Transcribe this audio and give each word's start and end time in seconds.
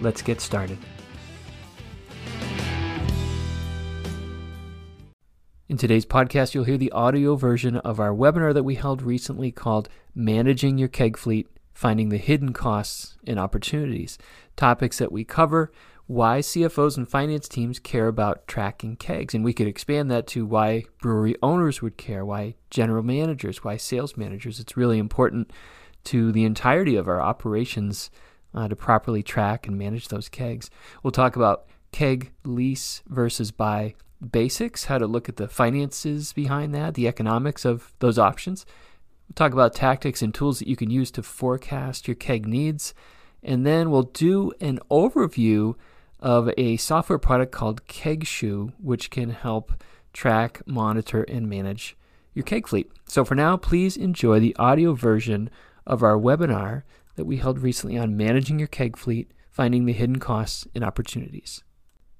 let's 0.00 0.22
get 0.22 0.40
started. 0.40 0.78
In 5.68 5.76
today's 5.76 6.06
podcast, 6.06 6.54
you'll 6.54 6.64
hear 6.64 6.78
the 6.78 6.92
audio 6.92 7.36
version 7.36 7.76
of 7.76 8.00
our 8.00 8.14
webinar 8.14 8.54
that 8.54 8.62
we 8.62 8.76
held 8.76 9.02
recently 9.02 9.52
called 9.52 9.88
Managing 10.14 10.78
Your 10.78 10.88
Keg 10.88 11.18
Fleet 11.18 11.46
Finding 11.74 12.08
the 12.08 12.16
Hidden 12.16 12.54
Costs 12.54 13.18
and 13.26 13.38
Opportunities. 13.38 14.16
Topics 14.56 14.98
that 14.98 15.12
we 15.12 15.24
cover 15.24 15.70
why 16.08 16.38
CFOs 16.38 16.96
and 16.96 17.06
finance 17.06 17.48
teams 17.48 17.78
care 17.78 18.08
about 18.08 18.48
tracking 18.48 18.96
kegs. 18.96 19.34
And 19.34 19.44
we 19.44 19.52
could 19.52 19.66
expand 19.66 20.10
that 20.10 20.26
to 20.28 20.46
why 20.46 20.84
brewery 21.02 21.36
owners 21.42 21.82
would 21.82 21.98
care, 21.98 22.24
why 22.24 22.54
general 22.70 23.02
managers, 23.02 23.62
why 23.62 23.76
sales 23.76 24.16
managers. 24.16 24.58
It's 24.58 24.76
really 24.76 24.98
important 24.98 25.52
to 26.04 26.32
the 26.32 26.44
entirety 26.44 26.96
of 26.96 27.08
our 27.08 27.20
operations 27.20 28.10
uh, 28.58 28.66
to 28.66 28.74
properly 28.74 29.22
track 29.22 29.68
and 29.68 29.78
manage 29.78 30.08
those 30.08 30.28
kegs. 30.28 30.68
We'll 31.02 31.12
talk 31.12 31.36
about 31.36 31.66
keg 31.92 32.32
lease 32.44 33.02
versus 33.06 33.52
buy 33.52 33.94
basics, 34.32 34.86
how 34.86 34.98
to 34.98 35.06
look 35.06 35.28
at 35.28 35.36
the 35.36 35.46
finances 35.46 36.32
behind 36.32 36.74
that, 36.74 36.94
the 36.94 37.06
economics 37.06 37.64
of 37.64 37.92
those 38.00 38.18
options. 38.18 38.66
We'll 39.28 39.34
talk 39.34 39.52
about 39.52 39.74
tactics 39.74 40.22
and 40.22 40.34
tools 40.34 40.58
that 40.58 40.66
you 40.66 40.74
can 40.74 40.90
use 40.90 41.12
to 41.12 41.22
forecast 41.22 42.08
your 42.08 42.16
keg 42.16 42.48
needs. 42.48 42.94
And 43.44 43.64
then 43.64 43.92
we'll 43.92 44.02
do 44.02 44.52
an 44.60 44.80
overview 44.90 45.76
of 46.18 46.50
a 46.58 46.78
software 46.78 47.20
product 47.20 47.52
called 47.52 47.86
KegShoe, 47.86 48.72
which 48.82 49.10
can 49.10 49.30
help 49.30 49.84
track, 50.12 50.62
monitor, 50.66 51.22
and 51.22 51.48
manage 51.48 51.96
your 52.34 52.42
keg 52.42 52.66
fleet. 52.66 52.90
So 53.06 53.24
for 53.24 53.36
now, 53.36 53.56
please 53.56 53.96
enjoy 53.96 54.40
the 54.40 54.56
audio 54.56 54.94
version 54.94 55.48
of 55.86 56.02
our 56.02 56.18
webinar 56.18 56.82
that 57.18 57.26
we 57.26 57.36
held 57.36 57.58
recently 57.58 57.98
on 57.98 58.16
managing 58.16 58.60
your 58.60 58.68
keg 58.68 58.96
fleet, 58.96 59.32
finding 59.50 59.84
the 59.84 59.92
hidden 59.92 60.20
costs 60.20 60.66
and 60.72 60.84
opportunities. 60.84 61.64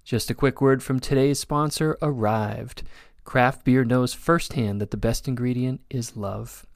Just 0.05 0.29
a 0.29 0.35
quick 0.35 0.61
word 0.61 0.83
from 0.83 0.99
today's 0.99 1.39
sponsor, 1.39 1.97
Arryved. 2.03 2.83
Craft 3.23 3.65
beer 3.65 3.85
knows 3.85 4.13
firsthand 4.13 4.81
that 4.81 4.91
the 4.91 4.97
best 4.97 5.29
ingredient 5.29 5.81
is 5.89 6.17
love. 6.17 6.67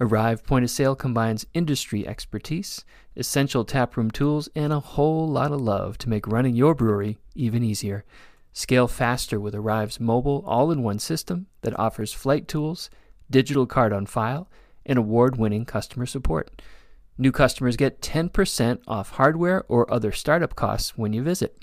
Arryved 0.00 0.44
Point 0.44 0.64
of 0.64 0.70
Sale 0.70 0.96
combines 0.96 1.46
industry 1.52 2.06
expertise, 2.08 2.84
essential 3.14 3.64
taproom 3.64 4.10
tools, 4.10 4.48
and 4.54 4.72
a 4.72 4.80
whole 4.80 5.28
lot 5.28 5.52
of 5.52 5.60
love 5.60 5.98
to 5.98 6.08
make 6.08 6.26
running 6.26 6.54
your 6.54 6.74
brewery 6.74 7.18
even 7.34 7.62
easier. 7.62 8.04
Scale 8.54 8.88
faster 8.88 9.38
with 9.38 9.54
Arryved's 9.54 10.00
mobile 10.00 10.42
all 10.46 10.70
in 10.70 10.82
one 10.82 10.98
system 10.98 11.46
that 11.60 11.78
offers 11.78 12.14
flight 12.14 12.48
tools, 12.48 12.88
digital 13.30 13.66
card 13.66 13.92
on 13.92 14.06
file, 14.06 14.48
and 14.86 14.98
award 14.98 15.36
winning 15.36 15.66
customer 15.66 16.06
support. 16.06 16.62
New 17.18 17.32
customers 17.32 17.76
get 17.76 18.00
10% 18.00 18.80
off 18.86 19.10
hardware 19.10 19.64
or 19.68 19.92
other 19.92 20.12
startup 20.12 20.54
costs 20.54 20.96
when 20.98 21.12
you 21.12 21.22
visit. 21.22 21.62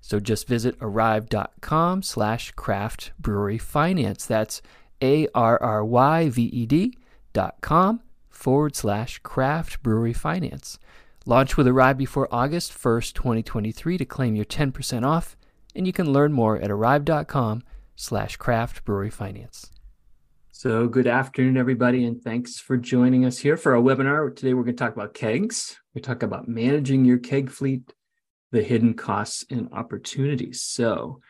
So 0.00 0.20
just 0.20 0.46
visit 0.48 0.78
arryved.com 0.78 2.02
slash 2.02 2.52
craft 2.52 3.12
brewery 3.18 3.58
finance. 3.58 4.26
That's 4.26 4.62
A-R-R-Y-V-E-D 5.02 6.96
dot 7.32 7.56
com 7.60 8.00
forward 8.28 8.74
slash 8.74 9.18
craft 9.18 9.82
brewery 9.82 10.12
finance. 10.12 10.78
Launch 11.26 11.56
with 11.56 11.66
Arryved 11.66 11.98
before 11.98 12.28
August 12.32 12.72
1st, 12.72 13.12
2023 13.12 13.98
to 13.98 14.04
claim 14.06 14.34
your 14.34 14.46
10% 14.46 15.06
off, 15.06 15.36
and 15.76 15.86
you 15.86 15.92
can 15.92 16.12
learn 16.12 16.32
more 16.32 16.56
at 16.56 16.70
arryved.com 16.70 17.62
slash 17.94 18.36
craft 18.36 18.84
brewery 18.84 19.10
finance. 19.10 19.70
So, 20.62 20.88
good 20.88 21.06
afternoon, 21.06 21.56
everybody, 21.56 22.04
and 22.04 22.22
thanks 22.22 22.58
for 22.58 22.76
joining 22.76 23.24
us 23.24 23.38
here 23.38 23.56
for 23.56 23.74
our 23.74 23.80
webinar. 23.80 24.36
Today, 24.36 24.52
we're 24.52 24.64
going 24.64 24.76
to 24.76 24.84
talk 24.84 24.92
about 24.92 25.14
kegs. 25.14 25.80
We 25.94 26.02
talk 26.02 26.22
about 26.22 26.48
managing 26.48 27.06
your 27.06 27.16
keg 27.16 27.48
fleet, 27.48 27.94
the 28.52 28.62
hidden 28.62 28.92
costs 28.92 29.42
and 29.48 29.70
opportunities. 29.72 30.60
So, 30.60 31.22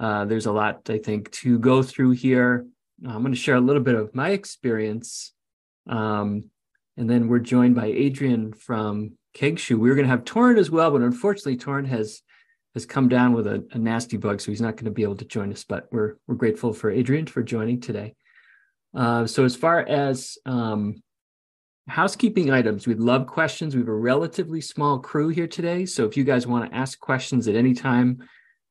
uh, 0.00 0.24
there's 0.24 0.46
a 0.46 0.52
lot, 0.52 0.88
I 0.88 0.96
think, 0.96 1.30
to 1.32 1.58
go 1.58 1.82
through 1.82 2.12
here. 2.12 2.64
I'm 3.06 3.20
going 3.20 3.34
to 3.34 3.38
share 3.38 3.56
a 3.56 3.60
little 3.60 3.82
bit 3.82 3.96
of 3.96 4.14
my 4.14 4.30
experience. 4.30 5.34
Um, 5.86 6.44
and 6.96 7.10
then 7.10 7.28
we're 7.28 7.40
joined 7.40 7.74
by 7.74 7.88
Adrian 7.88 8.54
from 8.54 9.18
KegShoe. 9.36 9.78
We 9.78 9.90
were 9.90 9.94
going 9.94 10.06
to 10.06 10.10
have 10.10 10.24
Torrin 10.24 10.56
as 10.56 10.70
well, 10.70 10.90
but 10.90 11.02
unfortunately, 11.02 11.58
Torrin 11.58 11.86
has 11.88 12.22
has 12.72 12.86
come 12.86 13.10
down 13.10 13.34
with 13.34 13.46
a, 13.46 13.62
a 13.72 13.78
nasty 13.78 14.16
bug, 14.16 14.40
so 14.40 14.50
he's 14.50 14.62
not 14.62 14.76
going 14.76 14.86
to 14.86 14.90
be 14.90 15.02
able 15.02 15.16
to 15.16 15.26
join 15.26 15.52
us. 15.52 15.64
But 15.64 15.88
we're 15.92 16.14
we're 16.26 16.34
grateful 16.36 16.72
for 16.72 16.90
Adrian 16.90 17.26
for 17.26 17.42
joining 17.42 17.78
today. 17.82 18.14
Uh, 18.94 19.26
so 19.26 19.44
as 19.44 19.56
far 19.56 19.80
as 19.80 20.38
um, 20.46 21.02
housekeeping 21.88 22.50
items, 22.50 22.86
we'd 22.86 22.98
love 22.98 23.26
questions. 23.26 23.74
We 23.74 23.80
have 23.80 23.88
a 23.88 23.94
relatively 23.94 24.60
small 24.60 24.98
crew 24.98 25.28
here 25.28 25.46
today. 25.46 25.86
So 25.86 26.06
if 26.06 26.16
you 26.16 26.24
guys 26.24 26.46
want 26.46 26.70
to 26.70 26.76
ask 26.76 26.98
questions 26.98 27.48
at 27.48 27.54
any 27.54 27.74
time, 27.74 28.28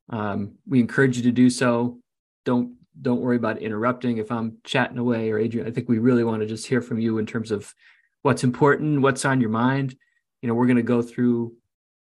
um, 0.09 0.55
we 0.67 0.79
encourage 0.79 1.17
you 1.17 1.23
to 1.23 1.31
do 1.31 1.49
so. 1.49 1.99
Don't 2.45 2.75
don't 3.01 3.21
worry 3.21 3.37
about 3.37 3.61
interrupting 3.61 4.17
if 4.17 4.29
I'm 4.29 4.57
chatting 4.65 4.97
away 4.97 5.31
or 5.31 5.39
Adrian. 5.39 5.65
I 5.65 5.71
think 5.71 5.87
we 5.87 5.99
really 5.99 6.23
want 6.23 6.41
to 6.41 6.47
just 6.47 6.67
hear 6.67 6.81
from 6.81 6.99
you 6.99 7.17
in 7.17 7.25
terms 7.25 7.49
of 7.49 7.73
what's 8.23 8.43
important, 8.43 9.01
what's 9.01 9.23
on 9.23 9.39
your 9.39 9.51
mind. 9.51 9.95
You 10.41 10.49
know, 10.49 10.53
we're 10.53 10.65
going 10.65 10.77
to 10.77 10.83
go 10.83 11.01
through 11.01 11.53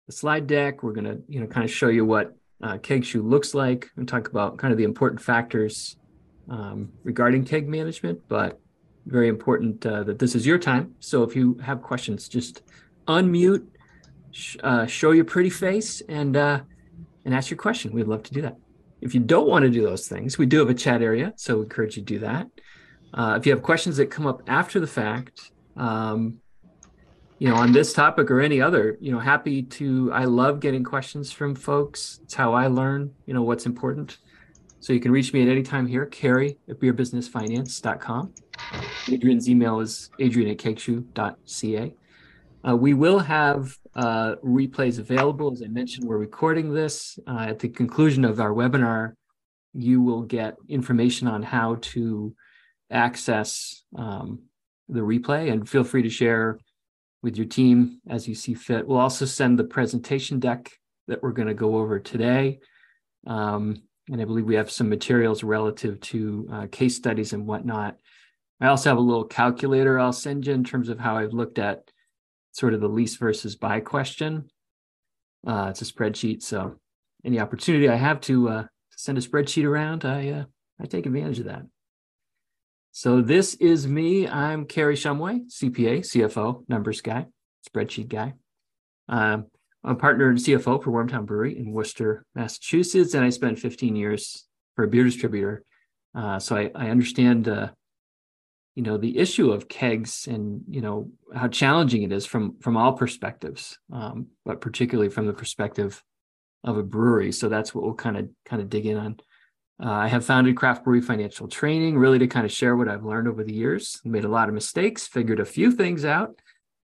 the 0.07 0.13
slide 0.13 0.45
deck. 0.45 0.83
We're 0.83 0.91
going 0.93 1.05
to, 1.05 1.21
you 1.29 1.39
know, 1.39 1.47
kind 1.47 1.63
of 1.63 1.71
show 1.71 1.87
you 1.87 2.03
what 2.03 2.35
uh, 2.61 2.79
KegShoe 2.79 3.23
looks 3.23 3.53
like 3.53 3.89
and 3.95 4.07
talk 4.07 4.27
about 4.27 4.57
kind 4.57 4.73
of 4.73 4.77
the 4.77 4.83
important 4.83 5.21
factors 5.21 5.95
um, 6.49 6.91
regarding 7.03 7.45
keg 7.45 7.67
management, 7.67 8.19
but 8.27 8.59
very 9.05 9.27
important 9.27 9.85
uh, 9.85 10.03
that 10.03 10.19
this 10.19 10.35
is 10.35 10.45
your 10.45 10.57
time. 10.57 10.95
So 10.99 11.23
if 11.23 11.35
you 11.35 11.57
have 11.63 11.81
questions, 11.81 12.27
just 12.27 12.61
unmute, 13.07 13.65
sh- 14.31 14.57
uh, 14.63 14.85
show 14.85 15.11
your 15.11 15.25
pretty 15.25 15.49
face, 15.49 16.01
and 16.07 16.35
uh, 16.37 16.61
and 17.25 17.33
ask 17.33 17.49
your 17.49 17.57
question. 17.57 17.93
We'd 17.93 18.07
love 18.07 18.23
to 18.23 18.33
do 18.33 18.41
that. 18.41 18.57
If 19.01 19.13
you 19.13 19.19
don't 19.19 19.47
want 19.47 19.63
to 19.63 19.69
do 19.69 19.81
those 19.83 20.07
things, 20.07 20.37
we 20.37 20.45
do 20.45 20.59
have 20.59 20.69
a 20.69 20.73
chat 20.73 21.01
area, 21.01 21.33
so 21.35 21.57
we 21.57 21.63
encourage 21.63 21.97
you 21.97 22.03
to 22.03 22.13
do 22.13 22.19
that. 22.19 22.47
Uh, 23.13 23.35
if 23.37 23.45
you 23.45 23.51
have 23.51 23.61
questions 23.61 23.97
that 23.97 24.07
come 24.07 24.25
up 24.25 24.41
after 24.47 24.79
the 24.79 24.87
fact, 24.87 25.51
um, 25.75 26.39
you 27.39 27.49
know, 27.49 27.55
on 27.55 27.73
this 27.73 27.93
topic 27.93 28.31
or 28.31 28.39
any 28.39 28.61
other, 28.61 28.97
you 29.01 29.11
know, 29.11 29.19
happy 29.19 29.63
to. 29.63 30.11
I 30.13 30.25
love 30.25 30.61
getting 30.61 30.83
questions 30.83 31.31
from 31.31 31.55
folks. 31.55 32.19
It's 32.23 32.33
how 32.33 32.53
I 32.53 32.67
learn. 32.67 33.11
You 33.25 33.33
know 33.33 33.43
what's 33.43 33.65
important. 33.65 34.17
So 34.83 34.91
you 34.91 34.99
can 34.99 35.11
reach 35.11 35.31
me 35.31 35.41
at 35.41 35.47
any 35.47 35.63
time 35.63 35.87
here, 35.87 36.05
Kerry 36.05 36.57
at 36.67 36.77
beerbusinessfinance.com. 36.77 38.33
Adrian's 39.09 39.49
email 39.49 39.79
is 39.79 40.09
adrian 40.19 40.51
at 40.51 40.57
kegshoe.ca. 40.57 41.93
Uh, 42.67 42.75
we 42.75 42.93
will 42.93 43.19
have 43.19 43.77
uh, 43.95 44.35
replays 44.43 44.99
available. 44.99 45.53
As 45.53 45.63
I 45.63 45.67
mentioned, 45.69 46.05
we're 46.05 46.17
recording 46.17 46.73
this. 46.73 47.17
Uh, 47.25 47.45
at 47.47 47.59
the 47.59 47.69
conclusion 47.69 48.25
of 48.25 48.41
our 48.41 48.49
webinar, 48.49 49.13
you 49.73 50.01
will 50.01 50.23
get 50.23 50.57
information 50.67 51.29
on 51.29 51.43
how 51.43 51.75
to 51.75 52.35
access 52.91 53.85
um, 53.97 54.41
the 54.89 54.99
replay 54.99 55.49
and 55.49 55.69
feel 55.69 55.85
free 55.85 56.01
to 56.01 56.09
share 56.09 56.59
with 57.21 57.37
your 57.37 57.47
team 57.47 58.01
as 58.09 58.27
you 58.27 58.35
see 58.35 58.53
fit. 58.53 58.85
We'll 58.85 58.97
also 58.97 59.23
send 59.23 59.57
the 59.57 59.63
presentation 59.63 60.41
deck 60.41 60.73
that 61.07 61.23
we're 61.23 61.31
going 61.31 61.47
to 61.47 61.53
go 61.53 61.77
over 61.77 61.99
today. 61.99 62.59
Um, 63.25 63.83
and 64.09 64.21
I 64.21 64.25
believe 64.25 64.45
we 64.45 64.55
have 64.55 64.71
some 64.71 64.89
materials 64.89 65.43
relative 65.43 65.99
to 66.01 66.49
uh, 66.51 66.67
case 66.71 66.95
studies 66.95 67.33
and 67.33 67.47
whatnot. 67.47 67.97
I 68.59 68.67
also 68.67 68.89
have 68.89 68.97
a 68.97 69.01
little 69.01 69.25
calculator 69.25 69.99
I'll 69.99 70.13
send 70.13 70.47
you 70.47 70.53
in 70.53 70.63
terms 70.63 70.89
of 70.89 70.99
how 70.99 71.17
I've 71.17 71.33
looked 71.33 71.59
at 71.59 71.89
sort 72.51 72.73
of 72.73 72.81
the 72.81 72.87
lease 72.87 73.15
versus 73.15 73.55
buy 73.55 73.79
question. 73.79 74.49
Uh, 75.45 75.67
it's 75.69 75.81
a 75.81 75.85
spreadsheet, 75.85 76.41
so 76.41 76.75
any 77.25 77.39
opportunity 77.39 77.89
I 77.89 77.95
have 77.95 78.21
to 78.21 78.49
uh, 78.49 78.63
send 78.91 79.17
a 79.17 79.21
spreadsheet 79.21 79.65
around, 79.65 80.05
I 80.05 80.29
uh, 80.29 80.43
I 80.79 80.85
take 80.85 81.05
advantage 81.05 81.39
of 81.39 81.45
that. 81.45 81.63
So 82.91 83.21
this 83.21 83.55
is 83.55 83.87
me. 83.87 84.27
I'm 84.27 84.65
Kerry 84.65 84.95
Shumway, 84.95 85.49
CPA, 85.49 85.99
CFO, 85.99 86.63
numbers 86.69 87.01
guy, 87.01 87.27
spreadsheet 87.67 88.07
guy. 88.07 88.33
Um, 89.09 89.47
I'm 89.83 89.97
partner 89.97 90.29
and 90.29 90.37
CFO 90.37 90.81
for 90.81 90.91
Wormtown 90.91 91.25
Brewery 91.25 91.57
in 91.57 91.71
Worcester, 91.71 92.25
Massachusetts, 92.35 93.13
and 93.13 93.25
I 93.25 93.29
spent 93.29 93.59
15 93.59 93.95
years 93.95 94.45
for 94.75 94.85
a 94.85 94.87
beer 94.87 95.03
distributor. 95.03 95.63
Uh, 96.15 96.39
so 96.39 96.55
I, 96.55 96.71
I 96.73 96.89
understand 96.89 97.47
uh, 97.47 97.69
you 98.75 98.83
know 98.83 98.97
the 98.97 99.17
issue 99.17 99.51
of 99.51 99.67
kegs 99.67 100.27
and 100.27 100.61
you 100.69 100.81
know 100.81 101.11
how 101.35 101.47
challenging 101.47 102.03
it 102.03 102.11
is 102.11 102.25
from 102.25 102.57
from 102.59 102.77
all 102.77 102.93
perspectives 102.93 103.77
um, 103.91 104.27
but 104.45 104.61
particularly 104.61 105.09
from 105.09 105.27
the 105.27 105.33
perspective 105.33 106.03
of 106.63 106.77
a 106.77 106.83
brewery. 106.83 107.31
So 107.31 107.49
that's 107.49 107.75
what 107.75 107.83
we'll 107.83 107.93
kind 107.93 108.17
of 108.17 108.29
kind 108.45 108.61
of 108.61 108.69
dig 108.69 108.85
in 108.85 108.97
on. 108.97 109.17
Uh, 109.83 109.91
i 109.91 110.07
have 110.07 110.23
founded 110.23 110.55
craft 110.55 110.83
brewery 110.83 111.01
financial 111.01 111.47
training 111.47 111.97
really 111.97 112.19
to 112.19 112.27
kind 112.27 112.45
of 112.45 112.51
share 112.51 112.75
what 112.75 112.87
i've 112.87 113.03
learned 113.03 113.27
over 113.27 113.43
the 113.43 113.53
years. 113.53 113.99
Made 114.05 114.23
a 114.23 114.29
lot 114.29 114.47
of 114.47 114.55
mistakes 114.55 115.07
figured 115.07 115.39
a 115.39 115.45
few 115.45 115.71
things 115.71 116.05
out 116.05 116.39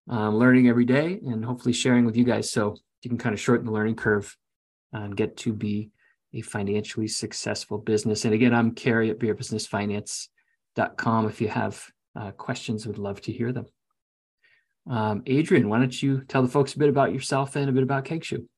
um, 0.08 0.36
learning 0.36 0.68
every 0.68 0.84
day 0.84 1.20
and 1.24 1.44
hopefully 1.44 1.72
sharing 1.72 2.04
with 2.04 2.16
you 2.16 2.24
guys. 2.24 2.50
So 2.50 2.76
you 3.02 3.10
can 3.10 3.18
kind 3.18 3.32
of 3.32 3.40
shorten 3.40 3.66
the 3.66 3.72
learning 3.72 3.96
curve 3.96 4.36
and 4.92 5.16
get 5.16 5.36
to 5.36 5.52
be 5.52 5.90
a 6.32 6.40
financially 6.42 7.08
successful 7.08 7.78
business 7.78 8.24
and 8.24 8.34
again 8.34 8.54
i'm 8.54 8.72
kerry 8.72 9.10
at 9.10 9.18
beer 9.18 9.34
business 9.34 9.66
finance 9.66 10.28
com 10.96 11.26
if 11.26 11.40
you 11.40 11.48
have 11.48 11.84
uh, 12.16 12.30
questions. 12.32 12.86
Would 12.86 12.98
love 12.98 13.20
to 13.22 13.32
hear 13.32 13.52
them. 13.52 13.66
Um, 14.88 15.22
Adrian, 15.26 15.68
why 15.68 15.78
don't 15.78 16.02
you 16.02 16.22
tell 16.26 16.42
the 16.42 16.48
folks 16.48 16.74
a 16.74 16.78
bit 16.78 16.88
about 16.88 17.12
yourself 17.12 17.56
and 17.56 17.68
a 17.68 17.72
bit 17.72 17.82
about 17.82 18.04
Keg 18.04 18.24
Shoe? 18.24 18.48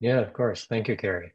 Yeah, 0.00 0.18
of 0.18 0.32
course. 0.32 0.66
Thank 0.66 0.88
you, 0.88 0.96
Kerry. 0.96 1.32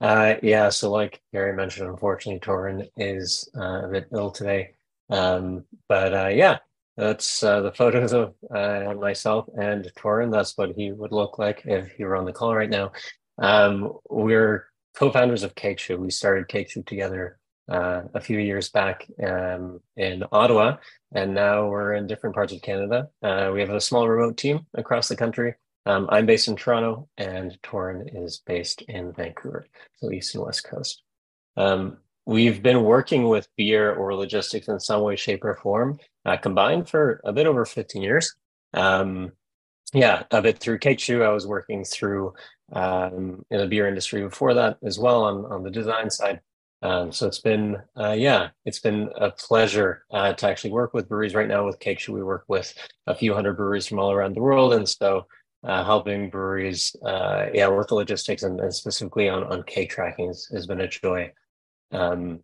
Uh, 0.00 0.36
yeah, 0.42 0.70
so 0.70 0.90
like 0.90 1.20
Kerry 1.32 1.54
mentioned, 1.54 1.88
unfortunately, 1.88 2.40
Torin 2.40 2.88
is 2.96 3.50
uh, 3.56 3.82
a 3.84 3.88
bit 3.88 4.08
ill 4.12 4.30
today. 4.30 4.74
Um, 5.10 5.64
but 5.88 6.14
uh, 6.14 6.28
yeah, 6.28 6.58
that's 6.96 7.42
uh, 7.42 7.60
the 7.60 7.72
photos 7.72 8.12
of 8.12 8.34
uh, 8.54 8.94
myself 8.94 9.46
and 9.56 9.90
Torin. 9.96 10.32
That's 10.32 10.56
what 10.56 10.72
he 10.76 10.92
would 10.92 11.12
look 11.12 11.38
like 11.38 11.62
if 11.64 11.92
he 11.92 12.04
were 12.04 12.16
on 12.16 12.24
the 12.24 12.32
call 12.32 12.54
right 12.54 12.70
now. 12.70 12.92
Um, 13.38 13.98
we're 14.08 14.66
co-founders 14.94 15.42
of 15.42 15.54
Keg 15.54 15.80
Shoe. 15.80 15.98
We 15.98 16.10
started 16.10 16.48
Keg 16.48 16.68
Shoe 16.68 16.82
together 16.82 17.38
uh, 17.70 18.02
a 18.14 18.20
few 18.20 18.38
years 18.38 18.68
back 18.68 19.06
um, 19.24 19.80
in 19.96 20.24
Ottawa, 20.32 20.76
and 21.14 21.34
now 21.34 21.68
we're 21.68 21.94
in 21.94 22.06
different 22.06 22.34
parts 22.34 22.52
of 22.52 22.62
Canada. 22.62 23.08
Uh, 23.22 23.50
we 23.54 23.60
have 23.60 23.70
a 23.70 23.80
small 23.80 24.08
remote 24.08 24.36
team 24.36 24.66
across 24.74 25.08
the 25.08 25.16
country. 25.16 25.54
Um, 25.86 26.08
I'm 26.10 26.26
based 26.26 26.48
in 26.48 26.56
Toronto, 26.56 27.08
and 27.16 27.56
Torin 27.62 28.24
is 28.24 28.42
based 28.44 28.82
in 28.82 29.12
Vancouver, 29.12 29.66
so 29.96 30.10
east 30.10 30.34
and 30.34 30.44
west 30.44 30.64
coast. 30.64 31.02
Um, 31.56 31.98
we've 32.30 32.62
been 32.62 32.84
working 32.84 33.28
with 33.28 33.48
beer 33.56 33.92
or 33.92 34.14
logistics 34.14 34.68
in 34.68 34.78
some 34.78 35.02
way, 35.02 35.16
shape, 35.16 35.44
or 35.44 35.56
form 35.56 35.98
uh, 36.24 36.36
combined 36.36 36.88
for 36.88 37.20
a 37.24 37.32
bit 37.32 37.44
over 37.44 37.64
15 37.64 38.00
years. 38.00 38.36
Um, 38.72 39.32
yeah, 39.92 40.22
a 40.30 40.40
bit 40.40 40.60
through 40.60 40.78
Shoe. 40.98 41.24
I 41.24 41.30
was 41.30 41.48
working 41.48 41.82
through 41.82 42.34
um, 42.72 43.44
in 43.50 43.58
the 43.58 43.66
beer 43.66 43.88
industry 43.88 44.22
before 44.22 44.54
that 44.54 44.78
as 44.84 44.96
well 44.96 45.24
on, 45.24 45.44
on 45.46 45.64
the 45.64 45.72
design 45.72 46.08
side. 46.08 46.40
Um, 46.82 47.10
so 47.10 47.26
it's 47.26 47.40
been, 47.40 47.78
uh, 47.98 48.12
yeah, 48.12 48.50
it's 48.64 48.78
been 48.78 49.10
a 49.16 49.32
pleasure 49.32 50.04
uh, 50.12 50.32
to 50.34 50.48
actually 50.48 50.70
work 50.70 50.94
with 50.94 51.08
breweries 51.08 51.34
right 51.34 51.48
now 51.48 51.66
with 51.66 51.82
Shoe. 51.98 52.12
We 52.12 52.22
work 52.22 52.44
with 52.46 52.72
a 53.08 53.14
few 53.14 53.34
hundred 53.34 53.56
breweries 53.56 53.88
from 53.88 53.98
all 53.98 54.12
around 54.12 54.36
the 54.36 54.40
world. 54.40 54.72
And 54.72 54.88
so 54.88 55.26
uh, 55.64 55.82
helping 55.84 56.30
breweries, 56.30 56.94
uh, 57.04 57.46
yeah, 57.52 57.66
with 57.66 57.88
the 57.88 57.96
logistics 57.96 58.44
and, 58.44 58.60
and, 58.60 58.72
specifically 58.72 59.28
on, 59.28 59.42
on 59.42 59.64
keg 59.64 59.88
tracking 59.88 60.28
has, 60.28 60.46
has 60.52 60.68
been 60.68 60.80
a 60.80 60.86
joy. 60.86 61.32
Um, 61.92 62.40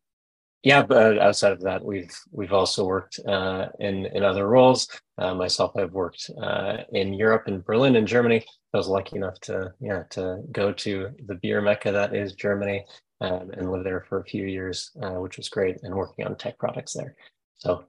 yeah, 0.63 0.83
but 0.83 1.19
outside 1.19 1.53
of 1.53 1.61
that, 1.61 1.85
we've 1.85 2.13
we've 2.33 2.53
also 2.53 2.85
worked 2.85 3.21
uh, 3.29 3.69
in 3.79 4.07
in 4.07 4.25
other 4.25 4.49
roles. 4.49 4.89
Uh, 5.17 5.33
myself, 5.33 5.73
I've 5.77 5.93
worked 5.93 6.29
uh, 6.43 6.79
in 6.93 7.15
Europe, 7.15 7.45
in 7.47 7.61
Berlin, 7.61 7.95
in 7.95 8.05
Germany. 8.05 8.45
I 8.75 8.77
was 8.77 8.89
lucky 8.89 9.17
enough 9.17 9.39
to 9.43 9.73
yeah 9.81 10.03
to 10.11 10.43
go 10.51 10.73
to 10.73 11.11
the 11.27 11.37
beer 11.37 11.61
mecca 11.61 11.93
that 11.93 12.17
is 12.17 12.35
Germany 12.35 12.85
um, 13.21 13.51
and 13.57 13.71
live 13.71 13.85
there 13.85 14.05
for 14.09 14.19
a 14.19 14.25
few 14.25 14.45
years, 14.45 14.91
uh, 15.03 15.21
which 15.21 15.37
was 15.37 15.49
great, 15.49 15.79
and 15.83 15.95
working 15.95 16.27
on 16.27 16.37
tech 16.37 16.59
products 16.59 16.95
there. 16.95 17.15
So, 17.59 17.85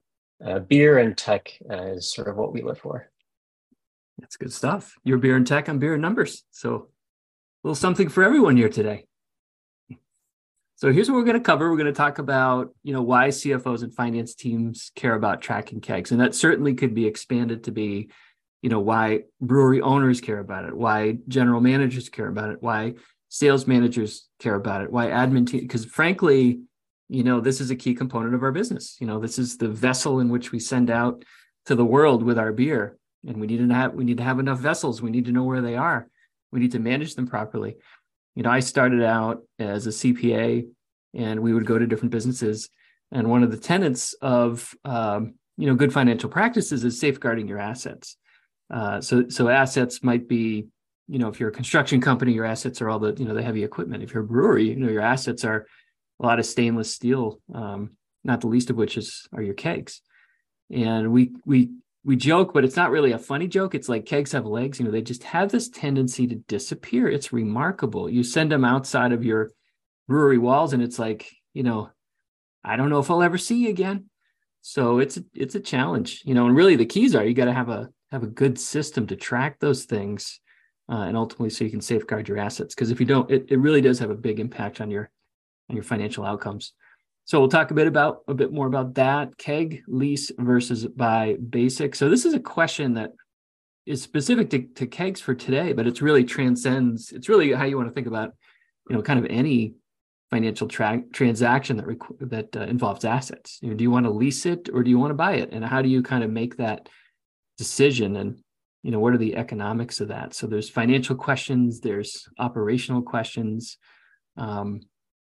uh, 0.46 0.60
beer 0.60 1.00
and 1.00 1.18
tech 1.18 1.52
uh, 1.70 1.94
is 1.94 2.14
sort 2.14 2.28
of 2.28 2.36
what 2.36 2.54
we 2.54 2.62
live 2.62 2.78
for. 2.78 3.10
That's 4.20 4.38
good 4.38 4.54
stuff. 4.54 4.94
You're 5.04 5.18
beer 5.18 5.36
and 5.36 5.48
tech, 5.48 5.68
I'm 5.68 5.80
beer 5.80 5.94
and 5.94 6.02
numbers. 6.02 6.44
So, 6.52 6.76
a 6.76 7.68
little 7.68 7.76
something 7.76 8.10
for 8.10 8.24
everyone 8.24 8.56
here 8.56 8.70
today. 8.70 9.06
So 10.78 10.92
here's 10.92 11.10
what 11.10 11.18
we're 11.18 11.26
going 11.26 11.38
to 11.38 11.44
cover. 11.44 11.70
We're 11.70 11.78
going 11.78 11.88
to 11.88 11.94
talk 11.94 12.20
about, 12.20 12.74
you 12.84 12.94
know, 12.94 13.02
why 13.02 13.30
CFOs 13.30 13.84
and 13.84 13.94
finance 13.94 14.36
teams 14.36 14.92
care 14.96 15.16
about 15.16 15.42
tracking 15.42 15.82
kegs, 15.82 16.12
and 16.12 16.22
that 16.22 16.36
certainly 16.36 16.76
could 16.76 16.94
be 16.94 17.06
expanded 17.06 17.66
to 17.66 17.72
be, 17.72 18.10
you 18.62 18.70
know, 18.70 18.80
why 18.80 19.22
brewery 19.42 19.82
owners 19.82 20.22
care 20.22 20.40
about 20.40 20.66
it, 20.66 20.76
why 20.76 21.18
general 21.28 21.62
managers 21.62 22.10
care 22.10 22.28
about 22.28 22.52
it, 22.52 22.62
why 22.62 22.94
sales 23.30 23.68
managers 23.68 24.30
care 24.40 24.56
about 24.56 24.82
it 24.82 24.92
why 24.92 25.08
admin 25.08 25.46
team 25.46 25.62
because 25.62 25.84
frankly 25.84 26.62
you 27.10 27.24
know 27.24 27.40
this 27.40 27.60
is 27.60 27.72
a 27.72 27.76
key 27.76 27.94
component 27.94 28.36
of 28.36 28.44
our 28.44 28.52
business. 28.52 28.98
You 29.00 29.08
know 29.08 29.20
this 29.20 29.40
is 29.40 29.58
the 29.58 29.70
vessel 29.70 30.20
in 30.20 30.30
which 30.30 30.52
we 30.52 30.60
send 30.60 30.90
out 30.90 31.24
to 31.66 31.76
the 31.76 31.86
world 31.86 32.24
with 32.24 32.38
our 32.38 32.52
beer. 32.52 32.98
And 33.26 33.38
we 33.40 33.48
need 33.48 33.68
to 33.68 33.74
have 33.74 33.94
we 33.94 34.04
need 34.04 34.18
to 34.18 34.24
have 34.24 34.40
enough 34.40 34.60
vessels. 34.60 35.02
We 35.02 35.12
need 35.12 35.26
to 35.26 35.32
know 35.32 35.44
where 35.44 35.62
they 35.62 35.76
are. 35.76 36.08
We 36.52 36.60
need 36.60 36.74
to 36.74 36.80
manage 36.80 37.16
them 37.16 37.28
properly 37.28 37.78
you 38.38 38.44
know 38.44 38.50
i 38.50 38.60
started 38.60 39.04
out 39.04 39.42
as 39.60 39.88
a 39.88 39.90
cpa 39.90 40.66
and 41.14 41.40
we 41.40 41.54
would 41.54 41.66
go 41.66 41.78
to 41.78 41.88
different 41.88 42.12
businesses 42.12 42.70
and 43.12 43.30
one 43.30 43.44
of 43.44 43.52
the 43.52 43.58
tenets 43.58 44.14
of 44.22 44.74
um, 44.86 45.34
you 45.58 45.68
know 45.68 45.76
good 45.76 45.92
financial 45.92 46.30
practices 46.30 46.84
is 46.84 47.00
safeguarding 47.00 47.48
your 47.48 47.60
assets 47.60 48.18
uh, 48.74 49.02
so 49.02 49.28
so 49.30 49.50
assets 49.50 50.04
might 50.04 50.28
be 50.28 50.68
you 51.08 51.20
know, 51.20 51.30
if 51.30 51.40
you're 51.40 51.50
a 51.50 51.54
construction 51.54 52.02
company, 52.02 52.34
your 52.34 52.46
assets 52.46 52.82
are 52.82 52.90
all 52.90 53.00
the, 53.00 53.14
you 53.18 53.26
know, 53.26 53.34
the 53.34 53.42
heavy 53.42 53.64
equipment. 53.64 54.04
If 54.04 54.14
you're 54.14 54.24
a 54.24 54.28
brewery, 54.28 54.70
you 54.70 54.76
know, 54.76 54.90
your 54.90 55.02
assets 55.02 55.46
are 55.46 55.66
a 56.20 56.26
lot 56.26 56.40
of 56.40 56.46
stainless 56.46 56.94
steel, 56.94 57.40
um, 57.54 57.92
not 58.24 58.42
the 58.42 58.48
least 58.48 58.70
of 58.70 58.76
which 58.76 58.98
is 58.98 59.28
are 59.34 59.42
your 59.42 59.54
kegs. 59.54 60.02
And 60.70 61.14
we 61.14 61.32
we 61.46 61.70
we 62.08 62.16
joke, 62.16 62.54
but 62.54 62.64
it's 62.64 62.78
not 62.78 62.90
really 62.90 63.12
a 63.12 63.20
funny 63.20 63.48
joke. 63.48 63.76
It's 63.76 63.90
like 63.90 64.06
kegs 64.06 64.32
have 64.32 64.46
legs, 64.46 64.80
you 64.80 64.86
know, 64.86 64.92
they 64.92 65.02
just 65.02 65.24
have 65.24 65.52
this 65.52 65.68
tendency 65.68 66.26
to 66.26 66.36
disappear. 66.36 67.10
It's 67.10 67.34
remarkable. 67.34 68.10
You 68.10 68.24
send 68.24 68.50
them 68.50 68.64
outside 68.64 69.12
of 69.12 69.26
your 69.26 69.52
brewery 70.08 70.38
walls, 70.38 70.72
and 70.72 70.82
it's 70.82 70.98
like, 70.98 71.30
you 71.54 71.64
know, 71.64 71.90
I 72.64 72.78
don't 72.78 72.90
know 72.90 73.00
if 73.00 73.12
I'll 73.12 73.22
ever 73.22 73.38
see 73.38 73.64
you 73.64 73.70
again. 73.70 74.06
So 74.62 75.00
it's 75.00 75.20
it's 75.34 75.56
a 75.56 75.60
challenge, 75.60 76.22
you 76.24 76.34
know, 76.34 76.48
and 76.48 76.56
really 76.56 76.78
the 76.78 76.86
keys 76.86 77.14
are 77.14 77.26
you 77.26 77.34
got 77.34 77.46
to 77.46 77.54
have 77.54 77.68
a 77.68 77.90
have 78.12 78.24
a 78.24 78.28
good 78.28 78.58
system 78.58 79.06
to 79.08 79.18
track 79.18 79.60
those 79.60 79.84
things 79.84 80.40
uh, 80.90 81.02
and 81.02 81.18
ultimately 81.18 81.50
so 81.50 81.66
you 81.66 81.72
can 81.72 81.82
safeguard 81.82 82.30
your 82.30 82.38
assets. 82.38 82.74
Because 82.74 82.90
if 82.90 83.02
you 83.02 83.06
don't, 83.06 83.30
it, 83.30 83.48
it 83.50 83.60
really 83.60 83.82
does 83.82 84.00
have 84.00 84.12
a 84.12 84.16
big 84.16 84.40
impact 84.40 84.80
on 84.80 84.90
your 84.90 85.12
on 85.70 85.76
your 85.76 85.84
financial 85.84 86.24
outcomes. 86.24 86.72
So 87.28 87.42
we'll 87.42 87.50
talk 87.50 87.72
a 87.72 87.74
bit 87.74 87.88
about 87.88 88.22
a 88.30 88.34
bit 88.34 88.54
more 88.54 88.68
about 88.68 88.96
that 88.96 89.38
keg 89.38 89.84
lease 89.86 90.32
versus 90.40 90.88
buy 90.88 91.36
basic. 91.50 91.94
So 91.94 92.08
this 92.08 92.24
is 92.24 92.34
a 92.34 92.40
question 92.40 92.94
that 92.94 93.12
is 93.86 94.02
specific 94.02 94.50
to, 94.52 94.62
to 94.76 94.88
kegs 94.88 95.20
for 95.20 95.36
today, 95.36 95.74
but 95.74 95.88
it's 95.88 96.02
really 96.02 96.24
transcends. 96.24 97.12
It's 97.12 97.28
really 97.28 97.52
how 97.52 97.66
you 97.66 97.76
want 97.76 97.90
to 97.90 97.94
think 97.94 98.08
about, 98.08 98.32
you 98.90 98.96
know, 98.96 99.02
kind 99.02 99.20
of 99.20 99.26
any 99.30 99.74
financial 100.32 100.70
tra- 100.70 101.04
transaction 101.12 101.76
that 101.76 101.86
requ- 101.86 102.30
that 102.30 102.56
uh, 102.56 102.62
involves 102.62 103.04
assets. 103.04 103.60
You 103.62 103.72
know, 103.72 103.76
do 103.76 103.84
you 103.84 103.92
want 103.92 104.06
to 104.06 104.12
lease 104.12 104.46
it 104.46 104.70
or 104.72 104.82
do 104.82 104.90
you 104.90 104.98
want 104.98 105.12
to 105.12 105.16
buy 105.16 105.34
it, 105.34 105.50
and 105.52 105.66
how 105.66 105.82
do 105.82 105.90
you 105.90 106.02
kind 106.02 106.24
of 106.24 106.32
make 106.32 106.56
that 106.56 106.88
decision? 107.58 108.16
And 108.16 108.40
you 108.84 108.92
know 108.92 109.00
what 109.00 109.14
are 109.14 109.18
the 109.18 109.36
economics 109.36 110.00
of 110.00 110.08
that 110.08 110.34
so 110.34 110.48
there's 110.48 110.70
financial 110.70 111.16
questions 111.16 111.82
there's 111.82 112.26
operational 112.40 113.02
questions 113.02 113.78
um, 114.38 114.80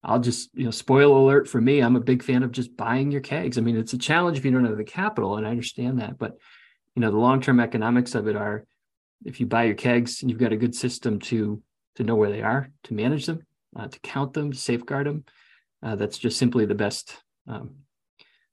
i'll 0.03 0.20
just 0.20 0.50
you 0.53 0.65
know 0.65 0.72
spoil 0.72 1.17
alert 1.17 1.48
for 1.48 1.62
me 1.62 1.79
i'm 1.79 1.96
a 1.96 2.01
big 2.01 2.24
fan 2.24 2.43
of 2.43 2.51
just 2.51 2.75
buying 2.75 3.12
your 3.12 3.22
kegs. 3.22 3.58
I 3.58 3.62
mean 3.62 3.77
it's 3.77 3.93
a 3.93 3.98
challenge 3.98 4.38
if 4.38 4.46
you 4.46 4.51
don't 4.51 4.65
have 4.65 4.77
the 4.77 4.84
capital 4.84 5.38
and 5.38 5.46
i 5.46 5.50
understand 5.51 6.00
that 6.00 6.17
but 6.17 6.38
you 6.96 7.01
know 7.01 7.12
the 7.12 7.17
long-term 7.17 7.60
economics 7.60 8.15
of 8.15 8.27
it 8.27 8.36
are 8.36 8.65
if 9.25 9.39
you 9.39 9.46
buy 9.46 9.63
your 9.63 9.75
kegs 9.75 10.22
and 10.22 10.29
you've 10.29 10.39
got 10.39 10.53
a 10.53 10.58
good 10.58 10.75
system 10.75 11.20
to 11.20 11.62
to 11.96 12.03
know 12.03 12.15
where 12.15 12.31
they 12.31 12.41
are 12.41 12.70
to 12.84 12.93
manage 12.93 13.25
them 13.25 13.46
uh, 13.75 13.88
to 13.88 14.00
count 14.00 14.34
them 14.34 14.53
safeguard 14.53 15.08
them. 15.08 15.25
Uh, 15.84 15.96
that's 15.96 16.17
just 16.17 16.38
simply 16.38 16.65
the 16.65 16.75
best 16.75 17.17
um, 17.48 17.75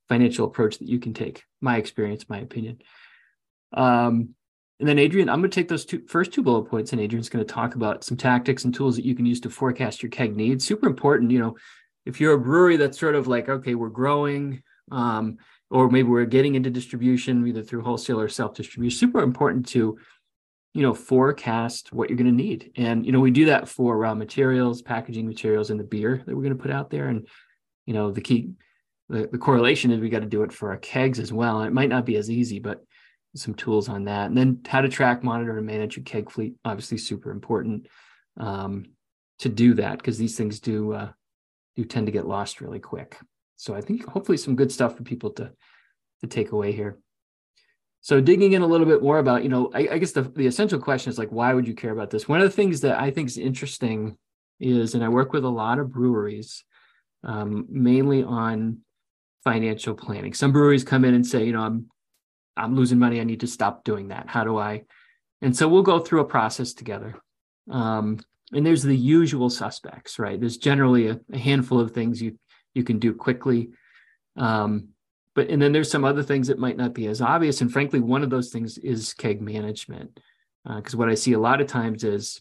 financial 0.09 0.47
approach 0.47 0.78
that 0.78 0.88
you 0.88 0.99
can 0.99 1.12
take 1.12 1.45
my 1.61 1.76
experience 1.76 2.28
my 2.28 2.38
opinion. 2.38 2.78
Um, 3.73 4.35
and 4.80 4.88
then 4.88 4.99
Adrian, 4.99 5.28
I'm 5.28 5.40
going 5.40 5.50
to 5.50 5.54
take 5.54 5.68
those 5.68 5.85
two 5.85 6.02
first 6.08 6.32
two 6.32 6.42
bullet 6.42 6.64
points, 6.64 6.92
and 6.92 7.00
Adrian's 7.00 7.28
going 7.28 7.44
to 7.44 7.52
talk 7.52 7.75
about 7.75 8.04
some 8.04 8.16
tactics 8.16 8.64
and 8.64 8.73
tools 8.73 8.97
that 8.97 9.04
you 9.04 9.14
can 9.14 9.26
use 9.26 9.40
to 9.40 9.50
forecast 9.50 10.02
your 10.02 10.11
keg 10.11 10.37
needs. 10.37 10.64
Super 10.64 10.87
important, 10.87 11.30
you 11.30 11.40
know, 11.40 11.56
if 12.06 12.20
you're 12.20 12.35
a 12.35 12.38
brewery 12.38 12.76
that's 12.76 12.99
sort 12.99 13.16
of 13.16 13.26
like, 13.26 13.49
okay, 13.49 13.75
we're 13.75 13.88
growing, 13.88 14.62
um, 14.92 15.38
or 15.70 15.90
maybe 15.90 16.08
we're 16.08 16.25
getting 16.25 16.54
into 16.54 16.70
distribution 16.70 17.47
either 17.47 17.62
through 17.62 17.82
wholesale 17.82 18.20
or 18.20 18.28
self 18.28 18.54
distribution. 18.54 18.97
Super 18.99 19.20
important 19.20 19.66
to, 19.68 19.99
you 20.75 20.82
know, 20.82 20.94
forecast 20.94 21.92
what 21.92 22.08
you're 22.08 22.16
going 22.16 22.30
to 22.30 22.42
need, 22.42 22.70
and 22.76 23.04
you 23.04 23.11
know, 23.11 23.20
we 23.20 23.32
do 23.32 23.47
that 23.47 23.68
for 23.68 23.99
raw 23.99 24.14
materials, 24.14 24.80
packaging 24.80 25.26
materials, 25.26 25.70
and 25.70 25.80
the 25.80 25.85
beer 25.85 26.23
that 26.25 26.35
we're 26.37 26.42
going 26.42 26.56
to 26.56 26.62
put 26.62 26.70
out 26.70 26.88
there. 26.90 27.08
And 27.08 27.26
you 27.85 27.94
know, 27.94 28.12
the 28.12 28.20
key, 28.20 28.50
the, 29.08 29.28
the 29.32 29.38
correlation 29.38 29.90
is 29.90 29.99
we 29.99 30.08
got 30.11 30.20
to 30.20 30.26
do 30.26 30.42
it 30.42 30.52
for 30.52 30.70
our 30.70 30.76
kegs 30.76 31.18
as 31.18 31.32
well. 31.32 31.61
And 31.61 31.66
it 31.66 31.73
might 31.73 31.88
not 31.88 32.04
be 32.04 32.16
as 32.16 32.30
easy, 32.30 32.58
but 32.58 32.85
some 33.38 33.54
tools 33.54 33.88
on 33.88 34.04
that. 34.04 34.26
And 34.26 34.37
then 34.37 34.61
how 34.66 34.80
to 34.80 34.88
track, 34.88 35.23
monitor, 35.23 35.57
and 35.57 35.66
manage 35.66 35.97
your 35.97 36.04
keg 36.04 36.30
fleet, 36.30 36.54
obviously 36.64 36.99
super 36.99 37.30
important 37.30 37.87
um, 38.38 38.87
to 39.38 39.49
do 39.49 39.75
that 39.75 39.99
because 39.99 40.18
these 40.18 40.37
things 40.37 40.61
do 40.61 40.92
uh, 40.92 41.11
do 41.76 41.85
tend 41.85 42.07
to 42.07 42.12
get 42.12 42.26
lost 42.26 42.61
really 42.61 42.80
quick. 42.80 43.16
So 43.57 43.75
I 43.75 43.80
think 43.80 44.07
hopefully 44.07 44.38
some 44.38 44.57
good 44.57 44.73
stuff 44.73 44.97
for 44.97 45.02
people 45.02 45.30
to 45.33 45.52
to 46.21 46.26
take 46.26 46.52
away 46.52 46.73
here. 46.73 46.99
So 48.00 48.21
digging 48.21 48.52
in 48.52 48.62
a 48.62 48.66
little 48.66 48.87
bit 48.87 49.02
more 49.02 49.18
about, 49.18 49.42
you 49.42 49.49
know, 49.49 49.71
I, 49.75 49.88
I 49.92 49.99
guess 49.99 50.12
the, 50.12 50.23
the 50.23 50.47
essential 50.47 50.80
question 50.80 51.11
is 51.11 51.18
like, 51.18 51.30
why 51.30 51.52
would 51.52 51.66
you 51.66 51.75
care 51.75 51.90
about 51.90 52.11
this? 52.11 52.28
One 52.28 52.40
of 52.40 52.47
the 52.49 52.57
things 52.57 52.80
that 52.80 52.99
I 52.99 53.11
think 53.11 53.28
is 53.28 53.38
interesting 53.38 54.16
is, 54.61 54.95
and 54.95 55.04
I 55.04 55.09
work 55.09 55.33
with 55.33 55.45
a 55.45 55.49
lot 55.49 55.78
of 55.78 55.92
breweries, 55.92 56.64
um, 57.25 57.66
mainly 57.68 58.23
on 58.23 58.78
financial 59.45 59.95
planning. 59.95 60.33
Some 60.33 60.52
breweries 60.52 60.85
come 60.85 61.04
in 61.04 61.14
and 61.14 61.26
say, 61.26 61.45
you 61.45 61.52
know, 61.52 61.62
I'm 61.62 61.87
I'm 62.59 62.75
losing 62.75 62.99
money. 62.99 63.21
I 63.21 63.25
need 63.25 63.41
to 63.41 63.47
stop 63.47 63.85
doing 63.85 64.09
that. 64.09 64.29
How 64.29 64.45
do 64.45 64.59
I? 64.59 64.83
And 65.41 65.57
so 65.57 65.69
we'll 65.69 65.83
go 65.83 66.00
through 66.00 66.21
a 66.21 66.25
process 66.27 66.75
together. 66.75 67.15
Um, 67.71 68.19
and 68.53 68.65
there's 68.65 68.83
the 68.83 68.97
usual 68.97 69.50
suspects, 69.50 70.19
right? 70.19 70.41
There's 70.41 70.57
generally 70.57 71.09
a, 71.09 71.21
a 71.33 71.38
handful 71.38 71.81
of 71.81 71.93
things 71.93 72.21
you 72.21 72.38
you 72.75 72.85
can 72.85 72.99
do 72.99 73.12
quickly. 73.12 73.71
Um, 74.37 74.88
but 75.35 75.50
and 75.50 75.61
then 75.61 75.73
there's 75.73 75.91
some 75.91 76.05
other 76.05 76.23
things 76.23 76.49
that 76.49 76.59
might 76.59 76.77
not 76.77 76.95
be 76.95 77.07
as 77.07 77.21
obvious. 77.21 77.61
And 77.61 77.73
frankly, 77.73 78.00
one 78.00 78.23
of 78.23 78.31
those 78.31 78.50
things 78.50 78.79
is 78.79 79.15
keg 79.15 79.41
management. 79.41 80.19
Because 80.65 80.95
uh, 80.95 80.99
what 80.99 81.09
I 81.09 81.15
see 81.15 81.33
a 81.33 81.38
lot 81.38 81.61
of 81.61 81.67
times 81.67 82.05
is 82.05 82.41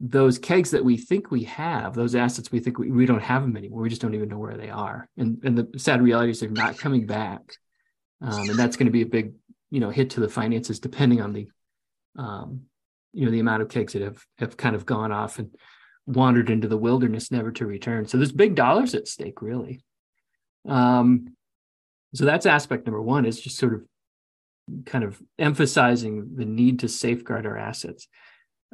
those 0.00 0.38
kegs 0.38 0.70
that 0.72 0.84
we 0.84 0.96
think 0.96 1.30
we 1.30 1.44
have, 1.44 1.94
those 1.94 2.14
assets 2.14 2.50
we 2.50 2.60
think 2.60 2.78
we, 2.78 2.90
we 2.90 3.06
don't 3.06 3.22
have 3.22 3.42
them 3.42 3.56
anymore. 3.56 3.82
We 3.82 3.88
just 3.88 4.02
don't 4.02 4.14
even 4.14 4.28
know 4.28 4.38
where 4.38 4.56
they 4.56 4.70
are. 4.70 5.08
And 5.16 5.38
and 5.44 5.56
the 5.56 5.78
sad 5.78 6.02
reality 6.02 6.30
is 6.30 6.40
they're 6.40 6.50
not 6.50 6.78
coming 6.78 7.06
back. 7.06 7.56
Um, 8.22 8.50
and 8.50 8.58
that's 8.58 8.76
going 8.76 8.86
to 8.86 8.92
be 8.92 9.02
a 9.02 9.06
big, 9.06 9.32
you 9.70 9.80
know, 9.80 9.90
hit 9.90 10.10
to 10.10 10.20
the 10.20 10.28
finances 10.28 10.78
depending 10.78 11.20
on 11.20 11.32
the 11.32 11.48
um, 12.18 12.62
you 13.12 13.24
know, 13.24 13.30
the 13.30 13.40
amount 13.40 13.62
of 13.62 13.68
kegs 13.68 13.92
that 13.92 14.02
have 14.02 14.24
have 14.38 14.56
kind 14.56 14.74
of 14.74 14.86
gone 14.86 15.12
off 15.12 15.38
and 15.38 15.54
wandered 16.06 16.50
into 16.50 16.68
the 16.68 16.76
wilderness 16.76 17.30
never 17.30 17.52
to 17.52 17.66
return. 17.66 18.06
So 18.06 18.16
there's 18.16 18.32
big 18.32 18.54
dollars 18.54 18.94
at 18.94 19.08
stake, 19.08 19.42
really. 19.42 19.84
Um, 20.68 21.34
so 22.14 22.24
that's 22.24 22.46
aspect 22.46 22.86
number 22.86 23.00
one 23.00 23.24
is 23.24 23.40
just 23.40 23.58
sort 23.58 23.74
of 23.74 23.82
kind 24.86 25.04
of 25.04 25.20
emphasizing 25.38 26.36
the 26.36 26.44
need 26.44 26.80
to 26.80 26.88
safeguard 26.88 27.46
our 27.46 27.56
assets. 27.56 28.08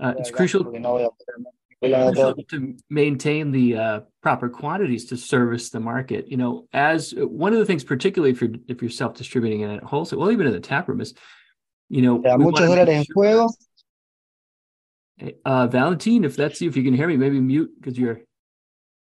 Uh, 0.00 0.14
it's 0.19 0.31
crucial, 0.31 0.64
crucial 0.64 1.14
to 2.49 2.76
maintain 2.90 3.52
the 3.52 3.76
uh, 3.76 4.00
proper 4.23 4.49
quantities 4.49 5.06
to 5.06 5.16
service 5.16 5.70
the 5.70 5.80
market. 5.80 6.28
You 6.28 6.37
know, 6.37 6.66
as 6.73 7.14
uh, 7.16 7.26
one 7.26 7.52
of 7.52 7.58
the 7.58 7.64
things, 7.64 7.85
particularly 7.85 8.32
if 8.32 8.40
you're 8.40 8.54
if 8.66 8.82
you're 8.82 8.90
self 8.90 9.14
distributing 9.14 9.61
in 9.61 9.70
a 9.70 9.87
wholesale, 9.87 10.18
well, 10.18 10.32
even 10.32 10.47
in 10.47 10.52
the 10.52 10.61
tap 10.61 10.88
room, 10.88 11.00
is 11.00 11.14
you 11.88 12.02
know, 12.02 12.18
muchos 12.38 12.68
dólares 12.68 12.88
en 12.88 13.04
juego. 13.04 13.49
Uh, 15.44 15.66
Valentine, 15.66 16.25
if 16.25 16.37
that's 16.37 16.61
you, 16.61 16.68
if 16.68 16.76
you 16.76 16.85
can 16.85 16.94
hear 16.94 17.08
me, 17.08 17.16
maybe 17.16 17.40
mute 17.40 17.70
because 17.78 17.99
you're 17.99 18.20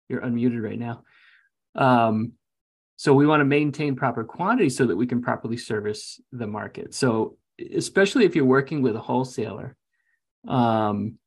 you're 0.08 0.20
unmuted 0.20 0.62
right 0.62 0.78
now. 0.78 1.02
Um, 1.74 2.32
so 2.96 3.14
we 3.14 3.26
want 3.26 3.40
to 3.40 3.44
maintain 3.44 3.96
proper 3.96 4.24
quantity 4.24 4.70
so 4.70 4.86
that 4.86 4.96
we 4.96 5.06
can 5.06 5.22
properly 5.22 5.56
service 5.56 6.20
the 6.30 6.46
market. 6.46 6.94
So 6.94 7.36
especially 7.74 8.24
if 8.24 8.36
you're 8.36 8.44
working 8.44 8.82
with 8.82 8.94
a 8.94 9.00
wholesaler, 9.00 9.76
um, 10.46 11.18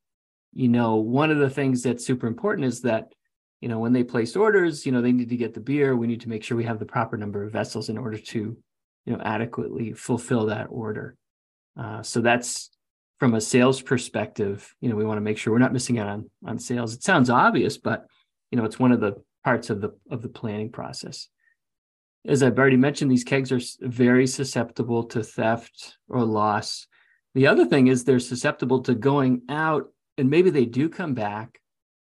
you 0.56 0.70
know, 0.70 0.96
one 0.96 1.32
of 1.32 1.38
the 1.38 1.50
things 1.50 1.84
that's 1.84 2.06
super 2.06 2.28
important 2.28 2.66
is 2.66 2.82
that, 2.82 3.14
you 3.60 3.68
know, 3.68 3.78
when 3.78 3.92
they 3.92 4.04
place 4.04 4.36
orders, 4.38 4.86
you 4.86 4.92
know, 4.94 5.02
they 5.02 5.12
need 5.12 5.30
to 5.30 5.38
get 5.38 5.54
the 5.54 5.60
beer. 5.60 5.96
We 5.96 6.08
need 6.08 6.22
to 6.22 6.30
make 6.30 6.44
sure 6.44 6.56
we 6.56 6.64
have 6.64 6.80
the 6.80 6.86
proper 6.86 7.18
number 7.18 7.44
of 7.44 7.52
vessels 7.52 7.90
in 7.90 7.98
order 7.98 8.18
to, 8.18 8.58
you 9.06 9.14
know, 9.14 9.22
adequately 9.22 9.92
fulfill 9.92 10.46
that 10.48 10.68
order. 10.70 11.18
Uh, 11.78 12.02
so 12.02 12.22
that's 12.22 12.72
from 13.20 13.34
a 13.34 13.42
sales 13.42 13.82
perspective. 13.82 14.74
You 14.80 14.90
know, 14.90 14.96
we 14.96 15.06
want 15.06 15.18
to 15.18 15.22
make 15.22 15.38
sure 15.38 15.52
we're 15.52 15.60
not 15.60 15.74
missing 15.74 16.00
out 16.00 16.08
on 16.08 16.30
on 16.46 16.58
sales. 16.58 16.94
It 16.94 17.04
sounds 17.04 17.30
obvious, 17.30 17.78
but 17.78 18.06
you 18.50 18.58
know, 18.58 18.64
it's 18.64 18.80
one 18.80 18.94
of 18.94 19.02
the 19.02 19.22
parts 19.44 19.70
of 19.70 19.82
the 19.82 19.92
of 20.10 20.22
the 20.22 20.30
planning 20.30 20.72
process. 20.72 21.28
As 22.26 22.42
I've 22.42 22.58
already 22.58 22.78
mentioned, 22.78 23.12
these 23.12 23.26
kegs 23.26 23.52
are 23.52 23.60
very 23.82 24.26
susceptible 24.26 25.04
to 25.06 25.22
theft 25.22 25.98
or 26.08 26.24
loss 26.24 26.88
the 27.36 27.48
other 27.48 27.66
thing 27.66 27.88
is 27.88 28.04
they're 28.04 28.20
susceptible 28.20 28.82
to 28.84 28.96
going 28.96 29.42
out 29.50 29.90
and 30.18 30.30
maybe 30.30 30.50
they 30.50 30.66
do 30.66 30.90
come 30.90 31.14
back, 31.14 31.60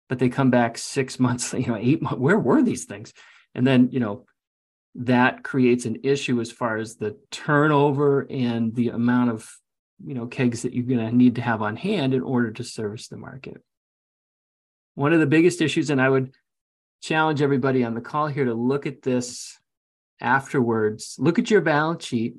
but 0.08 0.18
they 0.18 0.28
come 0.28 0.50
back 0.50 0.78
six 0.78 1.18
months, 1.20 1.52
you 1.52 1.66
know, 1.66 1.76
eight 1.76 2.02
months. 2.02 2.18
Where 2.18 2.38
were 2.38 2.62
these 2.62 2.84
things? 2.84 3.12
And 3.54 3.66
then, 3.66 3.88
you 3.92 4.00
know, 4.00 4.26
that 4.96 5.44
creates 5.44 5.84
an 5.84 5.98
issue 6.02 6.40
as 6.40 6.50
far 6.50 6.76
as 6.76 6.96
the 6.96 7.16
turnover 7.30 8.26
and 8.28 8.74
the 8.74 8.88
amount 8.88 9.30
of, 9.30 9.48
you 10.04 10.14
know, 10.14 10.26
kegs 10.26 10.62
that 10.62 10.72
you're 10.72 10.84
going 10.84 11.08
to 11.08 11.14
need 11.14 11.36
to 11.36 11.42
have 11.42 11.62
on 11.62 11.76
hand 11.76 12.14
in 12.14 12.22
order 12.22 12.50
to 12.52 12.64
service 12.64 13.08
the 13.08 13.16
market. 13.16 13.62
One 14.94 15.12
of 15.12 15.20
the 15.20 15.26
biggest 15.26 15.60
issues, 15.60 15.90
and 15.90 16.00
I 16.00 16.08
would 16.08 16.34
challenge 17.02 17.40
everybody 17.40 17.84
on 17.84 17.94
the 17.94 18.00
call 18.00 18.26
here 18.26 18.44
to 18.44 18.54
look 18.54 18.86
at 18.86 19.02
this 19.02 19.58
afterwards, 20.20 21.16
look 21.18 21.38
at 21.38 21.50
your 21.50 21.60
balance 21.60 22.04
sheet 22.04 22.34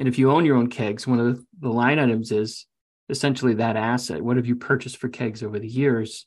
and 0.00 0.08
if 0.08 0.18
you 0.18 0.30
own 0.30 0.46
your 0.46 0.56
own 0.56 0.68
kegs, 0.68 1.06
one 1.06 1.20
of 1.20 1.26
the, 1.26 1.46
the 1.60 1.68
line 1.68 1.98
items 1.98 2.32
is 2.32 2.66
essentially 3.10 3.54
that 3.54 3.76
asset. 3.76 4.22
What 4.22 4.36
have 4.36 4.46
you 4.46 4.56
purchased 4.56 4.96
for 4.96 5.08
kegs 5.08 5.42
over 5.42 5.58
the 5.58 5.68
years? 5.68 6.26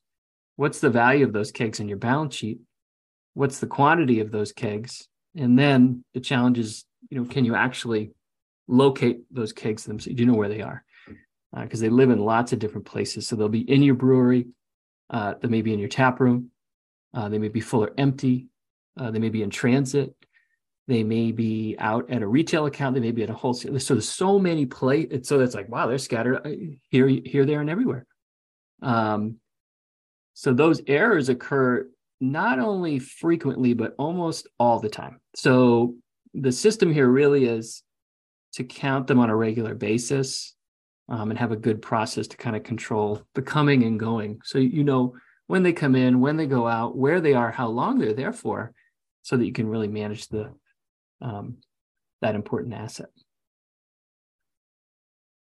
What's 0.55 0.79
the 0.79 0.89
value 0.89 1.25
of 1.25 1.33
those 1.33 1.51
kegs 1.51 1.79
in 1.79 1.87
your 1.87 1.97
balance 1.97 2.35
sheet? 2.35 2.59
What's 3.33 3.59
the 3.59 3.67
quantity 3.67 4.19
of 4.19 4.31
those 4.31 4.51
kegs? 4.51 5.07
And 5.35 5.57
then 5.57 6.03
the 6.13 6.19
challenge 6.19 6.59
is, 6.59 6.85
you 7.09 7.19
know, 7.19 7.25
can 7.25 7.45
you 7.45 7.55
actually 7.55 8.11
locate 8.67 9.21
those 9.31 9.53
kegs 9.53 9.83
themselves? 9.83 10.15
Do 10.15 10.21
you 10.21 10.29
know 10.29 10.37
where 10.37 10.49
they 10.49 10.61
are? 10.61 10.83
Because 11.55 11.81
uh, 11.81 11.85
they 11.85 11.89
live 11.89 12.11
in 12.11 12.19
lots 12.19 12.53
of 12.53 12.59
different 12.59 12.85
places. 12.85 13.27
So 13.27 13.35
they'll 13.35 13.49
be 13.49 13.69
in 13.69 13.81
your 13.81 13.95
brewery, 13.95 14.47
uh, 15.09 15.35
they 15.41 15.47
may 15.47 15.61
be 15.61 15.73
in 15.73 15.79
your 15.79 15.89
tap 15.89 16.19
room, 16.19 16.51
uh, 17.13 17.29
they 17.29 17.39
may 17.39 17.49
be 17.49 17.61
full 17.61 17.83
or 17.83 17.91
empty, 17.97 18.47
uh, 18.99 19.11
they 19.11 19.19
may 19.19 19.29
be 19.29 19.43
in 19.43 19.49
transit, 19.49 20.15
they 20.87 21.03
may 21.03 21.31
be 21.31 21.75
out 21.79 22.09
at 22.09 22.21
a 22.21 22.27
retail 22.27 22.65
account. 22.65 22.93
They 22.93 23.01
may 23.01 23.11
be 23.11 23.23
at 23.23 23.29
a 23.29 23.33
wholesale. 23.33 23.79
So 23.79 23.93
there's 23.93 24.09
so 24.09 24.37
many 24.37 24.65
play. 24.65 25.07
So 25.21 25.39
it's 25.39 25.55
like, 25.55 25.69
wow, 25.69 25.87
they're 25.87 25.97
scattered 25.97 26.45
uh, 26.45 26.49
here, 26.89 27.07
here, 27.07 27.45
there, 27.45 27.61
and 27.61 27.69
everywhere. 27.69 28.05
Um, 28.81 29.37
so 30.33 30.53
those 30.53 30.81
errors 30.87 31.29
occur 31.29 31.87
not 32.19 32.59
only 32.59 32.99
frequently, 32.99 33.73
but 33.73 33.95
almost 33.97 34.47
all 34.59 34.79
the 34.79 34.89
time. 34.89 35.19
So 35.35 35.95
the 36.33 36.51
system 36.51 36.91
here 36.91 37.07
really 37.07 37.45
is 37.45 37.83
to 38.53 38.63
count 38.63 39.07
them 39.07 39.19
on 39.19 39.29
a 39.29 39.35
regular 39.35 39.75
basis 39.75 40.55
um, 41.09 41.29
and 41.29 41.39
have 41.39 41.51
a 41.51 41.57
good 41.57 41.81
process 41.81 42.27
to 42.27 42.37
kind 42.37 42.55
of 42.55 42.63
control 42.63 43.21
the 43.35 43.41
coming 43.41 43.83
and 43.83 43.99
going. 43.99 44.41
So 44.43 44.57
you 44.57 44.83
know 44.83 45.15
when 45.47 45.63
they 45.63 45.73
come 45.73 45.95
in, 45.95 46.19
when 46.19 46.37
they 46.37 46.47
go 46.47 46.67
out, 46.67 46.97
where 46.97 47.21
they 47.21 47.33
are, 47.33 47.51
how 47.51 47.67
long 47.67 47.99
they're 47.99 48.13
there 48.13 48.33
for, 48.33 48.73
so 49.21 49.37
that 49.37 49.45
you 49.45 49.53
can 49.53 49.67
really 49.67 49.87
manage 49.87 50.27
the 50.27 50.53
um, 51.23 51.57
that 52.21 52.35
important 52.35 52.73
asset. 52.73 53.09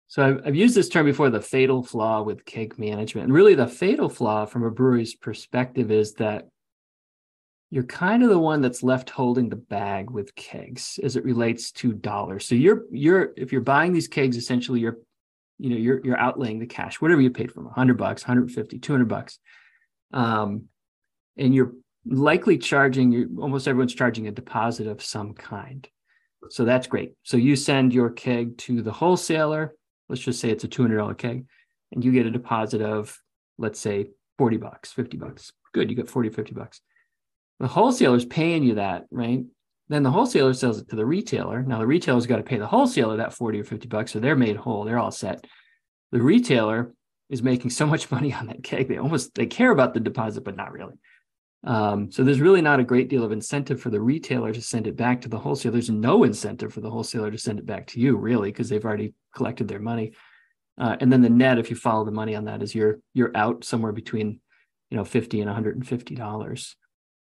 So 0.09 0.27
I've, 0.27 0.47
I've, 0.47 0.57
used 0.57 0.75
this 0.75 0.89
term 0.89 1.05
before, 1.05 1.29
the 1.29 1.41
fatal 1.41 1.83
flaw 1.83 2.23
with 2.23 2.47
keg 2.47 2.79
management. 2.79 3.27
And 3.27 3.35
really 3.35 3.55
the 3.55 3.67
fatal 3.67 4.09
flaw 4.09 4.47
from 4.47 4.65
a 4.65 4.71
brewery's 4.71 5.15
perspective 5.15 5.91
is 5.91 6.15
that 6.15 6.49
you're 7.71 7.85
kind 7.85 8.23
of 8.23 8.31
the 8.31 8.39
one 8.39 8.63
that's 8.63 8.83
left 8.83 9.11
holding 9.11 9.51
the 9.51 9.57
bag 9.57 10.11
with 10.11 10.35
kegs 10.35 10.99
as 11.03 11.17
it 11.17 11.25
relates 11.25 11.71
to 11.73 11.93
dollars. 11.93 12.47
So 12.47 12.55
you're 12.55 12.85
you're 12.91 13.35
if 13.37 13.53
you're 13.53 13.61
buying 13.61 13.93
these 13.93 14.09
kegs, 14.09 14.39
essentially 14.39 14.81
you're 14.81 14.97
you 15.59 15.69
know 15.69 15.77
you're 15.77 16.01
you're 16.03 16.17
outlaying 16.17 16.61
the 16.61 16.67
cash, 16.67 17.01
whatever 17.03 17.21
you 17.21 17.31
paid 17.31 17.53
for 17.53 17.61
them, 17.61 17.67
100 17.67 17.99
bucks, 17.99 18.23
150, 18.23 18.79
200 18.79 19.07
bucks. 19.07 19.39
Um, 20.15 20.65
and 21.37 21.55
you're 21.55 21.73
likely 22.09 22.59
charging 22.59 23.37
almost 23.41 23.69
everyone's 23.69 23.95
charging 23.95 24.27
a 24.27 24.33
deposit 24.33 24.87
of 24.87 25.03
some 25.03 25.35
kind. 25.35 25.89
So 26.51 26.65
that's 26.65 26.87
great. 26.87 27.13
So 27.23 27.37
you 27.37 27.57
send 27.57 27.93
your 27.93 28.11
keg 28.11 28.57
to 28.59 28.83
the 28.83 28.93
wholesaler 28.93 29.75
let's 30.09 30.23
just 30.23 30.41
say 30.41 30.51
it's 30.51 30.65
a 30.65 30.69
$200 30.69 31.17
keg 31.19 31.47
and 31.93 32.05
you 32.05 32.13
get 32.13 32.27
a 32.27 32.31
deposit 32.31 32.81
of 32.83 33.21
let's 33.59 33.81
say 33.81 34.11
40 34.39 34.57
bucks 34.57 34.93
50 34.93 35.17
bucks. 35.17 35.53
Good 35.73 35.91
you 35.91 35.97
get 35.97 36.09
40 36.09 36.31
50 36.31 36.55
bucks. 36.55 36.81
The 37.61 37.67
wholesaler's 37.67 38.25
paying 38.25 38.63
you 38.63 38.77
that 38.77 39.07
right? 39.11 39.45
Then 39.89 40.03
the 40.03 40.11
wholesaler 40.11 40.53
sells 40.55 40.81
it 40.81 40.89
to 40.91 40.97
the 40.97 41.07
retailer. 41.07 41.63
Now 41.63 41.79
the 41.79 41.87
retailer's 41.87 42.27
got 42.27 42.37
to 42.37 42.43
pay 42.43 42.59
the 42.59 42.67
wholesaler 42.67 43.17
that 43.19 43.35
40 43.35 43.61
or 43.61 43.65
50 43.65 43.89
bucks 43.89 44.13
so 44.13 44.21
they're 44.21 44.37
made 44.37 44.57
whole 44.57 44.85
they're 44.85 44.99
all 44.99 45.11
set. 45.11 45.47
The 46.13 46.23
retailer 46.23 46.95
is 47.29 47.43
making 47.43 47.71
so 47.71 47.87
much 47.87 48.11
money 48.11 48.33
on 48.33 48.47
that 48.47 48.63
keg 48.63 48.89
they 48.89 48.99
almost 48.99 49.35
they 49.35 49.47
care 49.47 49.71
about 49.71 49.95
the 49.95 50.01
deposit 50.01 50.45
but 50.45 50.57
not 50.57 50.73
really 50.73 50.95
um, 51.65 52.11
so 52.11 52.23
there's 52.23 52.41
really 52.41 52.63
not 52.63 52.81
a 52.81 52.85
great 52.85 53.09
deal 53.09 53.25
of 53.25 53.33
incentive 53.33 53.81
for 53.81 53.91
the 53.91 54.01
retailer 54.01 54.53
to 54.53 54.63
send 54.63 54.87
it 54.87 54.97
back 54.97 55.21
to 55.21 55.29
the 55.29 55.39
wholesaler. 55.39 55.73
There's 55.73 55.91
no 55.91 56.25
incentive 56.25 56.73
for 56.73 56.81
the 56.81 56.91
wholesaler 56.91 57.31
to 57.31 57.39
send 57.39 57.59
it 57.59 57.67
back 57.67 57.87
to 57.89 58.01
you, 58.01 58.17
really, 58.17 58.51
because 58.51 58.69
they've 58.69 58.85
already 58.85 59.15
collected 59.35 59.67
their 59.67 59.81
money. 59.81 60.13
Uh, 60.81 60.97
and 61.01 61.13
then 61.13 61.23
the 61.23 61.29
net, 61.29 61.59
if 61.59 61.71
you 61.71 61.77
follow 61.77 62.05
the 62.05 62.13
money 62.13 62.37
on 62.37 62.45
that, 62.45 62.63
is 62.63 62.75
you're 62.75 63.01
you're 63.13 63.37
out 63.37 63.65
somewhere 63.65 63.93
between, 63.93 64.41
you 64.91 64.97
know, 64.97 65.05
fifty 65.05 65.41
and 65.41 65.49
one 65.49 65.55
hundred 65.55 65.75
and 65.75 65.87
fifty 65.87 66.15
dollars. 66.15 66.77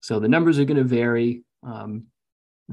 So 0.01 0.21
the 0.21 0.29
numbers 0.29 0.59
are 0.59 0.65
going 0.65 0.77
to 0.77 0.85
vary. 0.85 1.43
Um, 1.65 2.05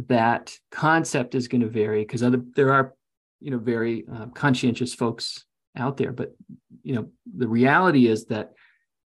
that 0.07 0.55
concept 0.71 1.35
is 1.35 1.47
going 1.47 1.61
to 1.61 1.67
vary 1.67 2.03
because 2.03 2.21
other 2.21 2.41
there 2.55 2.71
are, 2.71 2.93
you 3.39 3.49
know, 3.49 3.57
very 3.57 4.05
uh, 4.13 4.27
conscientious 4.27 4.93
folks 4.93 5.43
out 5.75 5.97
there. 5.97 6.11
But 6.11 6.35
you 6.83 6.93
know, 6.93 7.09
the 7.35 7.47
reality 7.47 8.07
is 8.07 8.25
that 8.25 8.53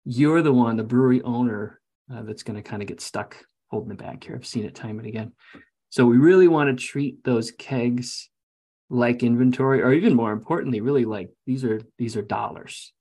you're 0.05 0.41
the 0.41 0.53
one, 0.53 0.77
the 0.77 0.83
brewery 0.83 1.21
owner, 1.21 1.78
uh, 2.13 2.23
that's 2.23 2.43
going 2.43 2.61
to 2.61 2.67
kind 2.67 2.81
of 2.81 2.87
get 2.87 3.01
stuck 3.01 3.37
holding 3.69 3.89
the 3.89 3.95
bag 3.95 4.23
here. 4.23 4.35
I've 4.35 4.47
seen 4.47 4.65
it 4.65 4.75
time 4.75 4.99
and 4.99 5.07
again. 5.07 5.33
So 5.89 6.05
we 6.05 6.17
really 6.17 6.47
want 6.47 6.69
to 6.69 6.85
treat 6.85 7.23
those 7.23 7.51
kegs 7.51 8.29
like 8.89 9.23
inventory, 9.23 9.81
or 9.81 9.93
even 9.93 10.15
more 10.15 10.31
importantly, 10.31 10.81
really 10.81 11.05
like 11.05 11.29
these 11.45 11.63
are 11.63 11.81
these 11.97 12.15
are 12.15 12.21
dollars, 12.21 12.91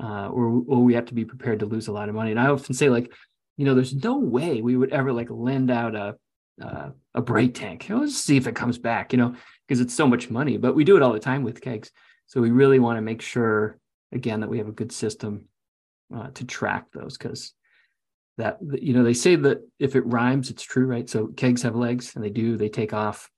uh, 0.00 0.28
or 0.28 0.62
or 0.66 0.84
we 0.84 0.94
have 0.94 1.06
to 1.06 1.14
be 1.14 1.24
prepared 1.24 1.60
to 1.60 1.66
lose 1.66 1.88
a 1.88 1.92
lot 1.92 2.08
of 2.08 2.14
money. 2.14 2.30
And 2.30 2.40
I 2.40 2.46
often 2.46 2.74
say 2.74 2.88
like, 2.88 3.12
you 3.56 3.64
know, 3.64 3.74
there's 3.74 3.94
no 3.94 4.18
way 4.18 4.62
we 4.62 4.76
would 4.76 4.92
ever 4.92 5.12
like 5.12 5.28
lend 5.30 5.70
out 5.70 5.94
a 5.94 6.16
uh, 6.62 6.90
a 7.14 7.22
bright 7.22 7.54
tank. 7.54 7.86
Let's 7.88 8.16
see 8.16 8.36
if 8.36 8.46
it 8.46 8.54
comes 8.54 8.78
back, 8.78 9.12
you 9.12 9.18
know, 9.18 9.34
because 9.66 9.80
it's 9.80 9.94
so 9.94 10.06
much 10.06 10.30
money. 10.30 10.56
But 10.56 10.76
we 10.76 10.84
do 10.84 10.96
it 10.96 11.02
all 11.02 11.12
the 11.12 11.18
time 11.18 11.42
with 11.42 11.60
kegs, 11.60 11.90
so 12.26 12.40
we 12.40 12.50
really 12.50 12.78
want 12.78 12.96
to 12.96 13.02
make 13.02 13.22
sure 13.22 13.78
again 14.12 14.40
that 14.40 14.50
we 14.50 14.58
have 14.58 14.68
a 14.68 14.72
good 14.72 14.92
system 14.92 15.46
uh, 16.14 16.28
to 16.34 16.44
track 16.44 16.86
those 16.92 17.18
because 17.18 17.52
that 18.36 18.58
you 18.80 18.92
know 18.92 19.04
they 19.04 19.14
say 19.14 19.36
that 19.36 19.58
if 19.78 19.94
it 19.94 20.06
rhymes 20.06 20.50
it's 20.50 20.62
true 20.62 20.86
right? 20.86 21.08
So 21.08 21.28
kegs 21.28 21.62
have 21.62 21.76
legs 21.76 22.14
and 22.14 22.24
they 22.24 22.30
do 22.30 22.56
they 22.56 22.68
take 22.68 22.92
off. 22.92 23.30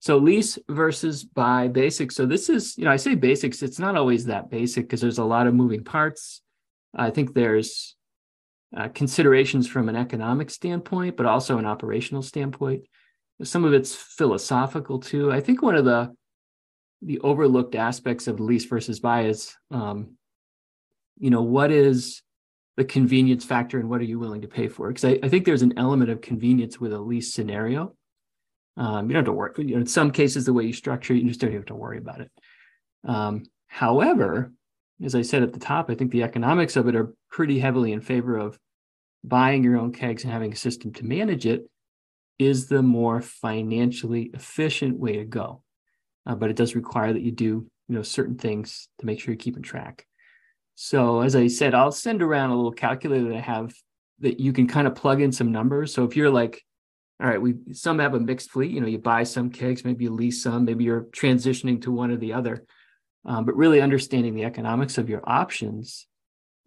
So 0.00 0.18
lease 0.18 0.58
versus 0.68 1.24
buy 1.24 1.68
basics 1.68 2.14
so 2.14 2.26
this 2.26 2.48
is 2.48 2.76
you 2.78 2.84
know 2.84 2.90
i 2.90 2.96
say 2.96 3.14
basics 3.14 3.62
it's 3.62 3.80
not 3.80 3.96
always 3.96 4.26
that 4.26 4.48
basic 4.48 4.84
because 4.84 5.00
there's 5.00 5.18
a 5.18 5.24
lot 5.24 5.46
of 5.46 5.54
moving 5.54 5.84
parts. 5.84 6.42
I 6.94 7.10
think 7.10 7.34
there's 7.34 7.96
uh, 8.76 8.88
considerations 8.88 9.66
from 9.66 9.88
an 9.88 9.96
economic 9.96 10.50
standpoint 10.50 11.16
but 11.16 11.26
also 11.26 11.58
an 11.58 11.66
operational 11.66 12.22
standpoint. 12.22 12.84
Some 13.42 13.64
of 13.64 13.72
it's 13.72 13.94
philosophical 13.94 14.98
too. 15.00 15.32
I 15.32 15.40
think 15.40 15.62
one 15.62 15.74
of 15.74 15.84
the 15.84 16.14
the 17.00 17.20
overlooked 17.20 17.74
aspects 17.74 18.26
of 18.26 18.40
lease 18.40 18.64
versus 18.64 19.00
buy 19.00 19.26
is 19.26 19.54
um, 19.70 20.16
you 21.18 21.30
know 21.30 21.42
what 21.42 21.70
is 21.70 22.22
the 22.78 22.84
convenience 22.84 23.44
factor 23.44 23.78
and 23.78 23.90
what 23.90 24.00
are 24.00 24.04
you 24.04 24.18
willing 24.18 24.40
to 24.40 24.48
pay 24.48 24.68
for 24.68 24.88
because 24.88 25.04
I, 25.04 25.18
I, 25.22 25.28
think 25.28 25.44
there's 25.44 25.62
an 25.62 25.76
element 25.76 26.10
of 26.10 26.20
convenience 26.20 26.80
with 26.80 26.92
a 26.92 26.98
lease 26.98 27.34
scenario. 27.34 27.94
Um, 28.76 29.08
you 29.08 29.14
don't 29.14 29.20
have 29.20 29.24
to 29.26 29.32
worry 29.32 29.52
you 29.58 29.74
know, 29.74 29.80
in 29.80 29.86
some 29.86 30.12
cases 30.12 30.46
the 30.46 30.52
way 30.52 30.64
you 30.64 30.72
structure 30.72 31.12
it 31.12 31.22
you 31.22 31.28
just 31.28 31.40
don't 31.40 31.52
have 31.52 31.66
to 31.66 31.74
worry 31.74 31.98
about 31.98 32.20
it. 32.20 32.30
Um, 33.04 33.44
however 33.66 34.52
as 35.04 35.14
i 35.14 35.22
said 35.22 35.42
at 35.42 35.52
the 35.52 35.60
top 35.60 35.90
i 35.90 35.94
think 35.94 36.10
the 36.10 36.22
economics 36.22 36.74
of 36.74 36.88
it 36.88 36.96
are 36.96 37.12
pretty 37.30 37.58
heavily 37.60 37.92
in 37.92 38.00
favor 38.00 38.36
of 38.38 38.58
buying 39.22 39.62
your 39.62 39.76
own 39.78 39.92
kegs 39.92 40.24
and 40.24 40.32
having 40.32 40.52
a 40.52 40.56
system 40.56 40.92
to 40.92 41.04
manage 41.04 41.46
it 41.46 41.68
is 42.38 42.68
the 42.68 42.82
more 42.82 43.20
financially 43.20 44.30
efficient 44.32 44.98
way 44.98 45.16
to 45.16 45.24
go. 45.24 45.62
Uh, 46.24 46.34
but 46.34 46.50
it 46.50 46.56
does 46.56 46.74
require 46.74 47.12
that 47.12 47.22
you 47.22 47.32
do 47.32 47.66
you 47.88 47.94
know 47.94 48.02
certain 48.02 48.36
things 48.36 48.88
to 48.98 49.06
make 49.06 49.18
sure 49.18 49.32
you're 49.32 49.38
keeping 49.38 49.62
track 49.62 50.06
so 50.80 51.22
as 51.22 51.34
I 51.34 51.48
said, 51.48 51.74
I'll 51.74 51.90
send 51.90 52.22
around 52.22 52.50
a 52.50 52.54
little 52.54 52.70
calculator 52.70 53.30
that 53.30 53.36
I 53.38 53.40
have 53.40 53.74
that 54.20 54.38
you 54.38 54.52
can 54.52 54.68
kind 54.68 54.86
of 54.86 54.94
plug 54.94 55.20
in 55.20 55.32
some 55.32 55.50
numbers. 55.50 55.92
So 55.92 56.04
if 56.04 56.14
you're 56.14 56.30
like, 56.30 56.62
all 57.20 57.28
right, 57.28 57.42
we 57.42 57.56
some 57.72 57.98
have 57.98 58.14
a 58.14 58.20
mixed 58.20 58.52
fleet, 58.52 58.70
you 58.70 58.80
know, 58.80 58.86
you 58.86 58.98
buy 58.98 59.24
some 59.24 59.50
kegs, 59.50 59.84
maybe 59.84 60.04
you 60.04 60.14
lease 60.14 60.40
some, 60.40 60.64
maybe 60.64 60.84
you're 60.84 61.06
transitioning 61.06 61.82
to 61.82 61.90
one 61.90 62.12
or 62.12 62.16
the 62.16 62.32
other. 62.32 62.64
Um, 63.24 63.44
but 63.44 63.56
really 63.56 63.80
understanding 63.80 64.36
the 64.36 64.44
economics 64.44 64.98
of 64.98 65.08
your 65.08 65.28
options 65.28 66.06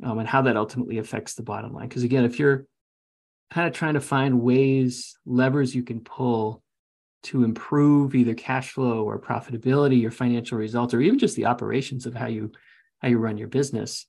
um, 0.04 0.20
and 0.20 0.28
how 0.28 0.42
that 0.42 0.58
ultimately 0.58 0.98
affects 0.98 1.36
the 1.36 1.44
bottom 1.44 1.74
line. 1.74 1.88
Because 1.88 2.04
again, 2.04 2.26
if 2.26 2.38
you're 2.38 2.66
kind 3.50 3.66
of 3.66 3.74
trying 3.74 3.94
to 3.94 4.02
find 4.02 4.42
ways, 4.42 5.18
levers 5.26 5.74
you 5.74 5.84
can 5.84 6.02
pull 6.02 6.62
to 7.24 7.46
improve 7.46 8.14
either 8.14 8.34
cash 8.34 8.72
flow 8.72 9.06
or 9.06 9.22
profitability, 9.22 10.02
your 10.02 10.12
financial 10.12 10.58
results, 10.58 10.94
or 10.94 11.00
even 11.00 11.18
just 11.18 11.38
the 11.38 11.46
operations 11.46 12.06
of 12.06 12.14
how 12.14 12.28
you 12.28 12.52
how 13.02 13.08
you 13.08 13.18
run 13.18 13.38
your 13.38 13.48
business, 13.48 14.06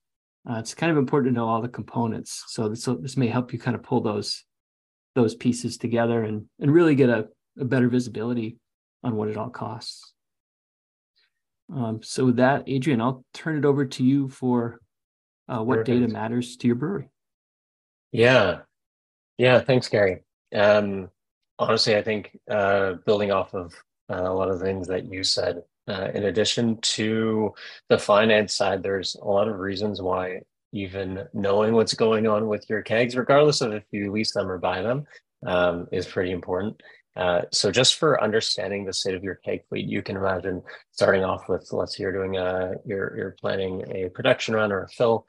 uh, 0.49 0.56
it's 0.58 0.75
kind 0.75 0.90
of 0.90 0.99
important 0.99 1.34
to 1.34 1.38
know 1.38 1.49
all 1.49 1.62
the 1.62 1.68
components. 1.68 2.44
So 2.49 2.68
this, 2.68 2.82
so 2.82 2.94
this 2.94 3.16
may 3.16 3.28
help 3.28 3.52
you 3.52 3.58
kind 3.58 3.75
of 3.75 3.82
pull 3.82 4.00
those 4.00 4.44
those 5.14 5.34
pieces 5.34 5.76
together 5.76 6.22
and 6.22 6.46
and 6.61 6.72
really 6.72 6.94
get 6.94 7.11
a, 7.11 7.28
a 7.58 7.64
better 7.64 7.88
visibility 7.88 8.58
on 9.04 9.16
what 9.16 9.28
it 9.28 9.37
all 9.37 9.50
costs. 9.50 10.12
Um, 11.75 12.00
so 12.02 12.26
with 12.26 12.37
that, 12.37 12.64
Adrian, 12.66 13.00
I'll 13.00 13.25
turn 13.32 13.56
it 13.56 13.64
over 13.64 13.87
to 13.87 14.04
you 14.04 14.28
for 14.28 14.80
uh, 15.49 15.62
what 15.62 15.78
Perfect. 15.78 16.00
data 16.00 16.12
matters 16.12 16.56
to 16.58 16.66
your 16.66 16.76
brewery. 16.76 17.08
Yeah, 18.11 18.61
yeah. 19.38 19.60
Thanks, 19.60 19.88
Gary. 19.88 20.23
Um, 20.54 21.08
honestly, 21.58 21.97
I 21.97 22.02
think 22.02 22.38
uh, 22.50 22.95
building 23.06 23.32
off 23.32 23.54
of 23.54 23.75
uh, 24.10 24.30
a 24.30 24.34
lot 24.34 24.50
of 24.50 24.60
things 24.60 24.88
that 24.88 25.04
you 25.10 25.25
said, 25.25 25.62
uh, 25.88 26.08
in 26.14 26.25
addition 26.25 26.80
to 26.80 27.52
the 27.88 27.99
finance 27.99 28.54
side, 28.54 28.82
there's 28.82 29.16
a 29.16 29.25
lot 29.25 29.49
of 29.49 29.58
reasons 29.58 30.00
why 30.00 30.40
even 30.73 31.26
knowing 31.34 31.75
what's 31.75 31.95
going 31.95 32.26
on 32.26 32.49
with 32.49 32.68
your 32.68 32.82
kegs, 32.82 33.16
regardless 33.16 33.60
of 33.60 33.73
if 33.73 33.84
you 33.90 34.10
lease 34.10 34.32
them 34.32 34.50
or 34.50 34.58
buy 34.58 34.80
them, 34.80 35.04
um, 35.47 35.86
is 35.92 36.06
pretty 36.06 36.30
important. 36.30 36.80
Uh, 37.14 37.42
so 37.52 37.71
just 37.71 37.97
for 37.97 38.23
understanding 38.23 38.84
the 38.84 38.92
state 38.92 39.14
of 39.14 39.23
your 39.23 39.34
keg 39.34 39.60
fleet, 39.68 39.86
you 39.86 40.02
can 40.02 40.16
imagine 40.16 40.62
starting 40.92 41.25
off 41.25 41.49
with, 41.49 41.68
let's 41.73 41.97
say 41.97 42.02
you're 42.02 42.12
doing 42.12 42.36
a, 42.36 42.73
you're, 42.86 43.14
you're 43.16 43.36
planning 43.38 43.84
a 43.95 44.08
production 44.08 44.54
run 44.54 44.73
or 44.73 44.84
a 44.84 44.88
fill, 44.88 45.26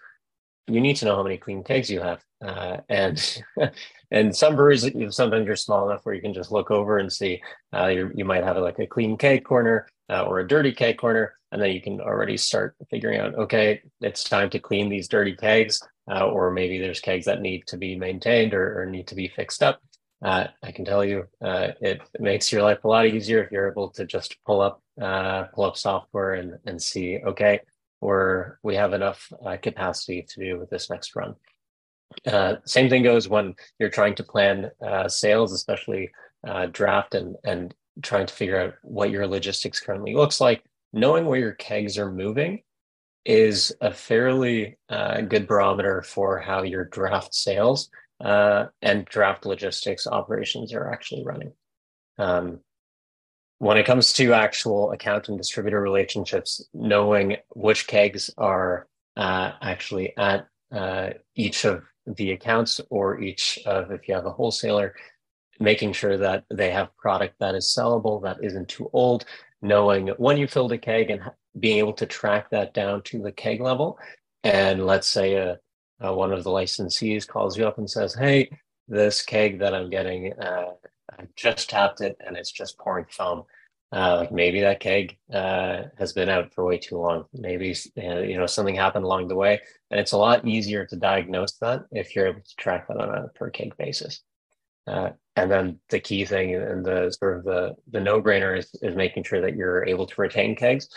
you 0.67 0.79
need 0.79 0.95
to 0.95 1.05
know 1.05 1.15
how 1.15 1.23
many 1.23 1.37
clean 1.37 1.61
kegs 1.61 1.89
you 1.89 1.99
have. 1.99 2.23
Uh, 2.41 2.77
and 2.87 3.43
and 4.11 4.35
some 4.35 4.55
breweries, 4.55 4.89
sometimes 5.09 5.45
you're 5.45 5.55
small 5.55 5.89
enough 5.89 6.05
where 6.05 6.15
you 6.15 6.21
can 6.21 6.33
just 6.33 6.51
look 6.51 6.71
over 6.71 6.99
and 6.99 7.11
see 7.11 7.41
uh, 7.73 7.87
you 7.87 8.23
might 8.23 8.43
have 8.43 8.57
like 8.57 8.79
a 8.79 8.87
clean 8.87 9.17
keg 9.17 9.43
corner 9.43 9.87
uh, 10.09 10.23
or 10.23 10.39
a 10.39 10.47
dirty 10.47 10.71
keg 10.71 10.97
corner, 10.97 11.35
and 11.51 11.61
then 11.61 11.71
you 11.71 11.81
can 11.81 12.01
already 12.01 12.37
start 12.37 12.75
figuring 12.89 13.19
out, 13.19 13.35
okay, 13.35 13.81
it's 14.01 14.23
time 14.23 14.49
to 14.49 14.59
clean 14.59 14.89
these 14.89 15.07
dirty 15.07 15.35
kegs, 15.35 15.81
uh, 16.11 16.25
or 16.25 16.51
maybe 16.51 16.79
there's 16.79 16.99
kegs 16.99 17.25
that 17.25 17.41
need 17.41 17.65
to 17.67 17.77
be 17.77 17.95
maintained 17.95 18.53
or, 18.53 18.81
or 18.81 18.85
need 18.85 19.07
to 19.07 19.15
be 19.15 19.27
fixed 19.27 19.63
up. 19.63 19.79
Uh, 20.23 20.47
I 20.61 20.71
can 20.71 20.85
tell 20.85 21.03
you, 21.03 21.25
uh, 21.43 21.69
it 21.81 22.01
makes 22.19 22.51
your 22.51 22.63
life 22.63 22.83
a 22.83 22.87
lot 22.87 23.07
easier 23.07 23.43
if 23.43 23.51
you're 23.51 23.69
able 23.69 23.89
to 23.91 24.05
just 24.05 24.37
pull 24.45 24.61
up 24.61 24.81
uh, 25.01 25.43
pull 25.53 25.65
up 25.65 25.75
software 25.75 26.35
and 26.35 26.53
and 26.65 26.81
see, 26.81 27.19
okay, 27.25 27.59
we're 27.99 28.57
we 28.63 28.75
have 28.75 28.93
enough 28.93 29.27
uh, 29.45 29.57
capacity 29.61 30.25
to 30.29 30.39
do 30.39 30.59
with 30.59 30.69
this 30.69 30.89
next 30.89 31.15
run. 31.15 31.35
same 32.65 32.89
thing 32.89 33.03
goes 33.03 33.27
when 33.27 33.53
you're 33.79 33.89
trying 33.89 34.15
to 34.15 34.23
plan 34.23 34.71
sales, 35.07 35.51
especially 35.51 36.09
draft 36.71 37.15
and 37.15 37.35
and 37.43 37.75
trying 38.01 38.25
to 38.25 38.34
figure 38.34 38.60
out 38.60 38.73
what 38.82 39.12
your 39.12 39.27
logistics 39.27 39.79
currently 39.79 40.15
looks 40.15 40.41
like, 40.41 40.63
knowing 40.91 41.25
where 41.25 41.39
your 41.39 41.53
kegs 41.53 41.97
are 41.97 42.12
moving 42.12 42.62
is 43.25 43.73
a 43.82 43.93
fairly 43.93 44.77
uh, 44.89 45.21
good 45.21 45.47
barometer 45.47 46.01
for 46.01 46.39
how 46.39 46.63
your 46.63 46.86
draft 46.86 47.34
sales 47.34 47.89
uh, 48.23 48.65
and 48.82 49.06
draft 49.06 49.45
logistics 49.45 50.08
operations 50.08 50.73
are 50.73 50.91
actually 50.91 51.23
running. 51.23 51.53
Um, 52.17 52.60
when 53.60 53.77
it 53.77 53.86
comes 53.86 54.12
to 54.13 54.34
actual 54.34 54.91
account 54.91 55.29
and 55.29 55.38
distributor 55.38 55.82
relationships, 55.82 56.67
knowing 56.73 57.38
which 57.56 57.88
kegs 57.88 58.29
are 58.38 58.88
uh, 59.15 59.51
actually 59.62 60.15
at 60.17 60.47
uh, 60.73 61.12
each 61.36 61.63
of 61.63 61.84
the 62.06 62.32
accounts 62.32 62.82
or 62.89 63.21
each 63.21 63.60
of, 63.65 63.91
if 63.91 64.08
you 64.08 64.15
have 64.15 64.25
a 64.25 64.32
wholesaler, 64.32 64.95
making 65.59 65.93
sure 65.93 66.17
that 66.17 66.45
they 66.49 66.71
have 66.71 66.95
product 66.97 67.35
that 67.39 67.55
is 67.55 67.73
sellable, 67.77 68.21
that 68.23 68.43
isn't 68.43 68.69
too 68.69 68.89
old, 68.93 69.25
knowing 69.61 70.09
when 70.17 70.37
you 70.37 70.47
filled 70.47 70.71
a 70.71 70.77
keg 70.77 71.09
and 71.09 71.21
being 71.59 71.77
able 71.77 71.93
to 71.93 72.05
track 72.05 72.49
that 72.49 72.73
down 72.73 73.01
to 73.03 73.21
the 73.21 73.31
keg 73.31 73.61
level. 73.61 73.97
And 74.43 74.85
let's 74.85 75.07
say 75.07 75.35
a, 75.35 75.59
a 76.01 76.13
one 76.13 76.33
of 76.33 76.43
the 76.43 76.49
licensees 76.49 77.27
calls 77.27 77.57
you 77.57 77.67
up 77.67 77.77
and 77.77 77.89
says, 77.89 78.13
"Hey, 78.13 78.49
this 78.87 79.21
keg 79.21 79.59
that 79.59 79.73
I'm 79.73 79.89
getting, 79.89 80.33
uh, 80.33 80.73
I 81.17 81.27
just 81.35 81.69
tapped 81.69 82.01
it 82.01 82.17
and 82.25 82.35
it's 82.37 82.51
just 82.51 82.77
pouring 82.77 83.05
foam." 83.09 83.43
Uh, 83.93 84.25
maybe 84.31 84.59
that 84.61 84.79
keg 84.79 85.15
uh, 85.31 85.83
has 85.99 86.13
been 86.13 86.27
out 86.27 86.51
for 86.51 86.65
way 86.65 86.79
too 86.79 86.97
long. 86.97 87.25
Maybe 87.31 87.75
uh, 87.97 88.21
you 88.21 88.37
know 88.37 88.47
something 88.47 88.75
happened 88.75 89.05
along 89.05 89.27
the 89.27 89.35
way, 89.35 89.61
and 89.91 89.99
it's 89.99 90.13
a 90.13 90.17
lot 90.17 90.47
easier 90.47 90.85
to 90.87 90.95
diagnose 90.95 91.53
that 91.59 91.85
if 91.91 92.15
you're 92.15 92.27
able 92.27 92.41
to 92.41 92.55
track 92.55 92.87
that 92.87 92.97
on 92.97 93.15
a 93.15 93.27
per 93.29 93.51
keg 93.51 93.77
basis. 93.77 94.21
Uh, 94.87 95.11
and 95.35 95.51
then 95.51 95.79
the 95.89 95.99
key 95.99 96.25
thing 96.25 96.55
and 96.55 96.85
the 96.85 97.15
sort 97.19 97.37
of 97.37 97.43
the 97.43 97.75
the 97.91 97.99
no 97.99 98.21
brainer 98.21 98.57
is, 98.57 98.73
is 98.81 98.95
making 98.95 99.23
sure 99.23 99.41
that 99.41 99.55
you're 99.55 99.85
able 99.85 100.05
to 100.05 100.21
retain 100.21 100.55
kegs. 100.55 100.89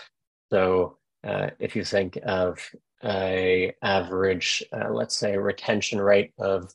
So 0.50 0.98
uh, 1.26 1.50
if 1.58 1.74
you 1.74 1.84
think 1.84 2.18
of 2.24 2.58
a 3.04 3.74
average, 3.82 4.62
uh, 4.72 4.90
let's 4.90 5.16
say, 5.16 5.36
retention 5.36 6.00
rate 6.00 6.32
of 6.38 6.72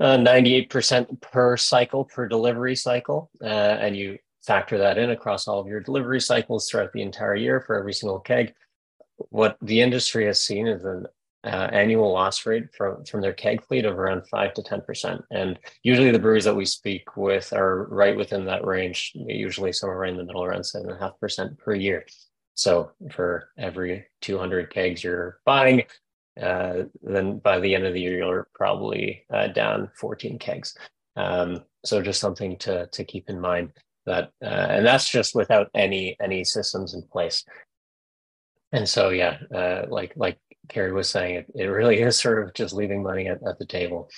98% 0.00 1.02
uh, 1.02 1.14
per 1.20 1.56
cycle 1.56 2.04
per 2.04 2.26
delivery 2.26 2.74
cycle, 2.74 3.30
uh, 3.42 3.46
and 3.46 3.96
you 3.96 4.18
factor 4.44 4.78
that 4.78 4.98
in 4.98 5.10
across 5.10 5.46
all 5.46 5.60
of 5.60 5.68
your 5.68 5.80
delivery 5.80 6.20
cycles 6.20 6.68
throughout 6.68 6.92
the 6.92 7.02
entire 7.02 7.36
year 7.36 7.60
for 7.60 7.78
every 7.78 7.92
single 7.92 8.18
keg, 8.18 8.54
what 9.28 9.56
the 9.62 9.80
industry 9.80 10.26
has 10.26 10.42
seen 10.42 10.66
is 10.66 10.84
an 10.84 11.06
uh, 11.44 11.68
annual 11.72 12.12
loss 12.12 12.46
rate 12.46 12.64
from 12.76 13.04
from 13.04 13.20
their 13.20 13.32
keg 13.32 13.64
fleet 13.66 13.84
of 13.84 13.98
around 13.98 14.28
five 14.28 14.54
to 14.54 14.62
ten 14.62 14.80
percent. 14.80 15.22
And 15.30 15.58
usually 15.82 16.10
the 16.10 16.18
breweries 16.18 16.44
that 16.44 16.56
we 16.56 16.64
speak 16.64 17.16
with 17.16 17.52
are 17.52 17.86
right 17.86 18.16
within 18.16 18.44
that 18.46 18.64
range, 18.64 19.12
usually 19.14 19.72
somewhere 19.72 20.04
in 20.04 20.16
the 20.16 20.24
middle, 20.24 20.44
around 20.44 20.64
seven 20.64 20.90
and 20.90 20.98
a 20.98 21.00
half 21.00 21.18
percent 21.18 21.58
per 21.58 21.74
year. 21.74 22.06
So 22.54 22.92
for 23.10 23.48
every 23.58 24.06
200 24.20 24.70
kegs 24.70 25.02
you're 25.02 25.38
buying, 25.46 25.84
uh, 26.40 26.84
then 27.02 27.38
by 27.38 27.58
the 27.58 27.74
end 27.74 27.86
of 27.86 27.94
the 27.94 28.00
year 28.00 28.18
you're 28.18 28.48
probably 28.54 29.24
uh, 29.32 29.48
down 29.48 29.90
14 29.96 30.38
kegs. 30.38 30.76
Um, 31.16 31.64
so 31.84 32.00
just 32.02 32.20
something 32.20 32.56
to 32.58 32.86
to 32.86 33.04
keep 33.04 33.28
in 33.28 33.40
mind 33.40 33.72
that, 34.06 34.30
uh, 34.42 34.46
and 34.70 34.86
that's 34.86 35.08
just 35.08 35.34
without 35.34 35.68
any 35.74 36.16
any 36.20 36.44
systems 36.44 36.94
in 36.94 37.02
place. 37.02 37.44
And 38.72 38.88
so, 38.88 39.10
yeah, 39.10 39.38
uh, 39.54 39.86
like 39.88 40.14
like 40.16 40.38
Kerry 40.68 40.92
was 40.92 41.08
saying, 41.08 41.36
it, 41.36 41.46
it 41.54 41.66
really 41.66 42.00
is 42.02 42.18
sort 42.18 42.42
of 42.42 42.54
just 42.54 42.74
leaving 42.74 43.02
money 43.02 43.26
at, 43.26 43.42
at 43.46 43.58
the 43.58 43.66
table. 43.66 44.10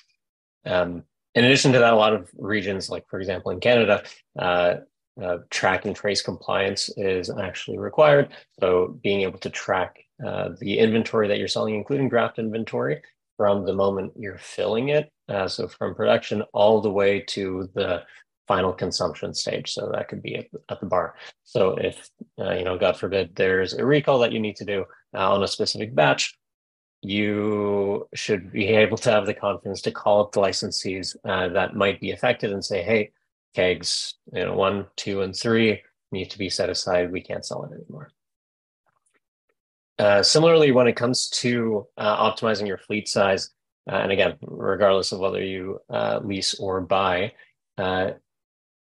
Um, 0.64 1.04
in 1.34 1.44
addition 1.44 1.72
to 1.72 1.80
that, 1.80 1.92
a 1.92 1.96
lot 1.96 2.12
of 2.12 2.30
regions, 2.38 2.88
like 2.88 3.04
for 3.08 3.18
example 3.18 3.50
in 3.50 3.60
Canada, 3.60 4.04
uh, 4.38 4.76
uh, 5.22 5.38
track 5.50 5.84
and 5.84 5.94
trace 5.94 6.22
compliance 6.22 6.90
is 6.96 7.30
actually 7.30 7.78
required. 7.78 8.30
So 8.60 8.98
being 9.02 9.22
able 9.22 9.38
to 9.40 9.50
track 9.50 9.98
uh, 10.24 10.50
the 10.60 10.78
inventory 10.78 11.28
that 11.28 11.38
you're 11.38 11.48
selling, 11.48 11.74
including 11.74 12.08
draft 12.08 12.38
inventory, 12.38 13.02
from 13.36 13.64
the 13.64 13.72
moment 13.72 14.12
you're 14.16 14.38
filling 14.38 14.90
it, 14.90 15.10
uh, 15.28 15.48
so 15.48 15.66
from 15.66 15.94
production 15.94 16.42
all 16.52 16.80
the 16.80 16.90
way 16.90 17.20
to 17.20 17.68
the 17.74 18.02
final 18.46 18.72
consumption 18.72 19.34
stage. 19.34 19.72
So 19.72 19.90
that 19.92 20.08
could 20.08 20.22
be 20.22 20.36
at, 20.36 20.46
at 20.68 20.80
the 20.80 20.86
bar. 20.86 21.14
So 21.44 21.76
if 21.76 22.08
uh, 22.38 22.52
you 22.52 22.64
know, 22.64 22.78
God 22.78 22.96
forbid, 22.96 23.34
there's 23.34 23.74
a 23.74 23.84
recall 23.84 24.18
that 24.20 24.32
you 24.32 24.40
need 24.40 24.56
to 24.56 24.64
do 24.64 24.84
uh, 25.14 25.32
on 25.32 25.42
a 25.42 25.48
specific 25.48 25.94
batch, 25.94 26.36
you 27.02 28.08
should 28.14 28.50
be 28.50 28.68
able 28.68 28.96
to 28.96 29.10
have 29.10 29.26
the 29.26 29.34
confidence 29.34 29.82
to 29.82 29.90
call 29.90 30.22
up 30.22 30.32
the 30.32 30.40
licensees 30.40 31.14
uh, 31.28 31.48
that 31.48 31.76
might 31.76 32.00
be 32.00 32.12
affected 32.12 32.52
and 32.52 32.64
say, 32.64 32.82
"Hey, 32.82 33.12
kegs, 33.54 34.14
you 34.32 34.44
know, 34.44 34.54
one, 34.54 34.86
two, 34.96 35.20
and 35.20 35.36
three 35.36 35.82
need 36.12 36.30
to 36.30 36.38
be 36.38 36.48
set 36.48 36.70
aside. 36.70 37.12
We 37.12 37.20
can't 37.20 37.44
sell 37.44 37.64
it 37.64 37.74
anymore." 37.74 38.10
Uh, 39.98 40.22
similarly, 40.22 40.72
when 40.72 40.88
it 40.88 40.96
comes 40.96 41.28
to 41.28 41.86
uh, 41.98 42.30
optimizing 42.30 42.66
your 42.66 42.78
fleet 42.78 43.08
size, 43.08 43.50
uh, 43.90 43.96
and 43.96 44.10
again, 44.10 44.36
regardless 44.40 45.12
of 45.12 45.20
whether 45.20 45.44
you 45.44 45.80
uh, 45.90 46.20
lease 46.24 46.54
or 46.54 46.80
buy, 46.80 47.32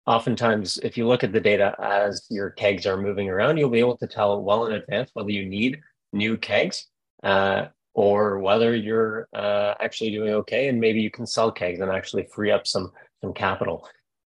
oftentimes 0.06 0.78
if 0.78 0.96
you 0.96 1.06
look 1.06 1.24
at 1.24 1.32
the 1.32 1.40
data 1.40 1.74
as 1.80 2.26
your 2.30 2.50
kegs 2.50 2.86
are 2.86 2.96
moving 2.96 3.28
around, 3.28 3.58
you'll 3.58 3.68
be 3.68 3.78
able 3.78 3.96
to 3.98 4.06
tell 4.06 4.40
well 4.42 4.66
in 4.66 4.72
advance 4.72 5.10
whether 5.12 5.30
you 5.30 5.44
need 5.44 5.80
new 6.16 6.36
kegs 6.36 6.86
uh, 7.22 7.66
or 7.94 8.38
whether 8.38 8.74
you're 8.74 9.28
uh, 9.34 9.74
actually 9.80 10.10
doing 10.10 10.34
okay, 10.34 10.68
and 10.68 10.80
maybe 10.80 11.00
you 11.00 11.10
can 11.10 11.26
sell 11.26 11.50
kegs 11.50 11.80
and 11.80 11.90
actually 11.90 12.26
free 12.34 12.50
up 12.50 12.66
some 12.66 12.90
some 13.22 13.32
capital. 13.32 13.88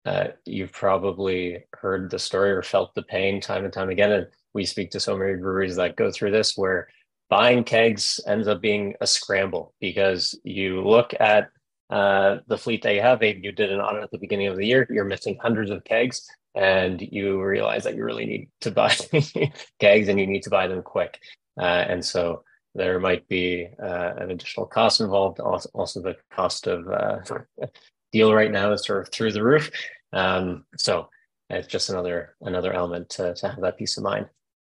Uh, 0.05 0.27
you've 0.45 0.73
probably 0.73 1.63
heard 1.73 2.11
the 2.11 2.19
story 2.19 2.51
or 2.51 2.61
felt 2.61 2.93
the 2.93 3.03
pain 3.03 3.39
time 3.39 3.63
and 3.63 3.73
time 3.73 3.89
again, 3.89 4.11
and 4.11 4.27
we 4.53 4.65
speak 4.65 4.91
to 4.91 4.99
so 4.99 5.17
many 5.17 5.35
breweries 5.35 5.77
that 5.77 5.95
go 5.95 6.11
through 6.11 6.31
this 6.31 6.57
where 6.57 6.87
buying 7.29 7.63
kegs 7.63 8.19
ends 8.27 8.47
up 8.47 8.61
being 8.61 8.93
a 9.01 9.07
scramble 9.07 9.73
because 9.79 10.37
you 10.43 10.81
look 10.81 11.13
at 11.19 11.49
uh, 11.89 12.37
the 12.47 12.57
fleet 12.57 12.81
that 12.83 12.95
you 12.95 13.01
have. 13.01 13.21
Maybe 13.21 13.41
you 13.43 13.51
did 13.51 13.71
an 13.71 13.79
audit 13.79 14.03
at 14.03 14.11
the 14.11 14.17
beginning 14.17 14.47
of 14.47 14.57
the 14.57 14.65
year, 14.65 14.85
you're 14.89 15.05
missing 15.05 15.37
hundreds 15.41 15.71
of 15.71 15.83
kegs, 15.83 16.27
and 16.53 17.01
you 17.01 17.41
realize 17.41 17.85
that 17.85 17.95
you 17.95 18.03
really 18.03 18.25
need 18.25 18.49
to 18.61 18.71
buy 18.71 18.93
kegs 19.79 20.07
and 20.09 20.19
you 20.19 20.27
need 20.27 20.43
to 20.43 20.49
buy 20.49 20.67
them 20.67 20.81
quick. 20.83 21.17
Uh, 21.59 21.85
and 21.87 22.03
so 22.03 22.43
there 22.75 22.99
might 22.99 23.27
be 23.27 23.67
uh, 23.81 24.13
an 24.17 24.31
additional 24.31 24.65
cost 24.65 25.01
involved. 25.01 25.39
Also, 25.39 25.69
also 25.73 26.01
the 26.01 26.15
cost 26.31 26.67
of 26.67 26.87
uh, 26.87 27.19
deal 28.11 28.33
right 28.33 28.51
now 28.51 28.71
is 28.71 28.85
sort 28.85 29.01
of 29.01 29.11
through 29.11 29.31
the 29.31 29.43
roof. 29.43 29.69
Um, 30.11 30.65
so 30.77 31.09
it's 31.49 31.67
just 31.67 31.89
another 31.89 32.35
another 32.41 32.73
element 32.73 33.09
to, 33.09 33.33
to 33.35 33.47
have 33.49 33.61
that 33.61 33.77
peace 33.77 33.97
of 33.97 34.03
mind. 34.03 34.27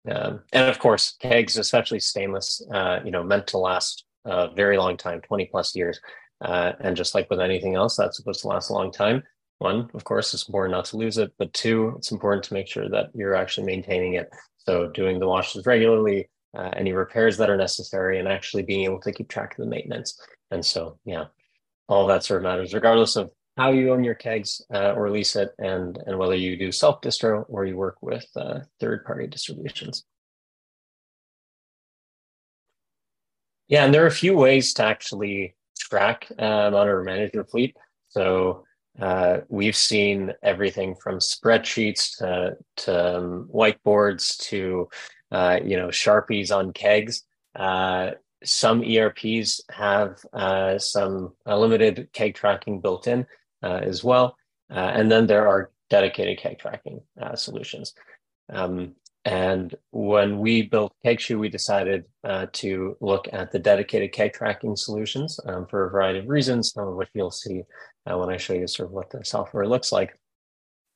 Um, 0.09 0.41
and 0.53 0.69
of 0.69 0.79
course, 0.79 1.15
kegs, 1.19 1.57
especially 1.57 1.99
stainless, 1.99 2.61
uh, 2.73 2.99
you 3.03 3.11
know, 3.11 3.23
meant 3.23 3.47
to 3.47 3.57
last 3.57 4.05
a 4.25 4.49
very 4.53 4.77
long 4.77 4.97
time, 4.97 5.21
20 5.21 5.45
plus 5.45 5.75
years. 5.75 5.99
Uh, 6.41 6.73
and 6.79 6.95
just 6.95 7.15
like 7.15 7.29
with 7.29 7.39
anything 7.39 7.75
else, 7.75 7.95
that's 7.95 8.17
supposed 8.17 8.41
to 8.41 8.47
last 8.47 8.69
a 8.69 8.73
long 8.73 8.91
time. 8.91 9.23
One, 9.59 9.89
of 9.93 10.03
course, 10.03 10.33
it's 10.33 10.47
important 10.47 10.73
not 10.73 10.85
to 10.85 10.97
lose 10.97 11.17
it, 11.17 11.31
but 11.39 11.53
two, 11.53 11.93
it's 11.97 12.11
important 12.11 12.43
to 12.45 12.53
make 12.53 12.67
sure 12.67 12.89
that 12.89 13.09
you're 13.13 13.35
actually 13.35 13.67
maintaining 13.67 14.15
it. 14.15 14.29
So 14.57 14.89
doing 14.89 15.19
the 15.19 15.27
washes 15.27 15.65
regularly, 15.65 16.29
uh, 16.55 16.71
any 16.75 16.93
repairs 16.93 17.37
that 17.37 17.49
are 17.49 17.57
necessary, 17.57 18.19
and 18.19 18.27
actually 18.27 18.63
being 18.63 18.85
able 18.85 18.99
to 19.01 19.11
keep 19.11 19.29
track 19.29 19.51
of 19.51 19.63
the 19.63 19.69
maintenance. 19.69 20.19
And 20.51 20.65
so, 20.65 20.99
yeah, 21.05 21.25
all 21.87 22.07
that 22.07 22.23
sort 22.23 22.39
of 22.39 22.43
matters, 22.43 22.73
regardless 22.73 23.15
of 23.15 23.31
how 23.57 23.71
you 23.71 23.93
own 23.93 24.03
your 24.03 24.15
kegs 24.15 24.61
uh, 24.73 24.93
or 24.93 25.09
lease 25.09 25.35
it, 25.35 25.51
and 25.59 25.97
and 26.05 26.17
whether 26.17 26.35
you 26.35 26.57
do 26.57 26.71
self 26.71 27.01
distro 27.01 27.45
or 27.47 27.65
you 27.65 27.77
work 27.77 27.97
with 28.01 28.25
uh, 28.35 28.59
third 28.79 29.05
party 29.05 29.27
distributions. 29.27 30.05
Yeah, 33.67 33.83
and 33.85 33.93
there 33.93 34.03
are 34.03 34.07
a 34.07 34.11
few 34.11 34.35
ways 34.35 34.73
to 34.75 34.83
actually 34.83 35.55
track, 35.77 36.27
uh, 36.37 36.69
monitor, 36.71 37.03
manage 37.03 37.33
your 37.33 37.45
fleet. 37.45 37.75
So 38.09 38.63
uh, 39.01 39.39
we've 39.49 39.75
seen 39.75 40.31
everything 40.43 40.95
from 40.95 41.19
spreadsheets 41.19 42.17
to, 42.19 42.57
to 42.77 43.17
um, 43.17 43.49
whiteboards 43.53 44.37
to 44.49 44.87
uh, 45.35 45.59
you 45.63 45.75
know 45.77 45.87
sharpies 45.87 46.55
on 46.55 46.71
kegs. 46.71 47.23
Uh, 47.55 48.11
some 48.43 48.83
ERPs 48.83 49.61
have 49.69 50.19
uh, 50.33 50.77
some 50.77 51.33
uh, 51.47 51.57
limited 51.57 52.07
keg 52.13 52.35
tracking 52.35 52.79
built 52.79 53.07
in, 53.07 53.25
uh, 53.63 53.79
as 53.91 54.03
well. 54.03 54.37
And 54.69 55.11
then 55.11 55.27
there 55.27 55.47
are 55.47 55.71
dedicated 55.89 56.37
keg 56.39 56.59
tracking 56.59 57.01
solutions. 57.35 57.93
Um, 58.49 58.95
and 59.25 59.73
when 59.91 60.37
we 60.37 60.61
built 60.61 60.93
KegShoe, 61.03 61.39
we 61.39 61.49
decided 61.49 62.05
uh, 62.23 62.45
to 62.53 62.95
look 63.01 63.27
at 63.33 63.51
the 63.51 63.57
dedicated 63.57 64.11
keg 64.11 64.33
tracking 64.33 64.75
solutions 64.75 65.39
um, 65.47 65.65
for 65.65 65.85
a 65.85 65.89
variety 65.89 66.19
of 66.19 66.29
reasons, 66.29 66.71
some 66.71 66.87
of 66.87 66.95
which 66.95 67.09
you'll 67.15 67.31
see 67.31 67.63
uh, 68.05 68.15
when 68.19 68.29
I 68.29 68.37
show 68.37 68.53
you 68.53 68.67
sort 68.67 68.89
of 68.89 68.93
what 68.93 69.09
the 69.09 69.25
software 69.25 69.67
looks 69.67 69.91
like. 69.91 70.15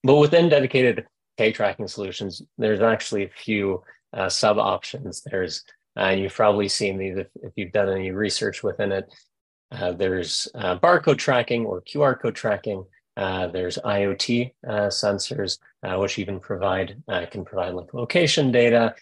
But 0.03 0.17
within 0.17 0.47
dedicated 0.47 1.07
keg 1.39 1.55
tracking 1.55 1.87
solutions, 1.87 2.43
there's 2.59 2.81
actually 2.81 3.23
a 3.25 3.31
few 3.43 3.81
uh, 4.13 4.29
sub 4.29 4.57
options. 4.57 5.23
There's, 5.25 5.63
and 5.95 6.19
you've 6.19 6.33
probably 6.33 6.67
seen 6.67 6.97
these 6.97 7.17
if, 7.17 7.27
if 7.35 7.53
you've 7.55 7.71
done 7.71 7.89
any 7.89 8.11
research 8.11 8.63
within 8.63 8.91
it. 8.91 9.13
Uh, 9.71 9.91
there's 9.91 10.47
uh, 10.55 10.77
barcode 10.79 11.17
tracking 11.17 11.65
or 11.65 11.81
QR 11.81 12.19
code 12.19 12.35
tracking. 12.35 12.83
Uh, 13.17 13.47
there's 13.47 13.77
IoT 13.77 14.51
uh, 14.67 14.87
sensors, 14.87 15.59
uh, 15.83 15.97
which 15.97 16.17
even 16.17 16.39
provide 16.39 17.01
uh, 17.07 17.25
can 17.29 17.43
provide 17.43 17.73
like 17.73 17.93
location 17.93 18.51
data, 18.51 18.95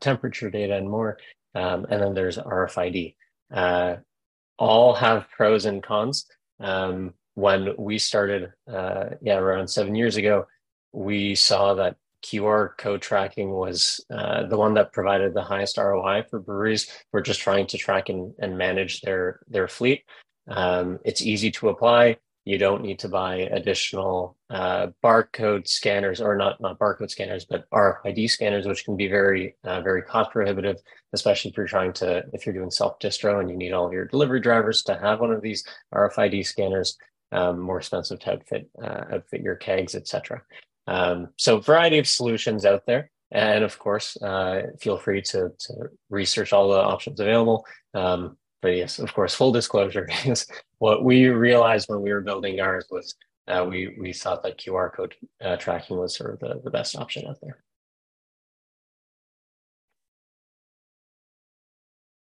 temperature 0.00 0.50
data, 0.50 0.76
and 0.76 0.88
more. 0.88 1.18
Um, 1.54 1.86
and 1.90 2.00
then 2.00 2.14
there's 2.14 2.38
RFID. 2.38 3.14
all 4.58 4.94
have 4.94 5.28
pros 5.30 5.64
and 5.66 5.82
cons. 5.82 6.26
Um, 6.60 7.14
when 7.34 7.74
we 7.78 7.98
started, 7.98 8.52
yeah, 8.66 9.36
around 9.36 9.68
seven 9.68 9.94
years 9.94 10.16
ago, 10.16 10.46
we 10.92 11.34
saw 11.34 11.74
that 11.74 11.96
QR 12.22 12.76
code 12.76 13.02
tracking 13.02 13.50
was 13.50 14.04
uh, 14.10 14.46
the 14.46 14.56
one 14.56 14.74
that 14.74 14.92
provided 14.92 15.34
the 15.34 15.42
highest 15.42 15.78
ROI 15.78 16.24
for 16.28 16.40
breweries 16.40 16.88
who 16.88 17.18
are 17.18 17.22
just 17.22 17.40
trying 17.40 17.66
to 17.68 17.78
track 17.78 18.08
and, 18.08 18.34
and 18.38 18.58
manage 18.58 19.00
their 19.02 19.40
their 19.48 19.68
fleet. 19.68 20.04
Um, 20.48 20.98
it's 21.04 21.22
easy 21.22 21.50
to 21.52 21.68
apply. 21.68 22.16
You 22.44 22.56
don't 22.56 22.82
need 22.82 22.98
to 23.00 23.08
buy 23.08 23.36
additional 23.36 24.36
uh, 24.48 24.88
barcode 25.04 25.68
scanners, 25.68 26.20
or 26.20 26.34
not 26.34 26.60
not 26.60 26.78
barcode 26.78 27.10
scanners, 27.10 27.44
but 27.44 27.68
RFID 27.70 28.30
scanners, 28.30 28.66
which 28.66 28.84
can 28.84 28.96
be 28.96 29.06
very 29.06 29.54
uh, 29.64 29.82
very 29.82 30.02
cost 30.02 30.30
prohibitive, 30.30 30.76
especially 31.12 31.50
if 31.50 31.56
you're 31.56 31.66
trying 31.66 31.92
to 31.94 32.24
if 32.32 32.46
you're 32.46 32.54
doing 32.54 32.70
self 32.70 32.98
distro 33.00 33.40
and 33.40 33.50
you 33.50 33.56
need 33.56 33.72
all 33.72 33.86
of 33.86 33.92
your 33.92 34.06
delivery 34.06 34.40
drivers 34.40 34.82
to 34.84 34.96
have 34.96 35.20
one 35.20 35.32
of 35.32 35.42
these 35.42 35.64
RFID 35.94 36.46
scanners. 36.46 36.96
Um, 37.30 37.60
more 37.60 37.76
expensive 37.76 38.20
to 38.20 38.32
outfit 38.32 38.70
uh, 38.82 39.04
outfit 39.12 39.42
your 39.42 39.56
kegs, 39.56 39.94
etc. 39.94 40.40
Um, 40.88 41.28
so 41.36 41.60
variety 41.60 41.98
of 41.98 42.08
solutions 42.08 42.64
out 42.64 42.86
there. 42.86 43.10
And 43.30 43.62
of 43.62 43.78
course, 43.78 44.16
uh, 44.22 44.62
feel 44.80 44.96
free 44.96 45.20
to, 45.22 45.52
to 45.58 45.74
research 46.08 46.54
all 46.54 46.70
the 46.70 46.78
options 46.80 47.20
available. 47.20 47.66
Um, 47.92 48.38
but 48.62 48.74
yes, 48.74 48.98
of 48.98 49.12
course, 49.12 49.34
full 49.34 49.52
disclosure 49.52 50.08
is 50.24 50.46
what 50.78 51.04
we 51.04 51.26
realized 51.28 51.88
when 51.88 52.00
we 52.00 52.10
were 52.10 52.22
building 52.22 52.60
ours 52.60 52.86
was 52.90 53.14
uh, 53.46 53.64
we 53.68 53.96
we 53.98 54.12
thought 54.12 54.42
that 54.42 54.58
QR 54.58 54.92
code 54.92 55.14
uh, 55.42 55.56
tracking 55.56 55.96
was 55.96 56.16
sort 56.16 56.34
of 56.34 56.40
the, 56.40 56.60
the 56.64 56.70
best 56.70 56.96
option 56.96 57.26
out 57.26 57.38
there. 57.42 57.62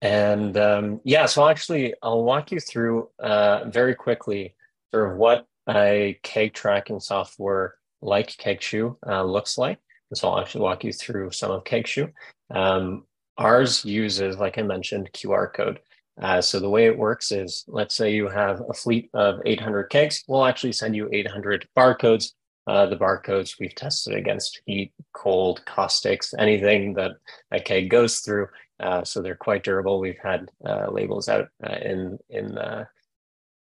And 0.01 0.57
um, 0.57 1.01
yeah, 1.05 1.27
so 1.27 1.49
actually, 1.49 1.95
I'll 2.03 2.23
walk 2.23 2.53
you 2.53 2.61
through 2.61 3.09
uh, 3.19 3.65
very 3.69 3.95
quickly 3.95 4.55
sort 4.93 5.13
of 5.13 5.19
what 5.19 5.47
a 5.69 6.19
keg 6.23 6.55
tracking 6.55 7.01
software 7.01 7.78
like 8.01 8.29
KegShoe 8.29 8.97
uh, 9.07 9.25
looks 9.25 9.59
like. 9.59 9.79
And 10.11 10.19
so 10.19 10.29
I'll 10.29 10.41
actually 10.41 10.63
walk 10.63 10.85
you 10.85 10.93
through 10.93 11.33
some 11.33 11.51
of 11.51 11.65
KegShoe. 11.65 12.13
Um, 12.51 13.05
ours 13.37 13.85
uses, 13.85 14.39
like 14.39 14.59
I 14.59 14.63
mentioned, 14.63 15.11
QR 15.13 15.53
code. 15.53 15.81
Uh, 16.21 16.41
so 16.41 16.59
the 16.59 16.69
way 16.69 16.87
it 16.87 16.99
works 16.99 17.31
is, 17.31 17.65
let's 17.69 17.95
say 17.95 18.13
you 18.13 18.29
have 18.29 18.63
a 18.69 18.75
fleet 18.75 19.09
of 19.15 19.41
800 19.47 19.85
kegs, 19.85 20.25
we'll 20.27 20.47
actually 20.47 20.73
send 20.73 20.97
you 20.97 21.09
800 21.13 21.69
barcodes. 21.77 22.33
Uh, 22.67 22.85
the 22.85 22.97
barcodes 22.97 23.59
we've 23.59 23.75
tested 23.75 24.15
against 24.15 24.61
heat, 24.67 24.93
cold, 25.15 25.65
caustics, 25.65 26.35
anything 26.39 26.93
that 26.93 27.13
a 27.51 27.59
keg 27.59 27.89
goes 27.89 28.19
through. 28.19 28.47
Uh, 28.79 29.03
so 29.03 29.23
they're 29.23 29.35
quite 29.35 29.65
durable. 29.65 30.01
We've 30.01 30.19
had 30.23 30.51
uh, 30.67 30.91
labels 30.91 31.29
out 31.31 31.49
uh, 31.67 31.77
in 31.81 32.19
in 32.29 32.59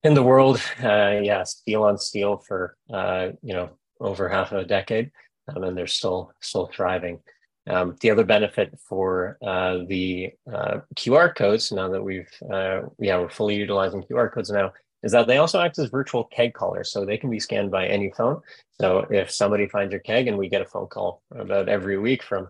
in 0.05 0.15
the 0.15 0.23
world, 0.23 0.61
uh, 0.83 1.21
yeah, 1.23 1.43
steel 1.45 1.85
on 1.85 1.97
steel 1.97 2.45
for 2.47 2.77
you 2.91 3.55
know 3.55 3.71
over 4.03 4.29
half 4.29 4.53
of 4.53 4.59
a 4.59 4.65
decade, 4.65 5.11
um, 5.49 5.65
and 5.65 5.77
they're 5.77 5.87
still 5.87 6.33
still 6.41 6.71
thriving. 6.75 7.21
Um, 7.69 7.97
the 8.01 8.11
other 8.11 8.25
benefit 8.25 8.77
for 8.89 9.39
uh, 9.41 9.79
the 9.87 10.33
uh, 10.53 10.81
QR 10.97 11.35
codes, 11.35 11.71
now 11.71 11.89
that 11.89 12.03
we've 12.03 12.31
uh, 12.51 12.83
yeah 12.99 13.19
we're 13.19 13.31
fully 13.31 13.55
utilizing 13.55 14.03
QR 14.03 14.33
codes 14.33 14.51
now, 14.51 14.73
is 15.03 15.13
that 15.13 15.27
they 15.27 15.39
also 15.39 15.61
act 15.61 15.79
as 15.79 15.89
virtual 15.89 16.25
keg 16.25 16.55
collars, 16.55 16.91
so 16.91 17.05
they 17.05 17.17
can 17.17 17.31
be 17.31 17.41
scanned 17.41 17.71
by 17.71 17.87
any 17.87 18.11
phone. 18.11 18.41
So 18.81 19.07
if 19.11 19.31
somebody 19.31 19.69
finds 19.69 19.93
your 19.93 20.01
keg, 20.01 20.27
and 20.27 20.39
we 20.39 20.49
get 20.49 20.63
a 20.63 20.67
phone 20.67 20.89
call 20.89 21.23
about 21.35 21.69
every 21.69 21.99
week 21.99 22.23
from 22.23 22.49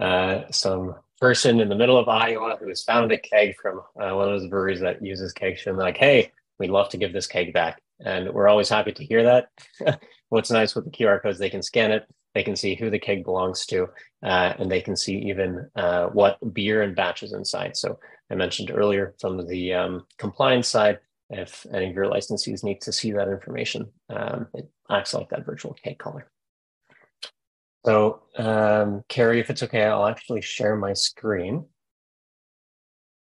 uh, 0.00 0.42
some 0.50 0.96
person 1.20 1.60
in 1.60 1.68
the 1.68 1.76
middle 1.76 1.98
of 1.98 2.08
Iowa 2.08 2.56
who 2.58 2.68
has 2.68 2.82
found 2.82 3.12
a 3.12 3.18
keg 3.18 3.54
from 3.60 3.78
uh, 4.00 4.14
one 4.16 4.32
of 4.32 4.40
those 4.40 4.48
breweries 4.48 4.80
that 4.80 5.04
uses 5.04 5.32
kegs, 5.32 5.66
and 5.66 5.78
like, 5.78 5.96
hey, 5.96 6.32
we'd 6.58 6.70
love 6.70 6.88
to 6.90 6.96
give 6.96 7.12
this 7.12 7.26
keg 7.26 7.52
back. 7.52 7.80
And 8.04 8.32
we're 8.32 8.48
always 8.48 8.68
happy 8.68 8.92
to 8.92 9.04
hear 9.04 9.22
that. 9.24 10.00
What's 10.28 10.50
nice 10.50 10.74
with 10.74 10.84
the 10.84 10.90
QR 10.90 11.20
codes, 11.20 11.38
they 11.38 11.50
can 11.50 11.62
scan 11.62 11.90
it, 11.90 12.06
they 12.34 12.42
can 12.42 12.56
see 12.56 12.74
who 12.74 12.90
the 12.90 12.98
keg 12.98 13.24
belongs 13.24 13.66
to, 13.66 13.88
uh, 14.22 14.54
and 14.58 14.70
they 14.70 14.80
can 14.80 14.96
see 14.96 15.18
even 15.18 15.68
uh, 15.76 16.06
what 16.06 16.38
beer 16.54 16.82
and 16.82 16.94
batches 16.94 17.32
inside. 17.32 17.76
So 17.76 17.98
I 18.30 18.34
mentioned 18.36 18.70
earlier 18.72 19.14
from 19.20 19.46
the 19.46 19.74
um, 19.74 20.06
compliance 20.18 20.68
side, 20.68 21.00
if 21.30 21.66
any 21.72 21.90
of 21.90 21.94
your 21.94 22.06
licensees 22.06 22.64
need 22.64 22.80
to 22.82 22.92
see 22.92 23.12
that 23.12 23.28
information, 23.28 23.90
um, 24.08 24.46
it 24.54 24.68
acts 24.90 25.14
like 25.14 25.28
that 25.30 25.44
virtual 25.44 25.74
keg 25.74 25.98
collar. 25.98 26.30
So, 27.84 28.22
um, 28.36 29.04
Kerry, 29.08 29.40
if 29.40 29.48
it's 29.48 29.62
okay, 29.62 29.84
I'll 29.84 30.06
actually 30.06 30.42
share 30.42 30.76
my 30.76 30.92
screen. 30.92 31.66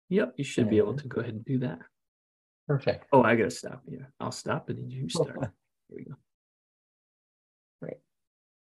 Yep, 0.09 0.35
you 0.37 0.45
should 0.45 0.71
be 0.71 0.79
able 0.79 0.97
to 0.97 1.09
go 1.09 1.21
ahead 1.21 1.35
and 1.35 1.45
do 1.45 1.59
that. 1.59 1.81
Perfect. 2.67 3.07
Oh, 3.13 3.23
I 3.23 3.37
gotta 3.37 3.51
stop. 3.51 3.83
Yeah, 3.89 4.07
I'll 4.19 4.33
stop 4.33 4.69
and 4.69 4.79
then 4.79 4.91
you 4.91 5.09
start. 5.09 5.39
Here 5.89 5.99
we 5.99 6.05
go. 6.05 6.15
Great. 7.81 7.99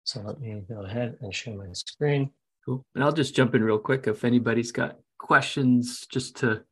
So 0.04 0.22
let 0.22 0.40
me 0.40 0.64
go 0.68 0.84
ahead 0.84 1.18
and 1.22 1.34
share 1.34 1.56
my 1.56 1.72
screen. 1.74 2.32
Cool. 2.66 2.84
And 2.96 3.04
I'll 3.04 3.12
just 3.12 3.36
jump 3.36 3.56
in 3.56 3.64
real 3.64 3.80
quick. 3.80 4.08
If 4.08 4.24
anybody's 4.24 4.72
got 4.72 4.98
questions, 5.20 6.08
just 6.08 6.38
to 6.38 6.64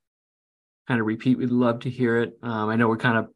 kind 0.88 1.00
of 1.00 1.06
repeat, 1.06 1.38
we'd 1.38 1.52
love 1.52 1.80
to 1.82 1.90
hear 1.90 2.18
it. 2.18 2.38
Um, 2.42 2.70
I 2.70 2.76
know 2.76 2.88
we're 2.88 2.98
kind 2.98 3.18
of 3.18 3.28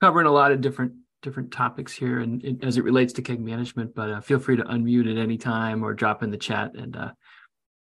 covering 0.00 0.26
a 0.26 0.32
lot 0.32 0.52
of 0.52 0.60
different 0.60 0.92
different 1.20 1.50
topics 1.50 1.92
here 1.92 2.20
and, 2.20 2.44
and 2.44 2.62
as 2.64 2.76
it 2.76 2.84
relates 2.84 3.12
to 3.12 3.22
keg 3.22 3.40
management, 3.40 3.94
but 3.94 4.08
uh, 4.08 4.20
feel 4.20 4.38
free 4.38 4.56
to 4.56 4.62
unmute 4.62 5.10
at 5.10 5.18
any 5.18 5.36
time 5.36 5.82
or 5.82 5.92
drop 5.92 6.22
in 6.22 6.30
the 6.30 6.36
chat 6.36 6.74
and 6.74 6.96
uh, 6.96 7.10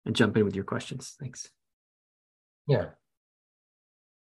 and 0.05 0.15
jump 0.15 0.35
in 0.37 0.45
with 0.45 0.55
your 0.55 0.65
questions. 0.65 1.15
Thanks. 1.19 1.49
Yeah. 2.67 2.89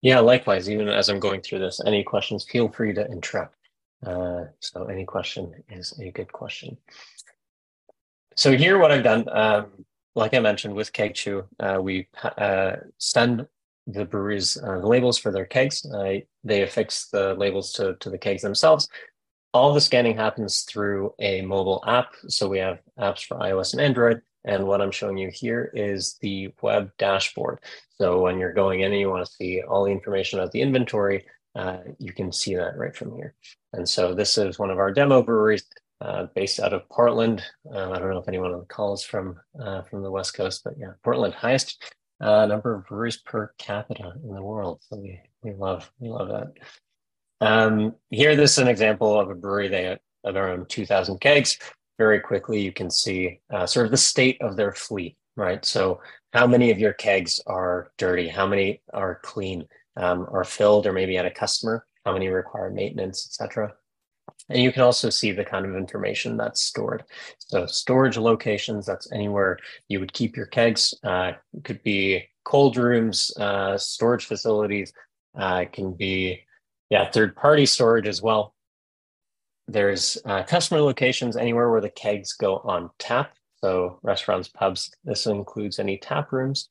Yeah, 0.03 0.19
likewise, 0.19 0.69
even 0.69 0.89
as 0.89 1.07
I'm 1.07 1.21
going 1.21 1.39
through 1.39 1.59
this, 1.59 1.79
any 1.85 2.03
questions, 2.03 2.43
feel 2.43 2.67
free 2.67 2.93
to 2.93 3.09
interrupt. 3.09 3.55
Uh, 4.05 4.45
so 4.59 4.83
any 4.83 5.05
question 5.05 5.55
is 5.69 5.97
a 5.97 6.11
good 6.11 6.29
question. 6.29 6.77
So 8.35 8.57
here, 8.57 8.77
what 8.77 8.91
I've 8.91 9.03
done, 9.03 9.25
um, 9.31 9.85
like 10.13 10.33
I 10.33 10.39
mentioned 10.39 10.75
with 10.75 10.91
KegShoe, 10.91 11.45
uh, 11.57 11.81
we 11.81 12.09
uh, 12.37 12.73
send 12.97 13.47
the 13.87 14.03
breweries 14.03 14.57
uh, 14.57 14.79
the 14.79 14.87
labels 14.87 15.17
for 15.17 15.31
their 15.31 15.45
kegs. 15.45 15.85
They 16.43 16.61
affix 16.61 17.07
the 17.09 17.33
labels 17.35 17.71
to, 17.73 17.95
to 18.01 18.09
the 18.09 18.17
kegs 18.17 18.41
themselves. 18.41 18.89
All 19.53 19.73
the 19.73 19.79
scanning 19.79 20.17
happens 20.17 20.63
through 20.63 21.13
a 21.19 21.43
mobile 21.43 21.81
app. 21.87 22.09
So 22.27 22.49
we 22.49 22.59
have 22.59 22.79
apps 22.99 23.25
for 23.25 23.37
iOS 23.37 23.71
and 23.71 23.81
Android. 23.81 24.21
And 24.45 24.65
what 24.65 24.81
I'm 24.81 24.91
showing 24.91 25.17
you 25.17 25.29
here 25.31 25.71
is 25.73 26.17
the 26.21 26.53
web 26.61 26.91
dashboard. 26.97 27.59
So 27.97 28.19
when 28.19 28.39
you're 28.39 28.53
going 28.53 28.81
in 28.81 28.91
and 28.91 28.99
you 28.99 29.09
want 29.09 29.25
to 29.25 29.31
see 29.31 29.61
all 29.61 29.85
the 29.85 29.91
information 29.91 30.39
about 30.39 30.51
the 30.51 30.61
inventory, 30.61 31.25
uh, 31.55 31.77
you 31.99 32.11
can 32.11 32.31
see 32.31 32.55
that 32.55 32.77
right 32.77 32.95
from 32.95 33.15
here. 33.15 33.35
And 33.73 33.87
so 33.87 34.13
this 34.13 34.37
is 34.37 34.59
one 34.59 34.69
of 34.69 34.79
our 34.79 34.91
demo 34.91 35.21
breweries 35.21 35.63
uh, 36.01 36.27
based 36.35 36.59
out 36.59 36.73
of 36.73 36.87
Portland. 36.89 37.43
Uh, 37.73 37.91
I 37.91 37.99
don't 37.99 38.09
know 38.09 38.17
if 38.17 38.27
anyone 38.27 38.51
on 38.51 38.59
the 38.59 38.65
call 38.65 38.93
is 38.93 39.03
from 39.03 39.39
uh, 39.59 39.83
from 39.83 40.03
the 40.03 40.11
West 40.11 40.33
Coast, 40.33 40.61
but 40.63 40.73
yeah, 40.77 40.93
Portland, 41.03 41.33
highest 41.33 41.81
uh, 42.19 42.45
number 42.45 42.75
of 42.75 42.85
breweries 42.87 43.17
per 43.17 43.53
capita 43.57 44.13
in 44.23 44.33
the 44.33 44.41
world. 44.41 44.81
So 44.89 44.97
we 44.97 45.21
we 45.43 45.53
love 45.53 45.89
we 45.99 46.09
love 46.09 46.29
that. 46.29 46.53
Um, 47.39 47.95
here, 48.09 48.35
this 48.35 48.53
is 48.53 48.57
an 48.57 48.67
example 48.67 49.19
of 49.19 49.29
a 49.29 49.35
brewery. 49.35 49.67
They 49.67 49.83
have 49.83 49.99
around 50.25 50.69
2,000 50.69 51.19
kegs 51.19 51.59
very 51.97 52.19
quickly 52.19 52.59
you 52.61 52.71
can 52.71 52.89
see 52.89 53.39
uh, 53.53 53.65
sort 53.65 53.85
of 53.85 53.91
the 53.91 53.97
state 53.97 54.41
of 54.41 54.55
their 54.55 54.73
fleet, 54.73 55.17
right? 55.35 55.63
So 55.63 56.01
how 56.33 56.47
many 56.47 56.71
of 56.71 56.79
your 56.79 56.93
kegs 56.93 57.39
are 57.45 57.91
dirty? 57.97 58.27
How 58.27 58.47
many 58.47 58.81
are 58.93 59.19
clean 59.23 59.65
um, 59.97 60.27
or 60.31 60.43
filled 60.43 60.87
or 60.87 60.93
maybe 60.93 61.17
at 61.17 61.25
a 61.25 61.31
customer? 61.31 61.85
How 62.05 62.13
many 62.13 62.27
require 62.27 62.69
maintenance, 62.69 63.27
etc. 63.27 63.73
And 64.49 64.61
you 64.61 64.71
can 64.71 64.81
also 64.81 65.09
see 65.09 65.31
the 65.31 65.45
kind 65.45 65.65
of 65.65 65.75
information 65.75 66.37
that's 66.37 66.63
stored. 66.63 67.03
So 67.37 67.65
storage 67.65 68.17
locations, 68.17 68.85
that's 68.85 69.11
anywhere 69.11 69.57
you 69.87 69.99
would 69.99 70.13
keep 70.13 70.35
your 70.35 70.47
kegs. 70.47 70.93
Uh, 71.03 71.33
could 71.63 71.81
be 71.83 72.27
cold 72.43 72.77
rooms, 72.77 73.31
uh, 73.37 73.77
storage 73.77 74.25
facilities, 74.25 74.91
uh, 75.37 75.65
can 75.71 75.93
be, 75.93 76.41
yeah, 76.89 77.09
third 77.09 77.35
party 77.35 77.65
storage 77.65 78.07
as 78.07 78.21
well. 78.21 78.53
There's 79.67 80.17
uh, 80.25 80.43
customer 80.43 80.81
locations 80.81 81.37
anywhere 81.37 81.69
where 81.69 81.81
the 81.81 81.89
kegs 81.89 82.33
go 82.33 82.57
on 82.57 82.89
tap. 82.99 83.33
So 83.63 83.99
restaurants, 84.03 84.49
pubs, 84.49 84.91
this 85.03 85.25
includes 85.25 85.79
any 85.79 85.97
tap 85.97 86.31
rooms. 86.31 86.69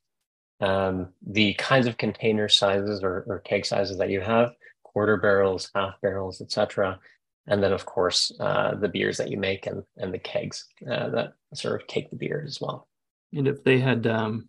Um, 0.61 1.09
the 1.25 1.55
kinds 1.55 1.87
of 1.87 1.97
container 1.97 2.47
sizes 2.47 3.03
or, 3.03 3.25
or, 3.27 3.39
keg 3.39 3.65
sizes 3.65 3.97
that 3.97 4.09
you 4.09 4.21
have, 4.21 4.53
quarter 4.83 5.17
barrels, 5.17 5.69
half 5.75 5.99
barrels, 6.01 6.39
etc. 6.39 6.99
And 7.47 7.61
then, 7.61 7.73
of 7.73 7.85
course, 7.85 8.31
uh, 8.39 8.75
the 8.75 8.87
beers 8.87 9.17
that 9.17 9.29
you 9.29 9.37
make 9.37 9.65
and, 9.65 9.83
and 9.97 10.13
the 10.13 10.19
kegs 10.19 10.65
uh, 10.89 11.09
that 11.09 11.33
sort 11.53 11.81
of 11.81 11.87
take 11.87 12.09
the 12.11 12.15
beer 12.15 12.43
as 12.47 12.61
well. 12.61 12.87
And 13.33 13.47
if 13.47 13.63
they 13.63 13.79
had 13.79 14.07
um, 14.07 14.47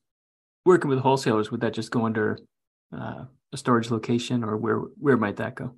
working 0.64 0.90
with 0.90 1.00
wholesalers, 1.00 1.50
would 1.50 1.62
that 1.62 1.74
just 1.74 1.90
go 1.90 2.04
under 2.04 2.38
uh, 2.96 3.24
a 3.52 3.57
storage 3.57 3.90
location, 3.90 4.44
or 4.44 4.57
where 4.57 4.78
where 4.98 5.16
might 5.16 5.37
that 5.37 5.54
go? 5.54 5.74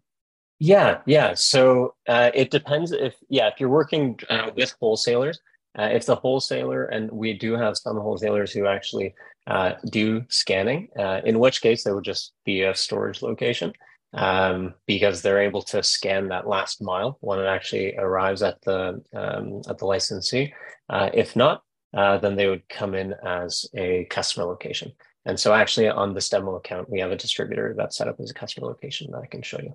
Yeah, 0.58 1.00
yeah. 1.06 1.34
So 1.34 1.94
uh, 2.08 2.30
it 2.34 2.50
depends 2.50 2.92
if 2.92 3.14
yeah, 3.28 3.48
if 3.48 3.60
you're 3.60 3.68
working 3.68 4.18
uh, 4.30 4.50
with 4.56 4.74
wholesalers, 4.80 5.38
uh, 5.78 5.90
if 5.92 6.06
the 6.06 6.16
wholesaler 6.16 6.86
and 6.86 7.10
we 7.10 7.34
do 7.34 7.52
have 7.54 7.76
some 7.76 7.96
wholesalers 7.98 8.52
who 8.52 8.66
actually 8.66 9.14
uh, 9.46 9.72
do 9.90 10.24
scanning, 10.28 10.88
uh, 10.98 11.20
in 11.24 11.38
which 11.38 11.60
case 11.60 11.84
they 11.84 11.92
would 11.92 12.04
just 12.04 12.32
be 12.46 12.62
a 12.62 12.74
storage 12.74 13.20
location 13.20 13.72
um, 14.14 14.72
because 14.86 15.20
they're 15.20 15.42
able 15.42 15.60
to 15.62 15.82
scan 15.82 16.28
that 16.28 16.48
last 16.48 16.80
mile 16.80 17.18
when 17.20 17.38
it 17.38 17.46
actually 17.46 17.94
arrives 17.96 18.42
at 18.42 18.60
the 18.62 19.02
um, 19.14 19.60
at 19.68 19.76
the 19.76 19.84
licensee. 19.84 20.54
Uh, 20.88 21.10
if 21.12 21.36
not, 21.36 21.62
then 21.92 22.34
they 22.34 22.48
would 22.48 22.66
come 22.70 22.94
in 22.94 23.14
as 23.24 23.66
a 23.76 24.06
customer 24.08 24.46
location. 24.46 24.90
And 25.26 25.38
so 25.38 25.52
actually 25.52 25.88
on 25.88 26.14
this 26.14 26.30
demo 26.30 26.54
account, 26.54 26.88
we 26.88 27.00
have 27.00 27.10
a 27.10 27.16
distributor 27.16 27.74
that's 27.76 27.98
set 27.98 28.08
up 28.08 28.20
as 28.20 28.30
a 28.30 28.34
customer 28.34 28.68
location 28.68 29.10
that 29.10 29.18
I 29.22 29.26
can 29.26 29.42
show 29.42 29.58
you. 29.60 29.74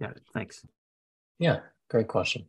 Yeah, 0.00 0.12
thanks. 0.34 0.64
Yeah, 1.38 1.60
great 1.88 2.08
question. 2.08 2.46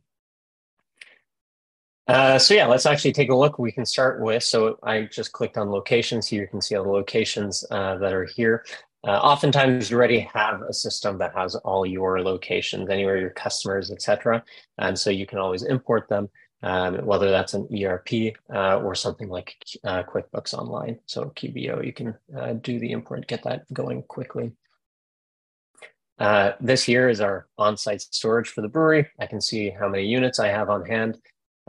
Uh, 2.06 2.38
so 2.38 2.54
yeah, 2.54 2.66
let's 2.66 2.86
actually 2.86 3.12
take 3.12 3.28
a 3.28 3.34
look. 3.34 3.58
We 3.58 3.70
can 3.70 3.84
start 3.84 4.22
with, 4.22 4.42
so 4.42 4.78
I 4.82 5.02
just 5.02 5.32
clicked 5.32 5.58
on 5.58 5.70
locations 5.70 6.26
here. 6.26 6.42
You 6.42 6.48
can 6.48 6.62
see 6.62 6.74
all 6.74 6.84
the 6.84 6.90
locations 6.90 7.64
uh, 7.70 7.96
that 7.98 8.14
are 8.14 8.24
here. 8.24 8.64
Uh, 9.06 9.10
oftentimes 9.10 9.90
you 9.90 9.96
already 9.96 10.20
have 10.20 10.62
a 10.62 10.72
system 10.72 11.18
that 11.18 11.34
has 11.34 11.54
all 11.54 11.84
your 11.84 12.20
locations, 12.22 12.88
anywhere 12.88 13.18
your 13.18 13.30
customers, 13.30 13.90
etc. 13.90 14.42
And 14.78 14.98
so 14.98 15.10
you 15.10 15.26
can 15.26 15.38
always 15.38 15.62
import 15.62 16.08
them, 16.08 16.30
um, 16.62 17.04
whether 17.04 17.30
that's 17.30 17.54
an 17.54 17.68
ERP 17.72 18.34
uh, 18.52 18.78
or 18.78 18.94
something 18.94 19.28
like 19.28 19.54
uh, 19.84 20.02
QuickBooks 20.02 20.54
Online. 20.54 20.98
So 21.06 21.26
QBO, 21.36 21.84
you 21.84 21.92
can 21.92 22.14
uh, 22.36 22.54
do 22.54 22.80
the 22.80 22.90
import, 22.90 23.28
get 23.28 23.44
that 23.44 23.72
going 23.72 24.02
quickly. 24.04 24.52
Uh, 26.18 26.52
this 26.60 26.82
here 26.82 27.08
is 27.08 27.20
our 27.20 27.46
on-site 27.58 28.00
storage 28.00 28.48
for 28.48 28.60
the 28.60 28.68
brewery. 28.68 29.08
I 29.20 29.26
can 29.26 29.40
see 29.40 29.70
how 29.70 29.88
many 29.88 30.06
units 30.06 30.38
I 30.38 30.48
have 30.48 30.68
on 30.68 30.84
hand. 30.84 31.18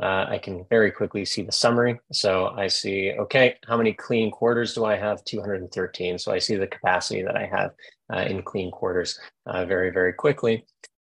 Uh, 0.02 0.26
I 0.30 0.40
can 0.42 0.66
very 0.70 0.92
quickly 0.92 1.26
see 1.26 1.44
the 1.44 1.52
summary. 1.52 2.00
So 2.14 2.48
I 2.56 2.68
see, 2.68 3.12
okay, 3.20 3.56
how 3.68 3.76
many 3.76 3.94
clean 3.94 4.32
quarters 4.32 4.74
do 4.74 4.86
I 4.86 4.96
have? 4.96 5.24
213. 5.26 6.18
So 6.18 6.32
I 6.32 6.40
see 6.40 6.56
the 6.56 6.68
capacity 6.68 7.22
that 7.22 7.36
I 7.36 7.46
have 7.46 7.72
uh, 8.12 8.22
in 8.30 8.42
clean 8.42 8.72
quarters 8.72 9.20
uh, 9.46 9.66
very, 9.66 9.92
very 9.92 10.14
quickly. 10.14 10.66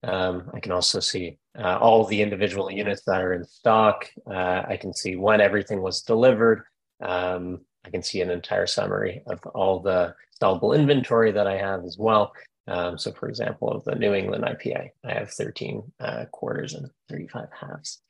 Um, 0.02 0.50
I 0.52 0.60
can 0.60 0.72
also 0.72 1.00
see 1.00 1.38
uh, 1.58 1.78
all 1.78 2.04
the 2.04 2.20
individual 2.20 2.70
units 2.70 3.02
that 3.06 3.22
are 3.22 3.32
in 3.32 3.44
stock. 3.44 4.06
Uh, 4.30 4.62
I 4.68 4.76
can 4.78 4.92
see 4.92 5.16
when 5.16 5.40
everything 5.40 5.80
was 5.80 6.02
delivered. 6.02 6.64
Um, 7.00 7.62
I 7.86 7.90
can 7.90 8.02
see 8.02 8.20
an 8.20 8.30
entire 8.30 8.66
summary 8.66 9.22
of 9.26 9.40
all 9.54 9.80
the 9.80 10.14
sellable 10.40 10.76
inventory 10.76 11.32
that 11.32 11.46
I 11.46 11.56
have 11.56 11.84
as 11.84 11.96
well. 11.98 12.34
Um, 12.66 12.98
so 12.98 13.12
for 13.12 13.28
example, 13.28 13.70
of 13.70 13.84
the 13.84 13.94
New 13.94 14.14
England 14.14 14.44
IPA, 14.44 14.90
I 15.04 15.12
have 15.12 15.30
13 15.30 15.92
uh, 16.00 16.24
quarters 16.32 16.74
and 16.74 16.90
35 17.10 17.48
halves. 17.60 18.00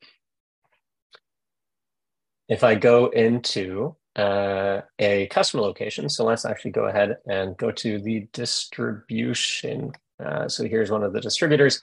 If 2.49 2.63
I 2.63 2.75
go 2.75 3.07
into 3.09 3.97
uh, 4.17 4.83
a 4.99 5.27
customer 5.27 5.63
location, 5.63 6.09
so 6.09 6.25
let's 6.25 6.45
actually 6.45 6.71
go 6.73 6.85
ahead 6.85 7.17
and 7.27 7.57
go 7.57 7.71
to 7.73 7.99
the 7.99 8.29
distribution 8.33 9.93
Uh, 10.25 10.49
so 10.49 10.65
here's 10.65 10.91
one 10.93 11.03
of 11.03 11.13
the 11.13 11.21
distributors, 11.21 11.83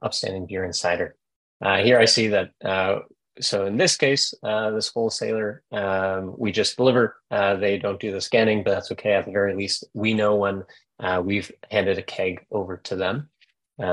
Upstanding 0.00 0.46
Beer 0.46 0.64
Insider. 0.64 1.16
Uh, 1.60 1.78
here 1.78 1.98
I 1.98 2.04
see 2.04 2.28
that. 2.28 2.50
Uh, 2.64 3.00
so 3.40 3.66
in 3.66 3.76
this 3.76 3.96
case, 3.96 4.32
uh, 4.44 4.70
this 4.70 4.88
wholesaler, 4.88 5.64
um, 5.72 6.34
we 6.38 6.52
just 6.52 6.76
deliver. 6.76 7.16
They 7.30 7.78
don't 7.78 7.98
do 8.00 8.12
the 8.12 8.20
scanning, 8.20 8.62
but 8.62 8.70
that's 8.70 8.92
okay. 8.92 9.14
At 9.14 9.24
the 9.24 9.32
very 9.32 9.56
least, 9.56 9.84
we 9.92 10.14
know 10.14 10.36
when 10.36 10.62
we've 11.22 11.50
handed 11.70 11.98
a 11.98 12.02
keg 12.02 12.44
over 12.50 12.78
to 12.78 12.96
them. 12.96 13.28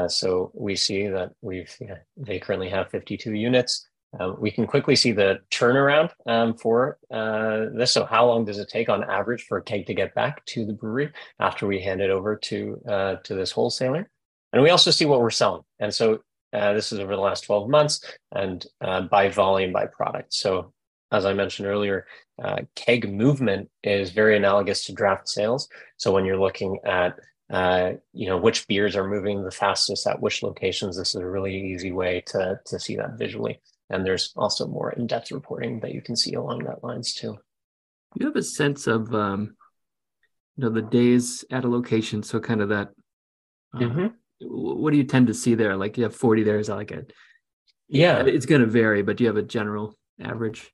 so 0.08 0.52
we 0.54 0.76
see 0.76 1.08
that 1.08 1.32
we've 1.42 1.76
they 2.18 2.40
currently 2.40 2.70
have 2.70 2.90
52 2.90 3.34
units. 3.34 3.88
Um, 4.20 4.36
we 4.40 4.52
can 4.52 4.68
quickly 4.68 4.96
see 4.96 5.14
the 5.14 5.40
turnaround 5.52 6.12
um, 6.26 6.58
for 6.58 6.98
uh, 7.12 7.68
this. 7.74 7.94
So, 7.94 8.06
how 8.06 8.26
long 8.26 8.44
does 8.44 8.60
it 8.60 8.68
take 8.68 8.90
on 8.90 9.10
average 9.10 9.44
for 9.44 9.58
a 9.58 9.64
keg 9.64 9.86
to 9.86 9.94
get 9.94 10.14
back 10.14 10.44
to 10.48 10.66
the 10.66 10.74
brewery 10.74 11.12
after 11.40 11.66
we 11.66 11.82
hand 11.82 12.02
it 12.02 12.10
over 12.10 12.36
to 12.36 12.82
uh, 12.88 13.16
to 13.24 13.36
this 13.36 13.52
wholesaler? 13.52 14.10
And 14.52 14.62
we 14.62 14.70
also 14.70 14.92
see 14.92 15.06
what 15.06 15.22
we're 15.22 15.30
selling. 15.30 15.62
And 15.80 15.94
so, 15.94 16.20
uh, 16.52 16.74
this 16.74 16.92
is 16.92 17.00
over 17.00 17.16
the 17.16 17.22
last 17.22 17.46
12 17.46 17.70
months 17.70 18.04
and 18.34 18.66
uh, 18.82 19.02
by 19.02 19.30
volume 19.30 19.72
by 19.72 19.86
product. 19.86 20.34
So, 20.34 20.74
as 21.12 21.26
I 21.26 21.34
mentioned 21.34 21.68
earlier, 21.68 22.06
uh, 22.42 22.58
keg 22.76 23.12
movement 23.12 23.70
is 23.84 24.12
very 24.12 24.38
analogous 24.38 24.86
to 24.86 24.94
draft 24.94 25.28
sales. 25.28 25.68
So, 25.98 26.12
when 26.12 26.26
you're 26.26 26.40
looking 26.40 26.80
at 26.86 27.20
uh, 27.52 27.94
you 28.14 28.28
know 28.28 28.38
which 28.38 28.68
beers 28.68 28.96
are 28.96 29.08
moving 29.08 29.44
the 29.44 29.52
fastest 29.52 30.08
at 30.08 30.22
which 30.22 30.42
locations, 30.44 30.98
this 30.98 31.10
is 31.10 31.22
a 31.22 31.28
really 31.28 31.56
easy 31.56 31.92
way 31.92 32.24
to 32.28 32.60
to 32.66 32.80
see 32.80 32.96
that 32.96 33.18
visually. 33.18 33.60
And 33.90 34.06
there's 34.06 34.32
also 34.38 34.68
more 34.68 34.92
in-depth 34.94 35.34
reporting 35.34 35.82
that 35.82 35.94
you 35.94 36.02
can 36.02 36.16
see 36.16 36.34
along 36.34 36.64
that 36.64 36.82
lines 36.82 37.14
too. 37.14 37.38
You 38.16 38.28
have 38.28 38.38
a 38.38 38.44
sense 38.44 38.88
of 38.88 39.14
um, 39.14 39.56
you 40.56 40.64
know 40.64 40.70
the 40.70 40.82
days 40.82 41.44
at 41.52 41.66
a 41.66 41.70
location, 41.70 42.24
so 42.24 42.40
kind 42.40 42.62
of 42.62 42.70
that. 42.70 42.90
Um, 43.74 43.82
mm-hmm. 43.82 44.08
What 44.44 44.92
do 44.92 44.98
you 44.98 45.04
tend 45.04 45.28
to 45.28 45.34
see 45.34 45.56
there? 45.56 45.76
Like 45.76 45.98
you 45.98 46.04
have 46.04 46.16
40 46.16 46.44
there, 46.44 46.58
is 46.58 46.68
that 46.68 46.76
like 46.76 46.92
a 46.92 47.04
yeah, 47.92 48.24
it's 48.26 48.46
going 48.46 48.62
to 48.62 48.68
vary, 48.68 49.02
but 49.02 49.18
do 49.18 49.26
you 49.26 49.28
have 49.28 49.38
a 49.38 49.44
general 49.44 49.98
average? 50.22 50.72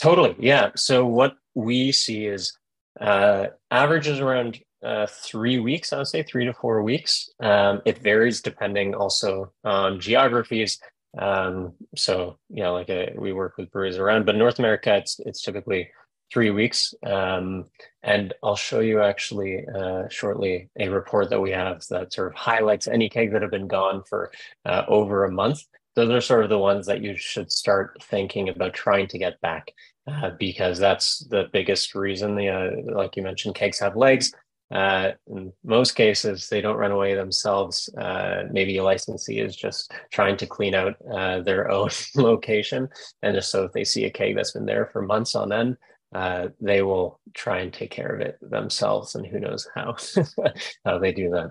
Totally, 0.00 0.34
yeah. 0.38 0.70
So 0.76 1.06
what 1.06 1.36
we 1.54 1.92
see 1.92 2.26
is 2.26 2.56
uh, 3.00 3.46
averages 3.70 4.20
around 4.20 4.60
uh, 4.84 5.06
three 5.06 5.58
weeks. 5.58 5.92
I 5.92 5.98
would 5.98 6.08
say 6.08 6.22
three 6.22 6.44
to 6.44 6.52
four 6.52 6.82
weeks. 6.82 7.30
Um, 7.40 7.80
it 7.84 7.98
varies 7.98 8.42
depending 8.42 8.94
also 8.94 9.52
on 9.64 10.00
geographies 10.00 10.78
um, 11.18 11.74
so 11.96 12.38
you 12.50 12.62
know, 12.62 12.72
like 12.72 12.88
a, 12.88 13.10
uh, 13.10 13.20
we 13.20 13.32
work 13.32 13.56
with 13.56 13.70
breweries 13.70 13.98
around, 13.98 14.26
but 14.26 14.36
North 14.36 14.58
America, 14.58 14.96
it's 14.96 15.20
it's 15.20 15.42
typically 15.42 15.90
three 16.32 16.50
weeks. 16.50 16.94
Um, 17.06 17.66
and 18.02 18.34
I'll 18.42 18.56
show 18.56 18.80
you 18.80 19.02
actually 19.02 19.64
uh, 19.66 20.08
shortly 20.08 20.68
a 20.78 20.88
report 20.88 21.30
that 21.30 21.40
we 21.40 21.50
have 21.52 21.84
that 21.90 22.12
sort 22.12 22.28
of 22.28 22.34
highlights 22.34 22.88
any 22.88 23.08
keg 23.08 23.32
that 23.32 23.42
have 23.42 23.50
been 23.50 23.68
gone 23.68 24.02
for 24.08 24.32
uh, 24.64 24.84
over 24.88 25.24
a 25.24 25.30
month. 25.30 25.62
Those 25.96 26.10
are 26.10 26.20
sort 26.20 26.44
of 26.44 26.50
the 26.50 26.58
ones 26.58 26.86
that 26.86 27.02
you 27.02 27.16
should 27.16 27.52
start 27.52 28.02
thinking 28.02 28.48
about 28.48 28.74
trying 28.74 29.06
to 29.08 29.18
get 29.18 29.40
back, 29.40 29.70
uh, 30.06 30.30
because 30.38 30.78
that's 30.78 31.20
the 31.30 31.48
biggest 31.52 31.94
reason. 31.94 32.34
The 32.34 32.48
uh, 32.48 32.70
like 32.94 33.16
you 33.16 33.22
mentioned, 33.22 33.54
kegs 33.54 33.78
have 33.78 33.96
legs. 33.96 34.32
Uh, 34.72 35.12
in 35.28 35.52
most 35.62 35.92
cases, 35.92 36.48
they 36.48 36.60
don't 36.60 36.78
run 36.78 36.90
away 36.90 37.14
themselves. 37.14 37.88
Uh, 37.96 38.44
maybe 38.50 38.76
a 38.78 38.84
licensee 38.84 39.38
is 39.38 39.54
just 39.54 39.92
trying 40.10 40.36
to 40.36 40.46
clean 40.46 40.74
out 40.74 40.94
uh, 41.12 41.40
their 41.40 41.70
own 41.70 41.90
location. 42.16 42.88
And 43.22 43.34
just 43.34 43.50
so 43.50 43.64
if 43.64 43.72
they 43.72 43.84
see 43.84 44.04
a 44.04 44.10
keg 44.10 44.34
that's 44.34 44.52
been 44.52 44.66
there 44.66 44.86
for 44.86 45.02
months 45.02 45.34
on 45.34 45.52
end, 45.52 45.76
uh, 46.14 46.48
they 46.60 46.82
will 46.82 47.20
try 47.34 47.60
and 47.60 47.72
take 47.72 47.90
care 47.90 48.14
of 48.14 48.20
it 48.20 48.38
themselves. 48.40 49.14
And 49.14 49.26
who 49.26 49.40
knows 49.40 49.68
how, 49.74 49.96
how 50.84 50.98
they 50.98 51.12
do 51.12 51.30
that. 51.30 51.50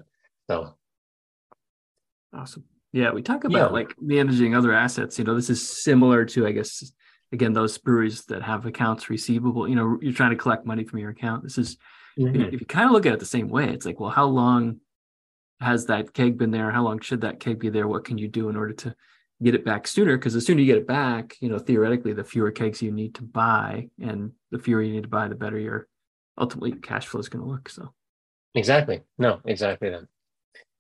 So 0.50 0.76
awesome. 2.34 2.66
Yeah, 2.94 3.12
we 3.12 3.22
talk 3.22 3.44
about 3.44 3.72
yeah. 3.72 3.74
like 3.74 3.96
managing 4.00 4.56
other 4.56 4.72
assets. 4.72 5.20
You 5.20 5.26
know, 5.26 5.36
this 5.36 5.50
is 5.50 5.68
similar 5.68 6.24
to, 6.26 6.48
I 6.48 6.52
guess, 6.52 6.92
again, 7.34 7.52
those 7.52 7.78
breweries 7.78 8.24
that 8.26 8.44
have 8.44 8.66
accounts 8.66 9.10
receivable. 9.10 9.68
You 9.68 9.76
know, 9.76 9.98
you're 10.02 10.14
trying 10.14 10.30
to 10.30 10.38
collect 10.38 10.66
money 10.66 10.86
from 10.86 11.00
your 11.00 11.10
account. 11.10 11.44
This 11.44 11.58
is 11.58 11.78
Mm-hmm. 12.18 12.54
If 12.54 12.62
you 12.62 12.66
kind 12.66 12.86
of 12.86 12.92
look 12.92 13.06
at 13.06 13.14
it 13.14 13.20
the 13.20 13.26
same 13.26 13.50
way, 13.50 13.70
it's 13.70 13.86
like, 13.86 14.00
well, 14.00 14.10
how 14.10 14.26
long 14.26 14.80
has 15.60 15.88
that 15.88 16.14
keg 16.14 16.38
been 16.38 16.52
there? 16.52 16.72
How 16.72 16.84
long 16.84 17.00
should 17.00 17.22
that 17.22 17.40
keg 17.40 17.60
be 17.60 17.70
there? 17.70 17.88
What 17.88 18.06
can 18.06 18.18
you 18.18 18.28
do 18.28 18.50
in 18.50 18.56
order 18.56 18.74
to 18.74 18.96
get 19.42 19.56
it 19.56 19.66
back 19.66 19.88
sooner? 19.88 20.18
Because 20.18 20.34
the 20.34 20.42
sooner 20.42 20.60
you 20.62 20.68
get 20.68 20.78
it 20.78 20.88
back, 20.88 21.36
you 21.40 21.50
know, 21.50 21.60
theoretically, 21.60 22.14
the 22.14 22.24
fewer 22.24 22.52
kegs 22.52 22.82
you 22.82 22.92
need 22.92 23.16
to 23.16 23.24
buy, 23.24 23.90
and 24.02 24.32
the 24.52 24.60
fewer 24.60 24.82
you 24.82 24.94
need 24.94 25.04
to 25.04 25.10
buy, 25.10 25.28
the 25.28 25.36
better 25.36 25.58
your 25.58 25.88
ultimately 26.38 26.74
cash 26.74 27.08
flow 27.08 27.20
is 27.20 27.30
going 27.30 27.44
to 27.44 27.50
look. 27.50 27.70
So, 27.70 27.94
exactly, 28.54 29.02
no, 29.18 29.40
exactly 29.46 29.90
that. 29.90 30.04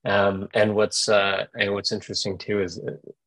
Um, 0.05 0.49
and 0.53 0.75
what's 0.75 1.07
uh, 1.07 1.45
and 1.57 1.73
what's 1.73 1.91
interesting 1.91 2.37
too 2.37 2.61
is 2.61 2.79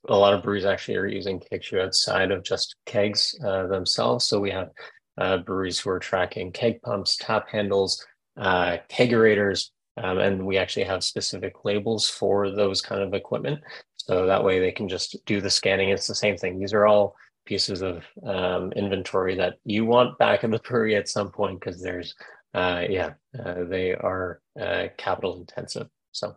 a 0.08 0.16
lot 0.16 0.34
of 0.34 0.42
breweries 0.42 0.66
actually 0.66 0.96
are 0.96 1.06
using 1.06 1.40
KegShoe 1.40 1.82
outside 1.82 2.30
of 2.30 2.44
just 2.44 2.76
kegs 2.84 3.34
uh, 3.44 3.66
themselves. 3.66 4.26
So 4.26 4.40
we 4.40 4.50
have 4.50 4.70
uh, 5.18 5.38
breweries 5.38 5.78
who 5.78 5.90
are 5.90 5.98
tracking 5.98 6.52
keg 6.52 6.82
pumps, 6.82 7.16
tap 7.16 7.48
handles, 7.48 8.04
uh, 8.36 8.76
kegerators, 8.90 9.70
um, 9.96 10.18
and 10.18 10.46
we 10.46 10.58
actually 10.58 10.84
have 10.84 11.02
specific 11.02 11.64
labels 11.64 12.08
for 12.08 12.50
those 12.50 12.82
kind 12.82 13.02
of 13.02 13.14
equipment. 13.14 13.60
So 13.96 14.26
that 14.26 14.44
way 14.44 14.60
they 14.60 14.72
can 14.72 14.88
just 14.88 15.16
do 15.24 15.40
the 15.40 15.50
scanning. 15.50 15.88
It's 15.88 16.06
the 16.06 16.14
same 16.14 16.36
thing. 16.36 16.58
These 16.58 16.74
are 16.74 16.86
all 16.86 17.16
pieces 17.46 17.80
of 17.80 18.04
um, 18.24 18.72
inventory 18.72 19.36
that 19.36 19.54
you 19.64 19.86
want 19.86 20.18
back 20.18 20.44
in 20.44 20.50
the 20.50 20.58
brewery 20.58 20.96
at 20.96 21.08
some 21.08 21.30
point 21.30 21.58
because 21.58 21.80
there's, 21.80 22.14
uh, 22.54 22.84
yeah, 22.88 23.14
uh, 23.38 23.64
they 23.64 23.94
are 23.94 24.40
uh, 24.60 24.88
capital 24.98 25.38
intensive. 25.38 25.88
So, 26.12 26.36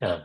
yeah. 0.00 0.20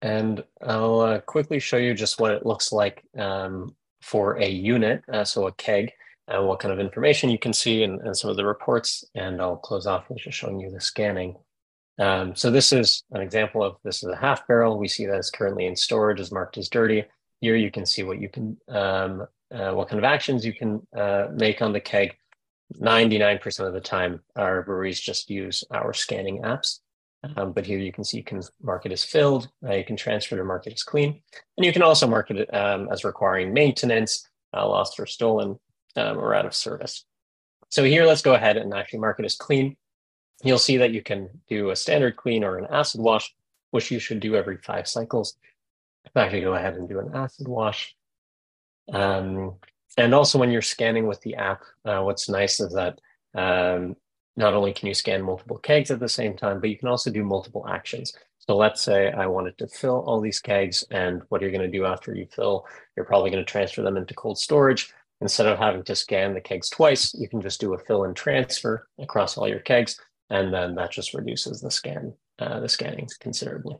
And 0.00 0.44
I'll 0.62 1.00
uh, 1.00 1.20
quickly 1.20 1.58
show 1.58 1.76
you 1.76 1.92
just 1.94 2.20
what 2.20 2.30
it 2.32 2.46
looks 2.46 2.72
like 2.72 3.02
um, 3.18 3.74
for 4.00 4.38
a 4.38 4.48
unit, 4.48 5.02
uh, 5.12 5.24
so 5.24 5.48
a 5.48 5.52
keg, 5.52 5.90
and 6.28 6.46
what 6.46 6.60
kind 6.60 6.72
of 6.72 6.78
information 6.78 7.30
you 7.30 7.38
can 7.38 7.52
see 7.52 7.82
and, 7.82 8.00
and 8.02 8.16
some 8.16 8.30
of 8.30 8.36
the 8.36 8.46
reports. 8.46 9.04
And 9.14 9.40
I'll 9.40 9.56
close 9.56 9.86
off 9.86 10.08
with 10.08 10.18
just 10.18 10.38
showing 10.38 10.60
you 10.60 10.70
the 10.70 10.80
scanning. 10.80 11.36
Um, 11.98 12.36
so 12.36 12.50
this 12.50 12.72
is 12.72 13.02
an 13.10 13.20
example 13.20 13.62
of 13.62 13.76
this 13.82 14.04
is 14.04 14.08
a 14.08 14.16
half 14.16 14.46
barrel. 14.46 14.78
We 14.78 14.86
see 14.86 15.06
that 15.06 15.16
it's 15.16 15.30
currently 15.30 15.66
in 15.66 15.74
storage 15.74 16.20
is 16.20 16.30
marked 16.30 16.58
as 16.58 16.68
dirty. 16.68 17.04
Here 17.40 17.56
you 17.56 17.70
can 17.70 17.86
see 17.86 18.04
what 18.04 18.20
you 18.20 18.28
can, 18.28 18.56
um, 18.68 19.26
uh, 19.52 19.72
what 19.72 19.88
kind 19.88 19.98
of 19.98 20.04
actions 20.04 20.46
you 20.46 20.52
can 20.52 20.86
uh, 20.96 21.28
make 21.32 21.60
on 21.60 21.72
the 21.72 21.80
keg. 21.80 22.16
99% 22.74 23.66
of 23.66 23.72
the 23.72 23.80
time, 23.80 24.20
our 24.36 24.62
breweries 24.62 25.00
just 25.00 25.30
use 25.30 25.64
our 25.70 25.92
scanning 25.92 26.42
apps. 26.42 26.80
Um, 27.36 27.52
but 27.52 27.66
here 27.66 27.78
you 27.78 27.92
can 27.92 28.04
see 28.04 28.18
you 28.18 28.24
can 28.24 28.42
mark 28.62 28.86
it 28.86 28.92
as 28.92 29.02
filled, 29.02 29.48
uh, 29.66 29.74
you 29.74 29.84
can 29.84 29.96
transfer 29.96 30.36
to 30.36 30.44
mark 30.44 30.66
it 30.66 30.72
as 30.72 30.84
clean, 30.84 31.20
and 31.56 31.66
you 31.66 31.72
can 31.72 31.82
also 31.82 32.06
mark 32.06 32.30
it 32.30 32.52
um, 32.54 32.88
as 32.92 33.04
requiring 33.04 33.52
maintenance, 33.52 34.28
uh, 34.54 34.66
lost 34.68 35.00
or 35.00 35.06
stolen, 35.06 35.58
um, 35.96 36.18
or 36.18 36.32
out 36.34 36.46
of 36.46 36.54
service. 36.54 37.04
So 37.70 37.82
here, 37.84 38.06
let's 38.06 38.22
go 38.22 38.34
ahead 38.34 38.56
and 38.56 38.72
actually 38.72 39.00
mark 39.00 39.18
it 39.18 39.26
as 39.26 39.36
clean. 39.36 39.76
You'll 40.44 40.58
see 40.58 40.76
that 40.76 40.92
you 40.92 41.02
can 41.02 41.28
do 41.48 41.70
a 41.70 41.76
standard 41.76 42.16
clean 42.16 42.44
or 42.44 42.56
an 42.56 42.66
acid 42.70 43.00
wash, 43.00 43.34
which 43.72 43.90
you 43.90 43.98
should 43.98 44.20
do 44.20 44.36
every 44.36 44.58
five 44.58 44.86
cycles. 44.86 45.36
Actually, 46.16 46.42
go 46.42 46.54
ahead 46.54 46.74
and 46.74 46.88
do 46.88 47.00
an 47.00 47.10
acid 47.14 47.48
wash. 47.48 47.94
Um, 48.92 49.56
and 49.96 50.14
also 50.14 50.38
when 50.38 50.50
you're 50.50 50.62
scanning 50.62 51.06
with 51.06 51.20
the 51.22 51.34
app, 51.34 51.62
uh, 51.84 52.00
what's 52.00 52.28
nice 52.28 52.60
is 52.60 52.72
that 52.74 53.00
um, 53.34 53.96
not 54.38 54.54
only 54.54 54.72
can 54.72 54.86
you 54.86 54.94
scan 54.94 55.20
multiple 55.20 55.58
kegs 55.58 55.90
at 55.90 55.98
the 55.98 56.08
same 56.08 56.36
time, 56.36 56.60
but 56.60 56.70
you 56.70 56.78
can 56.78 56.88
also 56.88 57.10
do 57.10 57.24
multiple 57.24 57.66
actions. 57.68 58.12
So 58.38 58.56
let's 58.56 58.80
say 58.80 59.10
I 59.10 59.26
wanted 59.26 59.58
to 59.58 59.66
fill 59.66 60.00
all 60.06 60.20
these 60.20 60.38
kegs, 60.38 60.84
and 60.90 61.22
what 61.28 61.42
you're 61.42 61.50
going 61.50 61.70
to 61.70 61.78
do 61.78 61.84
after 61.84 62.14
you 62.14 62.26
fill, 62.30 62.64
you're 62.94 63.04
probably 63.04 63.30
going 63.30 63.44
to 63.44 63.52
transfer 63.52 63.82
them 63.82 63.96
into 63.96 64.14
cold 64.14 64.38
storage. 64.38 64.94
Instead 65.20 65.48
of 65.48 65.58
having 65.58 65.82
to 65.82 65.96
scan 65.96 66.32
the 66.32 66.40
kegs 66.40 66.70
twice, 66.70 67.12
you 67.14 67.28
can 67.28 67.42
just 67.42 67.60
do 67.60 67.74
a 67.74 67.78
fill 67.78 68.04
and 68.04 68.14
transfer 68.14 68.86
across 69.00 69.36
all 69.36 69.48
your 69.48 69.58
kegs, 69.58 70.00
and 70.30 70.54
then 70.54 70.76
that 70.76 70.92
just 70.92 71.14
reduces 71.14 71.60
the 71.60 71.70
scan, 71.70 72.14
uh, 72.38 72.60
the 72.60 72.68
scanning 72.68 73.08
considerably. 73.18 73.76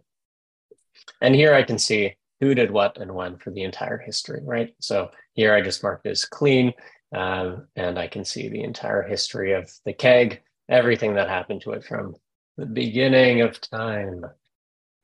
And 1.21 1.37
here 1.37 1.55
I 1.55 1.63
can 1.63 1.79
see 1.79 2.17
who 2.41 2.55
did 2.55 2.73
what 2.73 2.99
and 2.99 3.15
when 3.15 3.37
for 3.37 3.53
the 3.53 3.63
entire 3.63 3.99
history, 3.99 4.41
right? 4.43 4.75
So 4.81 5.11
here 5.35 5.55
I 5.55 5.61
just 5.61 5.85
marked 5.85 6.07
as 6.07 6.25
clean, 6.25 6.75
um, 7.15 7.69
and 7.77 7.97
I 7.97 8.09
can 8.09 8.25
see 8.25 8.49
the 8.49 8.65
entire 8.65 9.03
history 9.03 9.53
of 9.53 9.71
the 9.85 9.93
keg, 9.93 10.43
everything 10.69 11.15
that 11.15 11.29
happened 11.29 11.63
to 11.63 11.73
it 11.73 11.85
from 11.85 12.15
the 12.57 12.67
beginning 12.67 13.41
of 13.41 13.61
time 13.61 14.25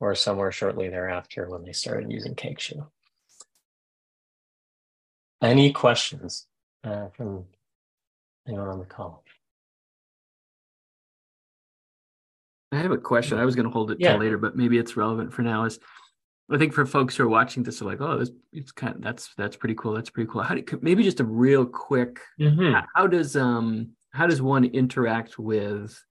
or 0.00 0.14
somewhere 0.14 0.52
shortly 0.52 0.88
thereafter 0.88 1.48
when 1.48 1.62
they 1.62 1.72
started 1.72 2.10
using 2.10 2.34
KegShoe. 2.34 2.86
Any 5.40 5.72
questions 5.72 6.46
uh, 6.82 7.08
from 7.16 7.44
anyone 8.46 8.68
on 8.68 8.78
the 8.78 8.84
call? 8.84 9.24
I 12.72 12.78
have 12.78 12.90
a 12.90 12.98
question. 12.98 13.38
I 13.38 13.44
was 13.44 13.54
going 13.54 13.66
to 13.66 13.72
hold 13.72 13.90
it 13.90 13.98
yeah. 14.00 14.12
till 14.12 14.20
later, 14.20 14.36
but 14.36 14.56
maybe 14.56 14.78
it's 14.78 14.96
relevant 14.96 15.32
for 15.32 15.42
now. 15.42 15.64
Is 15.64 15.78
I 16.50 16.58
think 16.58 16.72
for 16.72 16.84
folks 16.84 17.16
who 17.16 17.24
are 17.24 17.28
watching 17.28 17.62
this 17.62 17.80
are 17.80 17.84
like, 17.84 18.00
oh, 18.00 18.18
this 18.18 18.30
it's 18.52 18.72
kind 18.72 18.96
of 18.96 19.02
that's 19.02 19.32
that's 19.36 19.56
pretty 19.56 19.76
cool. 19.76 19.92
That's 19.92 20.10
pretty 20.10 20.30
cool. 20.30 20.42
How 20.42 20.54
do 20.54 20.78
maybe 20.82 21.04
just 21.04 21.20
a 21.20 21.24
real 21.24 21.64
quick? 21.64 22.20
Mm-hmm. 22.40 22.72
How, 22.72 22.84
how 22.94 23.06
does 23.06 23.36
um 23.36 23.90
how 24.14 24.26
does 24.26 24.40
one 24.40 24.64
interact 24.64 25.38
with 25.38 26.02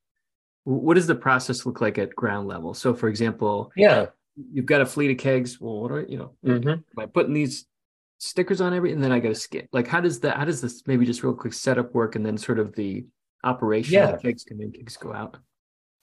what 0.66 0.94
does 0.94 1.08
the 1.08 1.16
process 1.16 1.66
look 1.66 1.82
like 1.82 1.98
at 1.98 2.16
ground 2.16 2.48
level? 2.48 2.74
So, 2.74 2.94
for 2.94 3.10
example, 3.10 3.72
yeah, 3.76 4.08
you've 4.52 4.66
got 4.66 4.82
a 4.82 4.86
fleet 4.86 5.12
of 5.12 5.18
kegs. 5.18 5.60
Well, 5.60 5.82
what 5.82 5.92
are 5.92 6.04
you 6.04 6.18
know? 6.18 6.32
Mm-hmm. 6.46 6.70
Am 6.70 6.84
I 6.98 7.06
putting 7.06 7.34
these 7.34 7.66
stickers 8.20 8.62
on 8.62 8.74
every, 8.74 8.94
and 8.94 9.04
then 9.04 9.12
I 9.12 9.20
got 9.20 9.30
to 9.30 9.36
skip. 9.36 9.68
Like, 9.74 9.88
how 9.88 10.00
does 10.00 10.20
that? 10.22 10.38
How 10.38 10.46
does 10.46 10.62
this 10.62 10.84
maybe 10.88 11.06
just 11.06 11.24
real 11.24 11.34
quick 11.34 11.54
setup 11.54 11.94
work, 11.94 12.16
and 12.16 12.26
then 12.26 12.38
sort 12.38 12.60
of 12.60 12.76
the 12.76 13.06
operation? 13.44 13.94
Yeah, 13.94 14.18
kegs 14.18 14.44
come 14.44 14.62
in, 14.62 14.72
kegs 14.72 14.98
go 14.98 15.14
out. 15.14 15.38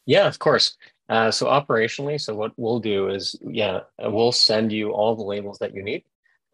Yeah, 0.06 0.26
of 0.26 0.38
course. 0.38 0.76
Uh, 1.08 1.30
so 1.30 1.46
operationally, 1.46 2.20
so 2.20 2.34
what 2.34 2.52
we'll 2.56 2.78
do 2.78 3.08
is, 3.08 3.36
yeah, 3.42 3.80
we'll 3.98 4.32
send 4.32 4.72
you 4.72 4.92
all 4.92 5.16
the 5.16 5.22
labels 5.22 5.58
that 5.58 5.74
you 5.74 5.82
need 5.82 6.04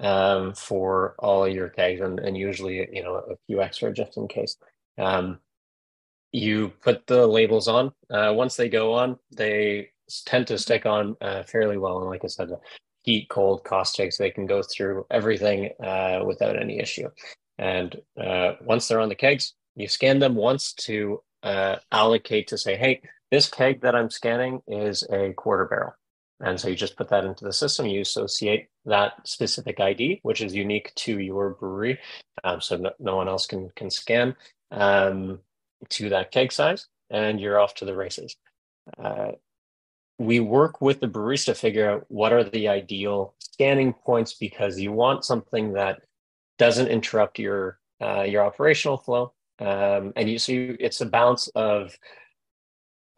um, 0.01 0.55
for 0.55 1.15
all 1.19 1.47
your 1.47 1.69
kegs, 1.69 2.01
and, 2.01 2.19
and 2.21 2.37
usually, 2.37 2.89
you 2.93 3.03
know, 3.03 3.17
a 3.17 3.37
few 3.47 3.61
extra 3.61 3.93
just 3.93 4.17
in 4.17 4.29
case. 4.29 4.57
Um, 4.99 5.39
you 6.33 6.73
put 6.83 7.07
the 7.07 7.27
labels 7.27 7.69
on. 7.69 7.93
Uh, 8.11 8.33
once 8.35 8.57
they 8.57 8.69
go 8.69 8.93
on, 8.95 9.19
they 9.35 9.91
tend 10.27 10.47
to 10.49 10.59
stick 10.59 10.87
on 10.87 11.17
uh, 11.21 11.43
fairly 11.45 11.79
well. 11.79 11.99
And 12.01 12.11
like 12.11 12.25
I 12.25 12.29
said, 12.29 12.49
the 12.49 12.59
heat, 13.03 13.29
cold, 13.29 13.65
caustic, 13.65 14.13
so 14.13 14.23
they 14.23 14.31
can 14.31 14.47
go 14.47 14.63
through 14.63 15.07
everything 15.11 15.71
uh, 15.83 16.23
without 16.27 16.61
any 16.61 16.79
issue. 16.79 17.09
And 17.59 17.97
uh, 18.21 18.53
once 18.63 18.87
they're 18.87 19.01
on 19.01 19.09
the 19.09 19.15
kegs, 19.15 19.55
you 19.77 19.89
scan 19.89 20.19
them 20.19 20.35
once 20.35 20.73
to 20.75 21.23
uh, 21.43 21.77
allocate 21.93 22.49
to 22.49 22.59
say, 22.59 22.77
hey, 22.77 23.01
this 23.31 23.49
keg 23.49 23.81
that 23.81 23.95
I'm 23.95 24.11
scanning 24.11 24.61
is 24.67 25.05
a 25.11 25.33
quarter 25.33 25.65
barrel. 25.65 25.93
And 26.41 26.61
so 26.61 26.69
you 26.69 26.77
just 26.77 26.97
put 26.97 27.09
that 27.09 27.25
into 27.25 27.45
the 27.47 27.53
system. 27.53 27.87
You 27.87 28.03
associate 28.03 28.69
that 28.85 29.27
specific 29.27 29.81
ID, 29.81 30.21
which 30.23 30.43
is 30.43 30.55
unique 30.55 30.93
to 30.97 31.19
your 31.19 31.55
brewery, 31.55 31.99
um, 32.45 32.61
so 32.61 32.77
no, 32.77 32.91
no, 32.99 33.17
one 33.17 33.29
else 33.29 33.47
can 33.47 33.71
can 33.77 33.91
scan 33.91 34.37
um, 34.71 35.41
to 35.91 36.09
that 36.11 36.31
keg 36.31 36.53
size, 36.53 36.87
and 37.11 37.41
you're 37.41 37.61
off 37.61 37.75
to 37.77 37.85
the 37.85 37.95
races. 37.95 38.37
Uh, 38.99 39.33
we 40.19 40.41
work 40.41 40.81
with 40.81 41.01
the 41.01 41.09
barista 41.09 41.47
to 41.47 41.55
figure 41.55 41.91
out 41.91 42.07
what 42.09 42.33
are 42.33 42.45
the 42.45 42.69
ideal 42.69 43.35
scanning 43.39 43.93
points 43.93 44.35
because 44.35 44.79
you 44.81 44.93
want 44.93 45.25
something 45.25 45.75
that 45.75 46.01
doesn't 46.59 46.89
interrupt 46.89 47.39
your 47.39 47.79
uh, 48.01 48.23
your 48.23 48.45
operational 48.45 48.97
flow. 48.97 49.33
Um, 49.59 50.13
and 50.17 50.29
you 50.29 50.39
see, 50.39 50.77
it's 50.79 51.01
a 51.01 51.07
balance 51.07 51.49
of 51.49 51.97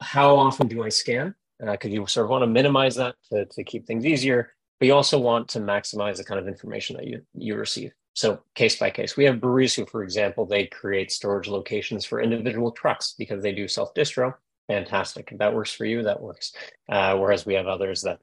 how 0.00 0.36
often 0.36 0.68
do 0.68 0.84
I 0.84 0.88
scan? 0.88 1.34
Because 1.58 1.90
uh, 1.90 1.92
you 1.92 2.06
sort 2.06 2.26
of 2.26 2.30
want 2.30 2.42
to 2.42 2.46
minimize 2.46 2.94
that 2.96 3.16
to, 3.30 3.44
to 3.46 3.64
keep 3.64 3.86
things 3.86 4.06
easier, 4.06 4.52
but 4.78 4.86
you 4.86 4.94
also 4.94 5.18
want 5.18 5.48
to 5.48 5.58
maximize 5.58 6.18
the 6.18 6.24
kind 6.24 6.38
of 6.38 6.46
information 6.46 6.96
that 6.96 7.06
you 7.06 7.22
you 7.34 7.56
receive. 7.56 7.92
So 8.18 8.42
case 8.54 8.76
by 8.76 8.90
case, 8.90 9.16
we 9.16 9.24
have 9.24 9.40
breweries 9.40 9.74
who, 9.74 9.86
for 9.86 10.02
example, 10.02 10.44
they 10.44 10.66
create 10.66 11.12
storage 11.12 11.46
locations 11.46 12.04
for 12.04 12.20
individual 12.20 12.72
trucks 12.72 13.14
because 13.16 13.42
they 13.42 13.52
do 13.52 13.68
self 13.68 13.94
distro 13.94 14.34
fantastic. 14.68 15.30
If 15.32 15.38
that 15.38 15.54
works 15.54 15.72
for 15.72 15.84
you, 15.84 16.02
that 16.04 16.20
works. 16.20 16.52
Uh, 16.88 17.16
whereas 17.16 17.44
we 17.44 17.54
have 17.54 17.66
others 17.66 18.02
that 18.02 18.20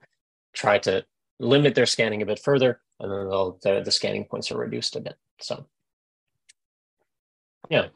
try 0.54 0.78
to 0.80 1.04
limit 1.40 1.76
their 1.76 1.86
scanning 1.86 2.22
a 2.22 2.26
bit 2.26 2.40
further, 2.40 2.80
and 3.00 3.12
then 3.12 3.28
the, 3.64 3.82
the 3.84 3.92
scanning 3.92 4.26
points 4.26 4.52
are 4.52 4.58
reduced 4.58 4.96
a 4.96 5.02
bit. 5.02 5.16
So, 5.42 5.66
yeah. 7.70 7.88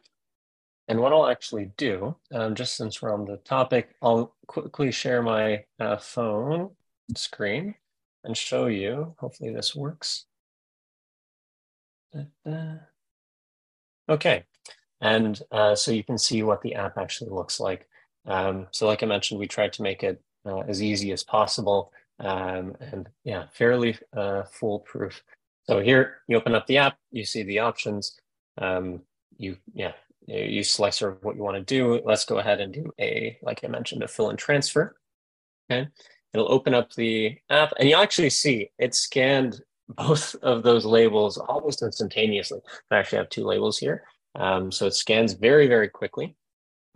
And 0.88 1.00
what 1.00 1.14
I'll 1.14 1.28
actually 1.28 1.72
do, 1.78 2.16
um, 2.34 2.56
just 2.56 2.76
since 2.76 3.02
we're 3.02 3.14
on 3.14 3.26
the 3.26 3.38
topic, 3.38 3.96
I'll 4.02 4.36
quickly 4.48 4.92
share 4.92 5.22
my 5.22 5.64
uh, 5.80 5.98
phone 5.98 6.72
screen 7.16 7.76
and 8.24 8.36
show 8.36 8.66
you. 8.66 9.14
Hopefully, 9.20 9.54
this 9.54 9.76
works. 9.76 10.26
Okay. 14.10 14.44
And 15.02 15.42
uh, 15.52 15.76
so 15.76 15.92
you 15.92 16.04
can 16.04 16.18
see 16.18 16.44
what 16.44 16.62
the 16.62 16.76
app 16.76 16.98
actually 16.98 17.30
looks 17.30 17.60
like. 17.60 17.88
Um, 18.26 18.68
so 18.72 18.88
like 18.88 19.04
I 19.04 19.06
mentioned, 19.06 19.40
we 19.40 19.48
tried 19.48 19.74
to 19.74 19.82
make 19.82 20.04
it 20.04 20.22
uh, 20.46 20.60
as 20.60 20.82
easy 20.82 21.12
as 21.12 21.24
possible 21.24 21.92
um, 22.20 22.76
and 22.80 23.08
yeah, 23.24 23.46
fairly 23.54 23.98
uh, 24.16 24.44
foolproof. 24.44 25.24
So 25.64 25.80
here 25.80 26.18
you 26.28 26.36
open 26.36 26.56
up 26.56 26.68
the 26.68 26.78
app, 26.78 26.98
you 27.12 27.24
see 27.24 27.44
the 27.44 27.60
options. 27.60 28.20
Um, 28.58 29.02
you 29.38 29.58
yeah, 29.74 29.94
you 30.28 30.64
select 30.64 30.96
sort 30.96 31.14
of 31.14 31.24
what 31.24 31.36
you 31.36 31.44
want 31.44 31.56
to 31.56 31.64
do. 31.64 32.02
Let's 32.04 32.26
go 32.26 32.40
ahead 32.40 32.60
and 32.60 32.74
do 32.74 32.92
a, 33.00 33.38
like 33.42 33.64
I 33.64 33.68
mentioned, 33.68 34.04
a 34.04 34.08
fill 34.08 34.30
and 34.30 34.40
transfer. 34.40 34.98
Okay. 35.72 35.88
It'll 36.34 36.52
open 36.52 36.74
up 36.74 36.94
the 36.94 37.38
app 37.50 37.74
and 37.80 37.88
you 37.88 37.96
actually 37.96 38.30
see 38.30 38.70
it 38.78 38.94
scanned 38.94 39.62
both 39.90 40.36
of 40.42 40.64
those 40.64 40.86
labels 40.86 41.38
almost 41.38 41.82
instantaneously. 41.82 42.60
I 42.92 42.98
actually 42.98 43.20
have 43.20 43.30
two 43.30 43.46
labels 43.46 43.78
here. 43.78 44.04
Um, 44.36 44.72
so 44.72 44.86
it 44.86 44.94
scans 44.94 45.34
very, 45.34 45.68
very 45.68 45.90
quickly. 45.90 46.36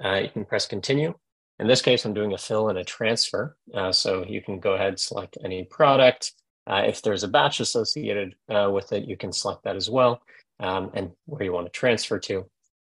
Uh, 0.03 0.15
you 0.15 0.29
can 0.29 0.45
press 0.45 0.67
continue 0.67 1.13
in 1.59 1.67
this 1.67 1.81
case, 1.81 2.03
I'm 2.03 2.13
doing 2.13 2.33
a 2.33 2.37
fill 2.37 2.69
and 2.69 2.79
a 2.79 2.83
transfer. 2.83 3.55
Uh, 3.73 3.91
so 3.91 4.25
you 4.27 4.41
can 4.41 4.59
go 4.59 4.73
ahead, 4.73 4.99
select 4.99 5.37
any 5.43 5.63
product. 5.63 6.33
Uh, 6.65 6.83
if 6.85 7.01
there's 7.01 7.23
a 7.23 7.27
batch 7.27 7.59
associated 7.59 8.35
uh, 8.49 8.69
with 8.71 8.91
it, 8.91 9.05
you 9.05 9.17
can 9.17 9.31
select 9.31 9.63
that 9.63 9.75
as 9.75 9.89
well 9.89 10.21
um, 10.59 10.91
and 10.93 11.11
where 11.25 11.43
you 11.43 11.53
want 11.53 11.65
to 11.65 11.71
transfer 11.71 12.19
to. 12.19 12.45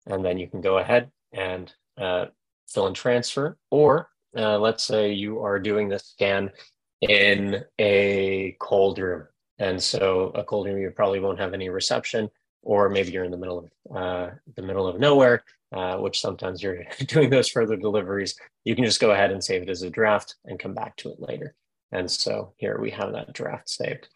And 0.06 0.24
then 0.24 0.38
you 0.38 0.48
can 0.48 0.60
go 0.60 0.78
ahead 0.78 1.10
and 1.32 1.72
uh, 2.00 2.26
fill 2.68 2.86
and 2.86 2.96
transfer. 2.96 3.56
Or 3.70 4.08
uh, 4.36 4.58
let's 4.58 4.84
say 4.84 5.12
you 5.12 5.40
are 5.40 5.58
doing 5.58 5.88
this 5.88 6.04
scan 6.04 6.50
in 7.00 7.64
a 7.78 8.56
cold 8.60 8.98
room. 8.98 9.24
And 9.58 9.82
so 9.82 10.32
a 10.34 10.42
cold 10.44 10.66
room, 10.66 10.78
you 10.78 10.90
probably 10.90 11.20
won't 11.20 11.38
have 11.38 11.54
any 11.54 11.68
reception 11.68 12.30
or 12.64 12.88
maybe 12.88 13.12
you're 13.12 13.24
in 13.24 13.30
the 13.30 13.36
middle 13.36 13.58
of 13.58 13.96
uh, 13.96 14.30
the 14.56 14.62
middle 14.62 14.86
of 14.86 14.98
nowhere, 14.98 15.44
uh, 15.72 15.98
which 15.98 16.20
sometimes 16.20 16.62
you're 16.62 16.84
doing 17.06 17.30
those 17.30 17.48
further 17.48 17.76
deliveries. 17.76 18.34
You 18.64 18.74
can 18.74 18.84
just 18.84 19.00
go 19.00 19.12
ahead 19.12 19.30
and 19.30 19.44
save 19.44 19.62
it 19.62 19.68
as 19.68 19.82
a 19.82 19.90
draft 19.90 20.36
and 20.44 20.58
come 20.58 20.74
back 20.74 20.96
to 20.96 21.10
it 21.10 21.20
later. 21.20 21.54
And 21.92 22.10
so 22.10 22.54
here 22.56 22.78
we 22.80 22.90
have 22.90 23.12
that 23.12 23.32
draft 23.32 23.68
saved. 23.68 24.08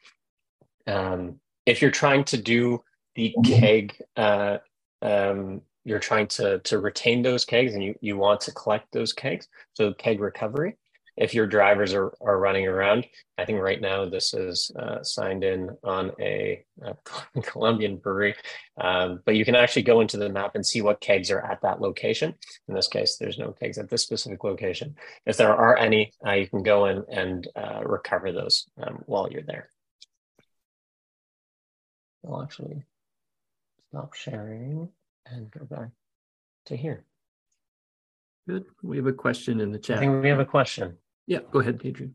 Um, 0.86 1.39
if 1.66 1.82
you're 1.82 1.91
trying 1.91 2.24
to 2.24 2.39
do 2.39 2.82
the 3.14 3.34
keg, 3.45 4.01
uh, 4.16 4.59
um, 5.03 5.61
you're 5.84 5.99
trying 5.99 6.26
to 6.26 6.59
to 6.61 6.78
retain 6.78 7.22
those 7.22 7.45
kegs 7.45 7.74
and 7.74 7.82
you 7.82 7.95
you 8.01 8.16
want 8.16 8.41
to 8.43 8.53
collect 8.53 8.91
those 8.93 9.12
kegs. 9.12 9.49
So 9.74 9.93
keg 9.93 10.20
recovery 10.20 10.76
if 11.19 11.35
your 11.35 11.47
drivers 11.47 11.93
are, 11.93 12.12
are 12.21 12.39
running 12.39 12.66
around. 12.66 13.07
I 13.37 13.45
think 13.45 13.61
right 13.61 13.81
now 13.81 14.09
this 14.09 14.33
is 14.35 14.71
uh, 14.79 15.03
signed 15.03 15.43
in 15.43 15.71
on 15.83 16.12
a, 16.21 16.64
a 16.83 16.97
Colombian 17.43 17.97
brewery, 17.97 18.35
um, 18.81 19.21
but 19.27 19.35
you 19.35 19.45
can 19.45 19.57
actually 19.57 19.83
go 19.83 20.01
into 20.01 20.16
the 20.16 20.29
map 20.29 20.55
and 20.55 20.64
see 20.64 20.81
what 20.81 21.01
kegs 21.01 21.31
are 21.31 21.41
at 21.41 21.61
that 21.62 21.81
location. 21.81 22.35
In 22.69 22.75
this 22.75 22.89
case, 22.89 23.16
there's 23.16 23.39
no 23.39 23.53
kegs 23.53 23.79
at 23.79 23.91
this 23.91 24.03
specific 24.03 24.45
location. 24.45 24.95
If 25.27 25.37
there 25.37 25.55
are 25.55 25.77
any, 25.77 26.12
uh, 26.27 26.33
you 26.33 26.47
can 26.47 26.62
go 26.62 26.87
in 26.87 27.05
and 27.11 27.47
uh, 27.57 27.81
recover 27.85 28.33
those 28.33 28.66
um, 28.81 29.03
while 29.07 29.29
you're 29.31 29.43
there. 29.43 29.69
I'll 32.27 32.43
actually 32.43 32.85
stop 33.91 34.14
sharing 34.14 34.89
and 35.27 35.51
go 35.51 35.64
back 35.64 35.89
to 36.66 36.77
here. 36.77 37.05
Good. 38.49 38.64
We 38.83 38.97
have 38.97 39.07
a 39.07 39.12
question 39.12 39.61
in 39.61 39.73
the 39.73 39.79
chat. 39.79 39.99
I 39.99 40.01
think 40.01 40.23
we 40.23 40.29
have 40.29 40.41
a 40.41 40.45
question. 40.45 40.97
Yeah, 41.29 41.41
go 41.53 41.61
ahead, 41.61 41.83
Adrian. 41.85 42.14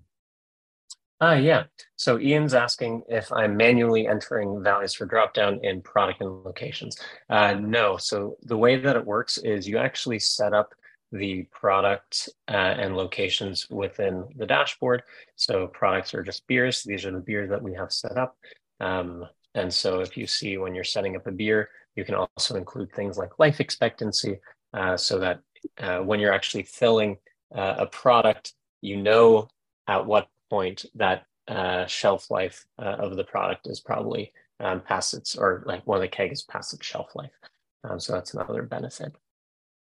Uh, 1.22 1.40
yeah. 1.40 1.66
So 1.96 2.20
Ian's 2.20 2.56
asking 2.56 3.04
if 3.08 3.32
I'm 3.32 3.56
manually 3.56 4.08
entering 4.08 4.62
values 4.64 4.96
for 4.96 5.08
dropdown 5.08 5.64
in 5.64 5.84
product 5.84 6.22
and 6.22 6.44
locations. 6.44 6.98
Uh, 7.30 7.54
no. 7.54 7.96
So 7.98 8.38
the 8.42 8.58
way 8.58 8.76
that 8.78 8.96
it 8.96 9.06
works 9.06 9.38
is 9.38 9.68
you 9.68 9.78
actually 9.78 10.18
set 10.18 10.52
up 10.52 10.74
the 11.12 11.44
product 11.52 12.28
uh, 12.50 12.56
and 12.82 12.98
locations 12.98 13.70
within 13.70 14.26
the 14.36 14.48
dashboard. 14.48 15.04
So 15.36 15.68
products 15.68 16.16
are 16.16 16.24
just 16.24 16.48
beers. 16.48 16.82
These 16.82 17.06
are 17.06 17.12
the 17.12 17.20
beers 17.20 17.52
that 17.52 17.62
we 17.62 17.76
have 17.76 17.94
set 17.94 18.18
up. 18.18 18.36
Um, 18.80 19.26
and 19.54 19.72
so 19.72 20.00
if 20.00 20.18
you 20.18 20.26
see 20.26 20.58
when 20.58 20.74
you're 20.74 20.84
setting 20.84 21.16
up 21.16 21.28
a 21.28 21.32
beer, 21.32 21.70
you 21.96 22.04
can 22.04 22.16
also 22.16 22.56
include 22.56 22.92
things 22.92 23.16
like 23.16 23.38
life 23.38 23.60
expectancy 23.60 24.40
uh, 24.74 24.98
so 24.98 25.20
that 25.20 25.40
uh, 25.78 26.00
when 26.00 26.20
you're 26.20 26.34
actually 26.34 26.64
filling 26.64 27.18
uh, 27.56 27.76
a 27.78 27.86
product, 27.86 28.54
you 28.84 28.98
know 28.98 29.48
at 29.88 30.06
what 30.06 30.28
point 30.50 30.86
that 30.96 31.26
uh, 31.48 31.86
shelf 31.86 32.30
life 32.30 32.66
uh, 32.80 32.96
of 33.00 33.16
the 33.16 33.24
product 33.24 33.68
is 33.68 33.80
probably 33.80 34.32
um, 34.60 34.82
past 34.82 35.14
its, 35.14 35.36
or 35.36 35.64
like 35.66 35.86
one 35.88 35.98
of 35.98 36.02
the 36.02 36.08
keg 36.08 36.32
is 36.32 36.44
past 36.44 36.74
its 36.74 36.86
shelf 36.86 37.16
life. 37.16 37.32
Um, 37.84 38.00
so 38.00 38.14
that's 38.14 38.34
another 38.34 38.64
benefit. 38.64 39.14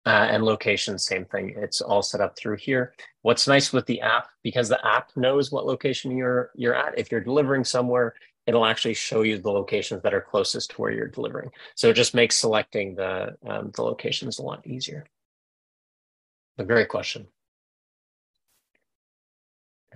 Uh, 0.07 0.28
and 0.30 0.45
location, 0.45 0.99
same 0.99 1.24
thing. 1.26 1.55
It's 1.57 1.80
all 1.80 2.03
set 2.03 2.20
up 2.20 2.36
through 2.36 2.57
here. 2.57 2.95
What's 3.22 3.47
nice 3.47 3.72
with 3.72 3.86
the 3.86 4.01
app, 4.01 4.28
because 4.43 4.68
the 4.68 4.84
app 4.86 5.11
knows 5.16 5.53
what 5.53 5.66
location 5.66 6.16
you're 6.16 6.51
you're 6.55 6.74
at. 6.74 6.99
If 6.99 7.11
you're 7.11 7.20
delivering 7.20 7.64
somewhere, 7.64 8.14
it'll 8.47 8.64
actually 8.64 8.95
show 8.95 9.22
you 9.22 9.38
the 9.38 9.51
locations 9.51 10.03
that 10.03 10.14
are 10.14 10.20
closest 10.20 10.70
to 10.70 10.80
where 10.80 10.91
you're 10.91 11.09
delivering. 11.09 11.51
So 11.74 11.91
it 11.91 11.95
just 11.95 12.14
makes 12.14 12.38
selecting 12.38 12.95
the 12.95 13.36
um, 13.47 13.72
the 13.74 13.82
locations 13.82 14.38
a 14.38 14.43
lot 14.43 14.66
easier. 14.66 15.05
A 16.59 16.64
great 16.64 16.88
question. 16.88 17.26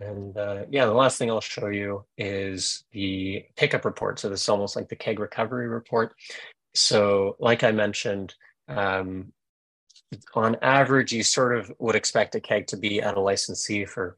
And 0.00 0.36
uh, 0.36 0.64
yeah, 0.70 0.86
the 0.86 0.92
last 0.92 1.18
thing 1.18 1.30
I'll 1.30 1.40
show 1.40 1.68
you 1.68 2.04
is 2.18 2.84
the 2.92 3.44
pickup 3.56 3.84
report. 3.84 4.18
So 4.18 4.28
this 4.28 4.42
is 4.42 4.48
almost 4.48 4.76
like 4.76 4.88
the 4.88 4.96
keg 4.96 5.20
recovery 5.20 5.68
report. 5.68 6.14
So 6.74 7.36
like 7.38 7.62
I 7.62 7.70
mentioned, 7.70 8.34
um, 8.68 9.32
on 10.34 10.56
average, 10.62 11.12
you 11.12 11.22
sort 11.22 11.56
of 11.56 11.72
would 11.78 11.94
expect 11.94 12.34
a 12.34 12.40
keg 12.40 12.66
to 12.68 12.76
be 12.76 13.00
at 13.00 13.16
a 13.16 13.20
licensee 13.20 13.84
for, 13.84 14.16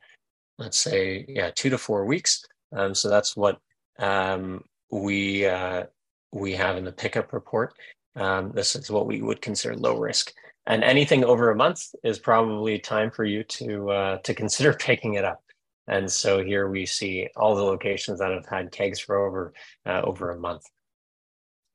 let's 0.58 0.78
say, 0.78 1.24
yeah, 1.28 1.50
two 1.54 1.70
to 1.70 1.78
four 1.78 2.04
weeks. 2.04 2.44
Um, 2.74 2.94
so 2.94 3.08
that's 3.08 3.36
what 3.36 3.58
um, 3.98 4.64
we 4.90 5.46
uh, 5.46 5.84
we 6.32 6.52
have 6.52 6.76
in 6.76 6.84
the 6.84 6.92
pickup 6.92 7.32
report. 7.32 7.74
Um, 8.14 8.52
this 8.52 8.74
is 8.76 8.90
what 8.90 9.06
we 9.06 9.22
would 9.22 9.40
consider 9.40 9.76
low 9.76 9.98
risk, 9.98 10.32
and 10.66 10.82
anything 10.82 11.24
over 11.24 11.50
a 11.50 11.56
month 11.56 11.94
is 12.02 12.18
probably 12.18 12.78
time 12.78 13.10
for 13.10 13.24
you 13.24 13.44
to 13.44 13.90
uh, 13.90 14.18
to 14.18 14.34
consider 14.34 14.72
picking 14.78 15.14
it 15.14 15.24
up. 15.24 15.42
And 15.88 16.10
so 16.10 16.42
here 16.42 16.68
we 16.68 16.86
see 16.86 17.28
all 17.36 17.54
the 17.54 17.62
locations 17.62 18.18
that 18.18 18.32
have 18.32 18.46
had 18.46 18.72
kegs 18.72 18.98
for 18.98 19.26
over 19.26 19.52
uh, 19.84 20.02
over 20.02 20.30
a 20.30 20.38
month. 20.38 20.64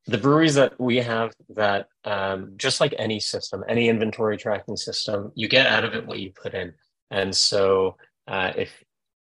The 0.07 0.17
breweries 0.17 0.55
that 0.55 0.79
we 0.79 0.97
have 0.97 1.31
that 1.49 1.87
um, 2.03 2.53
just 2.57 2.81
like 2.81 2.93
any 2.97 3.19
system 3.19 3.63
any 3.69 3.87
inventory 3.87 4.37
tracking 4.37 4.77
system 4.77 5.31
you 5.35 5.47
get 5.47 5.67
out 5.67 5.85
of 5.85 5.93
it 5.93 6.05
what 6.05 6.19
you 6.19 6.31
put 6.31 6.53
in. 6.53 6.73
And 7.09 7.35
so 7.35 7.97
uh, 8.27 8.51
if 8.55 8.83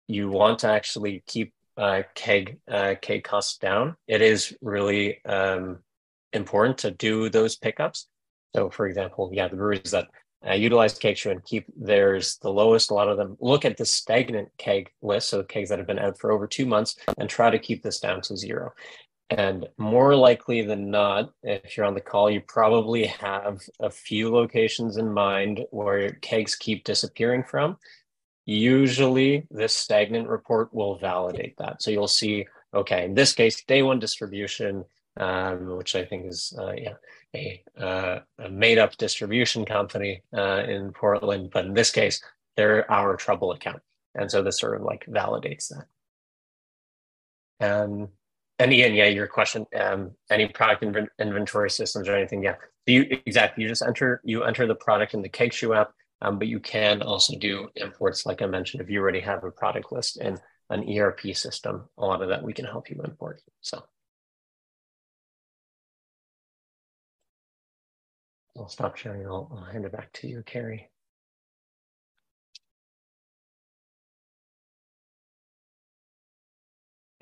you 0.08 0.30
want 0.30 0.60
to 0.60 0.68
actually 0.68 1.24
keep 1.26 1.54
uh, 1.78 2.04
keg 2.14 2.60
uh, 2.70 2.96
keg 3.02 3.24
costs 3.24 3.58
down 3.58 3.96
it 4.08 4.22
is 4.22 4.56
really 4.62 5.24
um, 5.26 5.80
important 6.34 6.78
to 6.80 6.92
do 6.92 7.30
those 7.30 7.56
pickups. 7.56 8.08
So 8.56 8.70
for 8.70 8.86
example 8.88 9.32
yeah 9.34 9.48
the 9.48 9.56
breweries 9.56 9.92
that 9.92 10.08
uh, 10.48 10.54
utilize 10.54 10.98
KegShoe 10.98 11.32
and 11.32 11.43
keep 11.43 11.66
theirs 11.76 12.38
the 12.41 12.52
lowest 12.52 12.91
a 12.91 12.93
lot 12.93 13.10
of 13.10 13.18
them 13.18 13.38
look 13.39 13.66
at 13.66 13.78
the 13.78 13.86
stagnant 13.86 14.50
keg 14.58 14.89
list 15.02 15.30
so 15.30 15.43
kegs 15.43 15.70
that 15.70 15.80
have 15.80 15.88
been 15.88 16.00
out 16.00 16.20
for 16.20 16.32
over 16.32 16.48
two 16.48 16.66
months 16.66 16.98
and 17.18 17.30
try 17.30 17.50
to 17.50 17.60
keep 17.60 17.84
this 17.84 18.00
down 18.00 18.22
to 18.22 18.38
zero 18.38 18.72
and 19.30 19.68
more 19.78 20.16
likely 20.16 20.62
than 20.62 20.91
not, 20.91 21.32
if 21.41 21.76
you're 21.76 21.86
on 21.86 21.96
the 21.96 22.02
call, 22.02 22.30
you 22.30 22.41
probably 22.41 23.08
have 23.08 23.60
a 23.80 23.89
few 23.89 24.32
locations 24.32 24.98
in 24.98 25.12
mind 25.12 25.66
where 25.72 26.12
kegs 26.22 26.56
keep 26.56 26.84
disappearing 26.84 27.43
from. 27.43 27.78
Usually, 28.46 29.48
this 29.50 29.74
stagnant 29.74 30.28
report 30.28 30.72
will 30.74 30.98
validate 30.98 31.58
that. 31.58 31.82
So 31.82 31.89
you'll 31.89 32.08
see, 32.08 32.46
okay, 32.72 33.06
in 33.06 33.16
this 33.16 33.34
case, 33.34 33.64
day 33.64 33.82
one 33.82 33.98
distribution, 33.98 34.86
um, 35.18 35.76
which 35.76 35.96
I 35.96 36.06
think 36.06 36.28
is 36.28 36.54
uh, 36.60 36.74
yeah 36.74 36.93
a, 37.36 37.64
uh, 37.80 38.20
a 38.40 38.50
made 38.50 38.78
up 38.78 38.98
distribution 38.98 39.66
company 39.66 40.24
uh, 40.36 40.64
in 40.68 40.92
Portland, 40.94 41.52
but 41.54 41.66
in 41.66 41.74
this 41.74 41.92
case, 41.92 42.24
they're 42.56 42.90
our 42.90 43.16
trouble 43.16 43.52
account, 43.52 43.82
and 44.16 44.32
so 44.32 44.42
this 44.42 44.60
sort 44.60 44.76
of 44.76 44.84
like 44.84 45.06
validates 45.08 45.70
that. 45.70 45.86
And 47.60 48.10
and 48.58 48.72
Ian, 48.72 48.94
yeah, 48.94 49.08
your 49.08 49.28
question, 49.28 49.66
um, 49.78 50.12
any 50.30 50.48
product 50.48 50.82
inv- 50.84 51.10
inventory 51.20 51.70
systems 51.70 52.08
or 52.08 52.16
anything, 52.16 52.44
yeah. 52.44 52.56
You 52.86 53.06
exactly, 53.26 53.64
you 53.64 53.70
just 53.70 53.82
enter 53.82 54.22
you 54.24 54.44
enter 54.44 54.68
the 54.68 54.76
product 54.76 55.14
in 55.14 55.22
the 55.22 55.30
KegShoe 55.30 55.76
app, 55.76 55.92
um, 56.22 56.40
but 56.40 56.48
you 56.48 56.60
can 56.60 57.02
also 57.02 57.38
do 57.38 57.68
imports, 57.76 58.26
like 58.26 58.42
I 58.42 58.46
mentioned, 58.46 58.82
if 58.82 58.90
you 58.90 59.02
already 59.02 59.22
have 59.22 59.44
a 59.44 59.52
product 59.52 59.92
list 59.92 60.18
in 60.18 60.38
an 60.70 60.98
ERP 60.98 61.36
system. 61.36 61.86
A 61.98 62.06
lot 62.06 62.22
of 62.22 62.30
that 62.30 62.44
we 62.44 62.54
can 62.54 62.66
help 62.66 62.90
you 62.90 63.02
import. 63.04 63.42
So 63.62 63.84
I'll 68.58 68.70
stop 68.70 68.95
sharing. 68.95 69.26
I'll, 69.26 69.51
I'll 69.51 69.66
hand 69.66 69.86
it 69.86 69.91
back 69.91 70.12
to 70.14 70.28
you, 70.28 70.43
Kerry. 70.45 70.89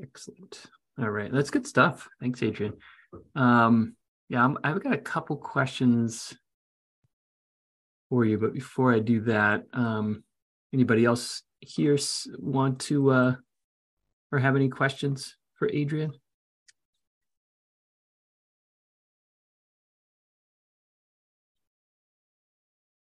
Excellent. 0.02 0.64
All 1.00 1.10
right, 1.10 1.32
that's 1.32 1.50
good 1.50 1.66
stuff. 1.66 2.08
Thanks, 2.20 2.44
Adrian. 2.44 2.74
Um, 3.36 3.96
yeah, 4.30 4.54
i 4.64 4.68
have 4.68 4.84
got 4.84 4.94
a 4.94 4.98
couple 4.98 5.38
questions 5.38 6.34
for 8.10 8.26
you, 8.26 8.38
but 8.38 8.54
before 8.54 8.94
I 8.94 9.00
do 9.00 9.22
that, 9.22 9.64
um, 9.74 10.24
anybody 10.74 11.06
else 11.06 11.44
here 11.62 11.98
want 12.38 12.80
to 12.82 13.12
uh, 13.12 13.36
or 14.32 14.40
have 14.40 14.56
any 14.56 14.70
questions 14.70 15.36
for 15.56 15.70
Adrian? 15.72 16.14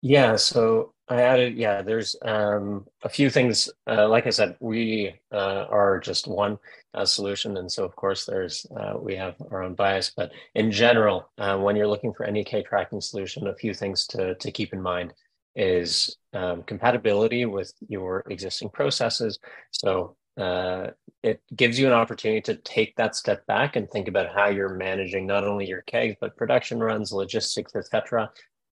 Yeah, 0.09 0.37
so 0.37 0.95
I 1.09 1.23
added, 1.23 1.57
yeah, 1.57 1.83
there's 1.83 2.15
um, 2.23 2.87
a 3.03 3.09
few 3.09 3.29
things. 3.29 3.69
Uh, 3.89 4.09
like 4.09 4.27
I 4.27 4.31
said, 4.31 4.57
we 4.61 5.15
uh, 5.33 5.65
are 5.69 5.99
just 5.99 6.29
one 6.29 6.59
uh, 6.95 7.05
solution. 7.05 7.57
And 7.57 7.71
so, 7.71 7.85
of 7.85 7.97
course, 7.97 8.25
there's 8.25 8.67
uh, 8.79 8.95
we 9.01 9.17
have 9.17 9.35
our 9.51 9.65
own 9.65 9.75
bias. 9.75 10.13
But 10.17 10.31
in 10.55 10.71
general, 10.71 11.29
uh, 11.39 11.59
when 11.59 11.75
you're 11.75 11.89
looking 11.89 12.13
for 12.13 12.25
any 12.25 12.45
K 12.45 12.63
tracking 12.63 13.01
solution, 13.01 13.49
a 13.49 13.55
few 13.57 13.75
things 13.75 14.07
to, 14.09 14.37
to 14.37 14.53
keep 14.53 14.73
in 14.73 14.81
mind 14.81 15.13
is 15.57 16.17
um, 16.35 16.63
compatibility 16.63 17.45
with 17.45 17.73
your 17.89 18.23
existing 18.31 18.69
processes. 18.71 19.41
So 19.73 20.17
uh, 20.37 20.89
it 21.25 21.41
gives 21.57 21.81
you 21.81 21.87
an 21.89 21.95
opportunity 21.95 22.43
to 22.43 22.57
take 22.57 22.95
that 22.97 23.17
step 23.17 23.45
back 23.47 23.75
and 23.75 23.91
think 23.91 24.07
about 24.07 24.33
how 24.33 24.51
you're 24.51 24.77
managing 24.77 25.27
not 25.27 25.45
only 25.45 25.67
your 25.67 25.83
kegs, 25.83 26.15
but 26.21 26.37
production 26.37 26.79
runs, 26.79 27.11
logistics, 27.11 27.75
etc. 27.75 28.31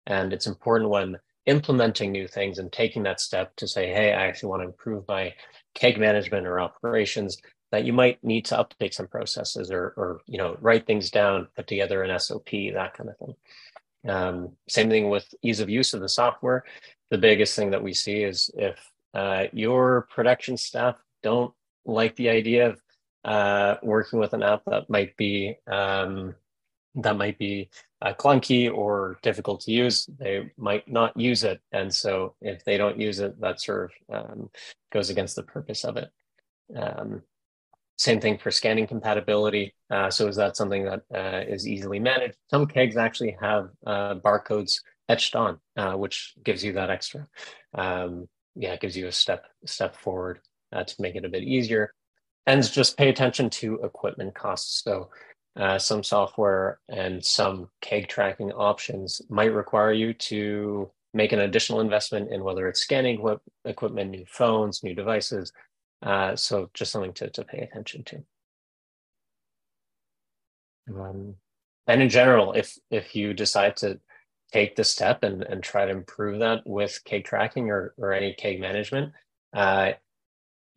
And 0.07 0.33
it's 0.33 0.47
important 0.47 0.91
when 0.91 1.19
implementing 1.47 2.13
new 2.13 2.29
things 2.29 2.59
and 2.59 2.73
taking 2.73 3.03
that 3.03 3.21
step 3.21 3.55
to 3.57 3.67
say, 3.67 3.89
hey, 3.89 4.13
I 4.13 4.27
actually 4.27 4.51
want 4.51 4.63
to 4.63 4.67
improve 4.67 5.07
my 5.09 5.35
keg 5.75 5.99
management 5.99 6.47
or 6.47 6.61
operations, 6.61 7.39
that 7.73 7.85
you 7.85 7.93
might 7.93 8.23
need 8.23 8.45
to 8.45 8.57
update 8.57 8.93
some 8.93 9.09
processes 9.09 9.71
or, 9.71 9.95
or 9.97 10.21
you 10.27 10.39
know, 10.39 10.57
write 10.61 10.87
things 10.87 11.11
down, 11.11 11.49
put 11.57 11.67
together 11.67 12.03
an 12.03 12.19
SOP, 12.19 12.51
that 12.75 12.95
kind 12.95 13.09
of 13.09 13.17
thing. 13.17 13.35
Um, 14.09 14.53
same 14.69 14.91
thing 14.91 15.09
with 15.09 15.33
ease 15.43 15.61
of 15.61 15.71
use 15.71 15.95
of 15.95 16.01
the 16.01 16.09
software. 16.09 16.65
The 17.11 17.19
biggest 17.19 17.57
thing 17.57 17.71
that 17.71 17.83
we 17.83 17.95
see 17.95 18.23
is 18.23 18.51
if 18.55 18.79
uh, 19.15 19.45
your 19.53 20.07
production 20.15 20.57
staff 20.57 20.97
don't 21.23 21.55
like 21.85 22.15
the 22.17 22.29
idea 22.29 22.69
of 22.69 22.81
uh, 23.25 23.77
working 23.83 24.19
with 24.19 24.35
an 24.35 24.43
app 24.43 24.63
that 24.67 24.91
might 24.91 25.17
be 25.17 25.57
um, 25.71 26.35
that 26.97 27.17
might 27.17 27.39
be 27.39 27.71
uh, 28.03 28.13
clunky 28.15 28.73
or 28.73 29.19
difficult 29.23 29.61
to 29.63 29.73
use, 29.73 30.07
they 30.19 30.51
might 30.57 30.87
not 30.89 31.17
use 31.17 31.45
it. 31.45 31.61
And 31.71 31.93
so 31.93 32.35
if 32.41 32.65
they 32.65 32.77
don't 32.77 33.01
use 33.01 33.21
it, 33.21 33.41
that 33.41 33.61
sort 33.61 33.93
of 34.09 34.31
um, 34.31 34.51
goes 34.93 35.09
against 35.09 35.37
the 35.37 35.45
purpose 35.45 35.85
of 35.85 35.97
it. 35.97 36.11
Um, 36.77 37.23
same 37.99 38.21
thing 38.21 38.39
for 38.39 38.51
scanning 38.51 38.87
compatibility. 38.87 39.75
Uh, 39.89 40.11
so 40.11 40.27
is 40.27 40.37
that 40.37 40.57
something 40.57 40.85
that 40.85 41.03
uh, 41.15 41.45
is 41.47 41.69
easily 41.69 42.01
managed? 42.01 42.37
Some 42.51 42.67
kegs 42.67 42.97
actually 42.97 43.37
have 43.41 43.69
uh, 43.87 44.17
barcodes 44.17 44.81
etched 45.09 45.37
on, 45.37 45.59
uh, 45.77 45.93
which 45.93 46.35
gives 46.43 46.65
you 46.65 46.73
that 46.73 46.91
extra. 46.91 47.29
Um, 47.75 48.29
yeah, 48.57 48.73
it 48.73 48.81
gives 48.81 48.97
you 48.97 49.07
a 49.07 49.13
step 49.13 49.45
step 49.65 49.95
forward 49.95 50.41
uh, 50.73 50.85
to 50.85 50.95
make 50.99 51.15
it 51.15 51.25
a 51.25 51.29
bit 51.29 51.45
easier. 51.45 51.95
And 52.47 52.61
just 52.65 52.97
pay 52.97 53.09
attention 53.09 53.51
to 53.51 53.81
equipment 53.85 54.35
costs. 54.35 54.83
So 54.83 55.11
uh, 55.57 55.79
some 55.79 56.03
software 56.03 56.81
and 56.89 57.25
some 57.25 57.69
keg 57.81 58.09
tracking 58.09 58.53
options 58.53 59.21
might 59.29 59.53
require 59.53 59.93
you 59.93 60.15
to 60.15 60.91
make 61.15 61.33
an 61.33 61.41
additional 61.41 61.81
investment 61.81 62.33
in 62.33 62.43
whether 62.43 62.69
it's 62.69 62.81
scanning 62.81 63.23
equipment, 63.67 64.11
new 64.11 64.25
phones, 64.27 64.83
new 64.83 64.95
devices. 64.95 65.53
Uh, 66.03 66.35
so 66.35 66.71
just 66.73 66.91
something 66.91 67.13
to, 67.13 67.29
to 67.31 67.45
pay 67.45 67.59
attention 67.59 68.03
to. 68.03 68.25
Um, 70.89 71.35
and 71.87 72.03
in 72.03 72.09
general, 72.09 72.53
if 72.55 72.79
if 72.91 73.15
you 73.15 73.35
decide 73.35 73.77
to 73.79 74.01
take 74.53 74.75
the 74.75 74.85
step 74.85 75.23
and, 75.23 75.43
and 75.43 75.63
try 75.63 75.85
to 75.85 75.91
improve 75.91 76.39
that 76.41 76.67
with 76.67 77.01
keg 77.05 77.25
tracking 77.25 77.71
or, 77.71 77.95
or 77.99 78.13
any 78.13 78.33
keg 78.35 78.61
management, 78.61 79.13
uh, 79.55 79.93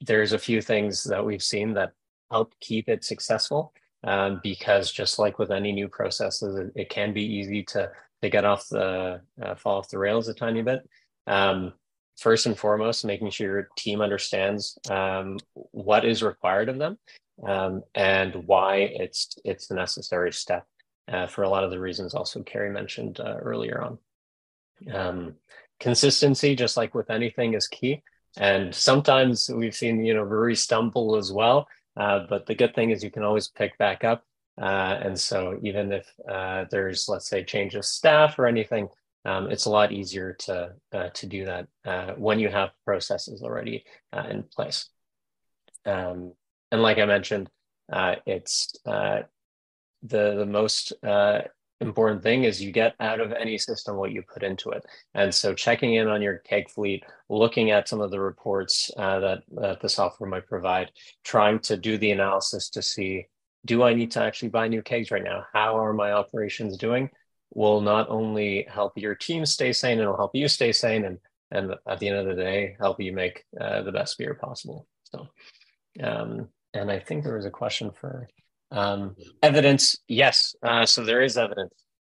there's 0.01 0.34
a 0.34 0.39
few 0.39 0.61
things 0.61 1.03
that 1.05 1.26
we've 1.26 1.43
seen 1.43 1.73
that 1.73 1.93
help 2.30 2.53
keep 2.59 2.89
it 2.89 3.03
successful 3.03 3.73
um, 4.06 4.39
because 4.43 4.91
just 4.91 5.20
like 5.20 5.39
with 5.39 5.51
any 5.51 5.72
new 5.72 5.88
processes, 5.89 6.56
it, 6.56 6.82
it, 6.82 6.89
can 6.89 7.14
be 7.14 7.24
easy 7.24 7.64
to 7.64 7.91
to 8.22 8.30
get 8.30 8.45
off 8.45 8.70
the 8.70 9.22
uh, 9.41 9.56
fall 9.56 9.80
off 9.80 9.89
the 9.89 9.97
rails 9.97 10.28
a 10.28 10.34
tiny 10.34 10.62
bit. 10.62 10.88
Um, 11.28 11.74
first 12.18 12.45
and 12.45 12.58
foremost, 12.58 13.03
making 13.03 13.32
sure 13.32 13.47
your 13.47 13.70
team 13.76 14.01
understands 14.01 14.78
um, 14.89 15.38
what 15.72 16.06
is 16.06 16.24
required 16.24 16.70
of 16.70 16.78
them 16.78 16.97
um, 17.43 17.84
and 17.93 18.36
why 18.47 18.78
it's 18.78 19.36
it's 19.43 19.72
a 19.72 19.76
necessary 19.76 20.32
step 20.32 20.66
uh, 21.12 21.28
for 21.28 21.43
a 21.43 21.49
lot 21.49 21.64
of 21.64 21.72
the 21.72 21.80
reasons 21.80 22.14
also 22.14 22.41
Kerry 22.43 22.70
mentioned 22.70 23.20
uh, 23.20 23.38
earlier 23.41 23.82
on. 23.82 23.97
Um, 24.93 25.36
consistency, 25.80 26.56
just 26.56 26.78
like 26.78 26.95
with 26.95 27.10
anything, 27.10 27.53
is 27.53 27.68
key. 27.68 28.01
And 28.38 28.74
sometimes 28.76 29.49
we've 29.49 29.76
seen, 29.76 30.03
you 30.03 30.14
know, 30.14 30.26
breweries 30.26 30.62
stumble 30.62 31.16
as 31.16 31.32
well. 31.32 31.68
Uh, 31.97 32.25
but 32.29 32.45
the 32.45 32.55
good 32.55 32.75
thing 32.75 32.89
is 32.91 33.03
you 33.03 33.11
can 33.11 33.23
always 33.23 33.47
pick 33.47 33.77
back 33.77 34.03
up. 34.03 34.23
Uh, 34.61 34.99
and 35.01 35.19
so 35.19 35.59
even 35.63 35.91
if 35.91 36.11
uh, 36.29 36.65
there's, 36.71 37.09
let's 37.09 37.27
say, 37.27 37.43
change 37.43 37.75
of 37.75 37.85
staff 37.85 38.39
or 38.39 38.47
anything, 38.47 38.87
um, 39.25 39.49
it's 39.49 39.65
a 39.65 39.69
lot 39.69 39.91
easier 39.91 40.33
to 40.33 40.73
uh, 40.93 41.09
to 41.09 41.25
do 41.25 41.45
that 41.45 41.67
uh, 41.83 42.13
when 42.13 42.39
you 42.39 42.47
have 42.47 42.69
processes 42.85 43.41
already 43.41 43.83
in 44.29 44.43
place. 44.43 44.87
Um, 45.85 46.33
and 46.71 46.81
like 46.81 46.99
I 46.99 47.05
mentioned, 47.05 47.49
it's 47.91 48.75
the 48.83 49.25
the 50.03 50.45
most 50.45 50.93
important 51.82 52.23
thing 52.23 52.43
is 52.43 52.61
you 52.61 52.71
get 52.71 52.95
out 52.99 53.19
of 53.19 53.34
any 53.34 53.57
system 53.57 53.97
what 53.97 54.11
you 54.11 54.21
put 54.21 54.43
into 54.43 54.69
it. 54.69 54.86
And 55.13 55.34
so 55.34 55.53
checking 55.53 55.95
in 55.95 56.07
on 56.07 56.21
your 56.21 56.38
keg 56.39 56.69
fleet, 56.69 57.03
looking 57.30 57.71
at 57.71 57.88
some 57.88 58.01
of 58.01 58.11
the 58.11 58.19
reports 58.19 58.91
uh, 58.97 59.19
that, 59.19 59.43
that 59.51 59.82
the 59.82 59.89
software 59.89 60.30
might 60.30 60.47
provide, 60.47 60.91
trying 61.23 61.59
to 61.59 61.78
do 61.78 61.97
the 61.97 62.11
analysis 62.11 62.69
to 62.69 62.82
see, 62.82 63.28
do 63.65 63.84
I 63.84 63.93
need 63.93 64.11
to 64.11 64.21
actually 64.21 64.49
buy 64.49 64.67
new 64.67 64.82
kegs 64.82 65.11
right 65.11 65.23
now? 65.23 65.45
How 65.53 65.78
are 65.78 65.93
my 65.93 66.13
operations 66.13 66.78
doing? 66.78 67.09
Will 67.53 67.82
not 67.82 68.09
only 68.09 68.65
help 68.69 68.93
your 68.95 69.15
team 69.15 69.45
stay 69.45 69.73
sane, 69.73 69.99
it'll 69.99 70.17
help 70.17 70.36
you 70.36 70.47
stay 70.47 70.71
sane. 70.71 71.05
And, 71.05 71.17
and 71.51 71.76
at 71.88 71.99
the 71.99 72.07
end 72.07 72.17
of 72.17 72.26
the 72.26 72.41
day, 72.41 72.76
help 72.80 73.01
you 73.01 73.11
make 73.11 73.43
uh, 73.59 73.82
the 73.82 73.91
best 73.91 74.17
beer 74.17 74.34
possible. 74.34 74.88
So, 75.03 75.28
um, 76.01 76.49
and 76.73 76.91
I 76.91 76.99
think 76.99 77.23
there 77.23 77.36
was 77.36 77.45
a 77.45 77.51
question 77.51 77.91
for 77.91 78.28
um, 78.72 79.16
evidence, 79.41 79.97
yes. 80.07 80.55
Uh, 80.63 80.86
so 80.86 81.03
there 81.03 81.22
is 81.22 81.38
evidence. 81.38 81.74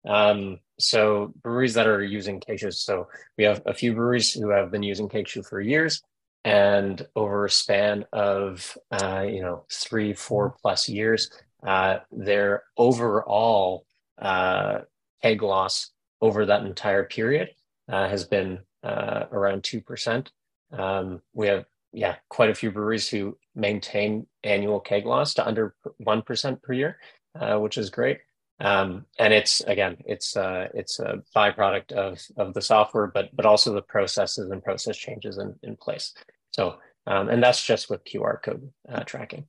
Um, 0.07 0.59
so 0.79 1.33
breweries 1.43 1.75
that 1.75 1.87
are 1.87 2.03
using 2.03 2.41
KegShoe. 2.41 2.73
So 2.75 3.09
we 3.37 3.45
have 3.45 3.63
a 3.67 3.75
few 3.75 3.95
breweries 3.95 4.33
who 4.33 4.51
have 4.51 4.71
been 4.71 4.83
using 4.83 5.09
KegShoe 5.09 5.47
for 5.47 5.61
years, 5.61 6.03
and 6.45 7.07
over 7.17 7.47
a 7.47 7.51
span 7.51 8.05
of 8.13 8.77
uh, 8.91 9.25
you 9.29 9.43
know 9.43 9.65
three, 9.71 10.13
four 10.13 10.55
plus 10.63 10.89
years, 10.89 11.31
uh, 11.67 11.99
their 12.13 12.63
overall 12.77 13.85
uh, 14.21 14.81
keg 15.23 15.43
loss 15.43 15.91
over 16.21 16.47
that 16.47 16.65
entire 16.65 17.05
period 17.05 17.51
uh, 17.89 18.09
has 18.09 18.25
been 18.25 18.61
uh, 18.83 19.25
around 19.33 19.65
two 19.65 19.81
percent. 19.81 20.31
Um, 20.73 21.23
we 21.35 21.49
have 21.49 21.65
yeah, 21.99 22.15
quite 22.29 22.49
a 22.49 22.55
few 22.55 22.71
breweries 22.71 23.09
who 23.09 23.37
maintain 23.57 24.29
annual 24.45 24.79
keg 24.79 25.05
loss 25.05 25.35
to 25.35 25.45
under 25.45 25.75
1% 26.01 26.63
per 26.63 26.73
year, 26.73 26.99
uh, 27.35 27.59
which 27.59 27.77
is 27.77 27.91
great. 27.91 28.21
Um, 28.61 29.07
and 29.19 29.33
it's 29.35 29.61
again, 29.63 29.97
it's 30.05 30.37
uh, 30.37 30.69
it's 30.75 31.01
a 31.01 31.23
byproduct 31.35 31.93
of 31.93 32.21
of 32.37 32.55
the 32.55 32.63
software, 32.63 33.09
but 33.09 33.35
but 33.35 33.47
also 33.47 33.73
the 33.73 33.83
processes 33.83 34.51
and 34.51 34.63
process 34.63 34.97
changes 34.97 35.39
in, 35.39 35.57
in 35.63 35.77
place. 35.77 36.15
So, 36.53 36.77
um, 37.07 37.29
and 37.29 37.43
that's 37.43 37.65
just 37.65 37.91
with 37.91 38.05
QR 38.05 38.41
code 38.43 38.73
uh, 38.89 39.03
tracking. 39.05 39.47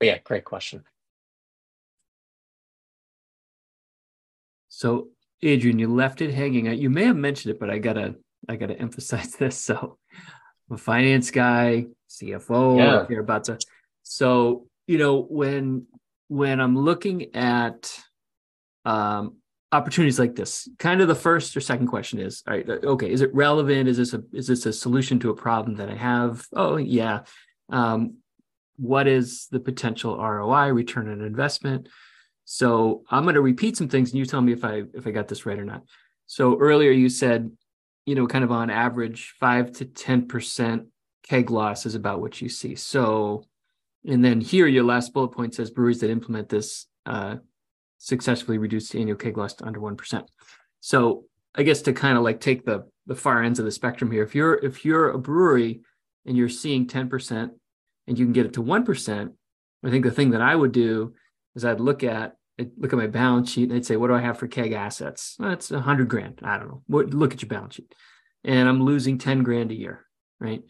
But 0.00 0.06
yeah, 0.06 0.18
great 0.24 0.44
question. 0.44 0.84
So, 4.68 5.08
Adrian, 5.42 5.78
you 5.78 5.88
left 5.88 6.22
it 6.22 6.32
hanging. 6.32 6.66
You 6.66 6.90
may 6.90 7.04
have 7.04 7.16
mentioned 7.16 7.54
it, 7.54 7.60
but 7.60 7.70
I 7.70 7.78
gotta 7.78 8.16
I 8.48 8.56
got 8.56 8.66
to 8.66 8.78
emphasize 8.78 9.34
this. 9.36 9.56
So, 9.56 9.98
I'm 10.68 10.76
a 10.76 10.78
finance 10.78 11.30
guy, 11.30 11.86
CFO, 12.08 12.78
yeah. 12.78 13.04
care 13.06 13.20
about 13.20 13.44
to. 13.44 13.58
So, 14.02 14.66
you 14.86 14.98
know, 14.98 15.20
when 15.22 15.86
when 16.28 16.60
I'm 16.60 16.78
looking 16.78 17.34
at 17.34 17.94
um, 18.84 19.36
opportunities 19.70 20.18
like 20.18 20.34
this, 20.34 20.68
kind 20.78 21.00
of 21.00 21.08
the 21.08 21.14
first 21.14 21.56
or 21.56 21.60
second 21.60 21.88
question 21.88 22.18
is, 22.18 22.42
all 22.46 22.54
right, 22.54 22.68
uh, 22.68 22.78
okay, 22.84 23.10
is 23.10 23.20
it 23.20 23.34
relevant? 23.34 23.88
Is 23.88 23.98
this 23.98 24.14
a 24.14 24.22
is 24.32 24.46
this 24.46 24.66
a 24.66 24.72
solution 24.72 25.18
to 25.20 25.30
a 25.30 25.34
problem 25.34 25.76
that 25.76 25.90
I 25.90 25.94
have? 25.94 26.46
Oh, 26.54 26.76
yeah. 26.76 27.20
Um, 27.70 28.16
what 28.76 29.06
is 29.06 29.48
the 29.50 29.60
potential 29.60 30.16
ROI, 30.16 30.72
return 30.72 31.10
on 31.10 31.20
investment? 31.20 31.88
So 32.44 33.04
I'm 33.10 33.22
going 33.24 33.34
to 33.34 33.40
repeat 33.40 33.76
some 33.76 33.88
things, 33.88 34.10
and 34.10 34.18
you 34.18 34.24
tell 34.24 34.40
me 34.40 34.52
if 34.52 34.64
I 34.64 34.84
if 34.94 35.06
I 35.06 35.10
got 35.10 35.28
this 35.28 35.46
right 35.46 35.58
or 35.58 35.64
not. 35.64 35.82
So 36.26 36.58
earlier 36.58 36.90
you 36.90 37.08
said 37.08 37.50
you 38.06 38.14
know, 38.14 38.26
kind 38.26 38.44
of 38.44 38.50
on 38.50 38.70
average, 38.70 39.34
five 39.38 39.72
to 39.72 39.84
10% 39.84 40.86
keg 41.22 41.50
loss 41.50 41.86
is 41.86 41.94
about 41.94 42.20
what 42.20 42.40
you 42.40 42.48
see. 42.48 42.74
So, 42.74 43.44
and 44.04 44.24
then 44.24 44.40
here, 44.40 44.66
your 44.66 44.84
last 44.84 45.12
bullet 45.12 45.28
point 45.28 45.54
says 45.54 45.70
breweries 45.70 46.00
that 46.00 46.10
implement 46.10 46.48
this 46.48 46.86
uh, 47.06 47.36
successfully 47.98 48.58
reduce 48.58 48.88
the 48.88 49.00
annual 49.00 49.16
keg 49.16 49.36
loss 49.36 49.54
to 49.54 49.64
under 49.64 49.80
1%. 49.80 50.26
So, 50.80 51.24
I 51.54 51.62
guess 51.62 51.82
to 51.82 51.92
kind 51.92 52.16
of 52.16 52.24
like 52.24 52.40
take 52.40 52.64
the 52.64 52.88
the 53.06 53.14
far 53.14 53.42
ends 53.42 53.58
of 53.58 53.64
the 53.64 53.70
spectrum 53.70 54.10
here, 54.10 54.22
if 54.22 54.34
you're 54.34 54.54
if 54.54 54.84
you're 54.84 55.10
a 55.10 55.18
brewery 55.18 55.82
and 56.24 56.36
you're 56.36 56.48
seeing 56.48 56.86
10% 56.86 57.50
and 58.06 58.18
you 58.18 58.24
can 58.24 58.32
get 58.32 58.46
it 58.46 58.54
to 58.54 58.62
1%, 58.62 59.32
I 59.84 59.90
think 59.90 60.04
the 60.04 60.10
thing 60.10 60.30
that 60.30 60.40
I 60.40 60.54
would 60.54 60.72
do 60.72 61.14
is 61.54 61.64
I'd 61.64 61.80
look 61.80 62.04
at 62.04 62.36
I'd 62.62 62.70
look 62.76 62.92
at 62.92 62.98
my 62.98 63.06
balance 63.06 63.50
sheet 63.50 63.68
and 63.68 63.74
I'd 63.74 63.86
say, 63.86 63.96
what 63.96 64.08
do 64.08 64.14
I 64.14 64.20
have 64.20 64.38
for 64.38 64.46
keg 64.46 64.72
assets? 64.72 65.36
That's 65.38 65.70
a 65.70 65.80
hundred 65.80 66.08
grand. 66.08 66.40
I 66.42 66.58
don't 66.58 66.68
know. 66.68 66.82
What, 66.86 67.12
look 67.12 67.32
at 67.32 67.42
your 67.42 67.48
balance 67.48 67.74
sheet. 67.74 67.94
And 68.44 68.68
I'm 68.68 68.82
losing 68.82 69.18
10 69.18 69.42
grand 69.42 69.70
a 69.70 69.74
year, 69.74 70.06
right? 70.40 70.62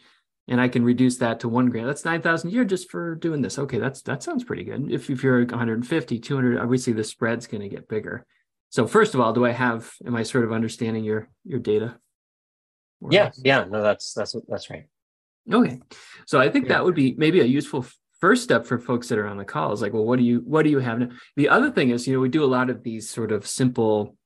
And 0.49 0.61
I 0.61 0.69
can 0.69 0.85
reduce 0.85 1.19
that 1.19 1.41
to 1.41 1.49
one 1.49 1.67
grand. 1.67 1.89
That's 1.89 2.05
9,000 2.05 2.49
a 2.49 2.53
year 2.53 2.65
just 2.65 2.91
for 2.91 3.15
doing 3.15 3.43
this. 3.43 3.59
Okay. 3.59 3.79
That's, 3.79 4.03
that 4.03 4.23
sounds 4.23 4.45
pretty 4.45 4.65
good. 4.65 4.91
If, 4.91 5.09
if 5.09 5.23
you're 5.23 5.45
150, 5.45 6.19
200, 6.19 6.59
obviously 6.59 6.93
the 6.93 7.05
spread's 7.05 7.47
going 7.47 7.63
to 7.63 7.69
get 7.69 7.89
bigger. 7.89 8.27
So 8.71 8.87
first 8.87 9.15
of 9.15 9.21
all, 9.21 9.33
do 9.33 9.45
I 9.47 9.51
have, 9.51 9.93
am 10.07 10.17
I 10.17 10.23
sort 10.23 10.45
of 10.45 10.53
understanding 10.53 11.05
your, 11.05 11.29
your 11.45 11.61
data? 11.61 11.97
Yeah. 13.11 13.31
Yeah. 13.37 13.65
No, 13.65 13.83
that's, 13.83 14.15
that's, 14.15 14.35
that's 14.49 14.71
right. 14.71 14.87
Okay. 15.51 15.81
So 16.27 16.41
I 16.41 16.49
think 16.49 16.67
yeah. 16.67 16.75
that 16.75 16.85
would 16.85 16.95
be 16.95 17.15
maybe 17.17 17.41
a 17.41 17.45
useful 17.45 17.87
first 18.23 18.45
step 18.45 18.65
for 18.65 18.79
folks 18.79 19.09
that 19.09 19.19
are 19.19 19.27
on 19.27 19.37
the 19.37 19.45
call 19.45 19.73
is 19.73 19.83
like, 19.83 19.93
well, 19.93 20.05
what 20.05 20.17
do 20.17 20.25
you 20.25 20.43
what 20.47 20.63
do 20.63 20.71
you 20.71 20.79
have? 20.79 21.11
The 21.35 21.49
other 21.49 21.73
thing 21.73 21.91
is, 21.91 22.07
you 22.07 22.15
know, 22.15 22.21
we 22.21 22.29
do 22.29 22.45
a 22.45 22.47
lot 22.47 22.71
of 22.71 22.85
these 22.85 23.11
sort 23.11 23.33
of 23.33 23.49
simple 23.49 24.17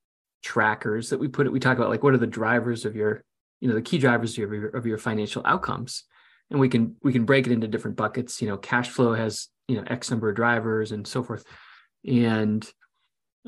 trackers 0.42 1.08
that 1.08 1.18
we 1.18 1.28
put 1.28 1.46
it. 1.46 1.52
We 1.52 1.60
talk 1.60 1.78
about 1.78 1.88
like 1.88 2.02
what 2.02 2.12
are 2.12 2.18
the 2.18 2.26
drivers 2.26 2.84
of 2.84 2.94
your, 2.94 3.24
you 3.60 3.68
know, 3.68 3.74
the 3.74 3.80
key 3.80 3.96
drivers 3.96 4.32
of 4.32 4.52
your 4.52 4.68
of 4.68 4.84
your 4.84 4.98
financial 4.98 5.40
outcomes, 5.46 6.04
and 6.50 6.60
we 6.60 6.68
can 6.68 6.96
we 7.02 7.10
can 7.10 7.24
break 7.24 7.46
it 7.46 7.52
into 7.52 7.68
different 7.68 7.96
buckets. 7.96 8.42
You 8.42 8.48
know, 8.48 8.58
cash 8.58 8.90
flow 8.90 9.14
has 9.14 9.48
you 9.66 9.76
know 9.76 9.84
X 9.86 10.10
number 10.10 10.28
of 10.28 10.36
drivers 10.36 10.92
and 10.92 11.06
so 11.06 11.22
forth, 11.22 11.44
and 12.06 12.70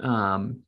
um, 0.02 0.60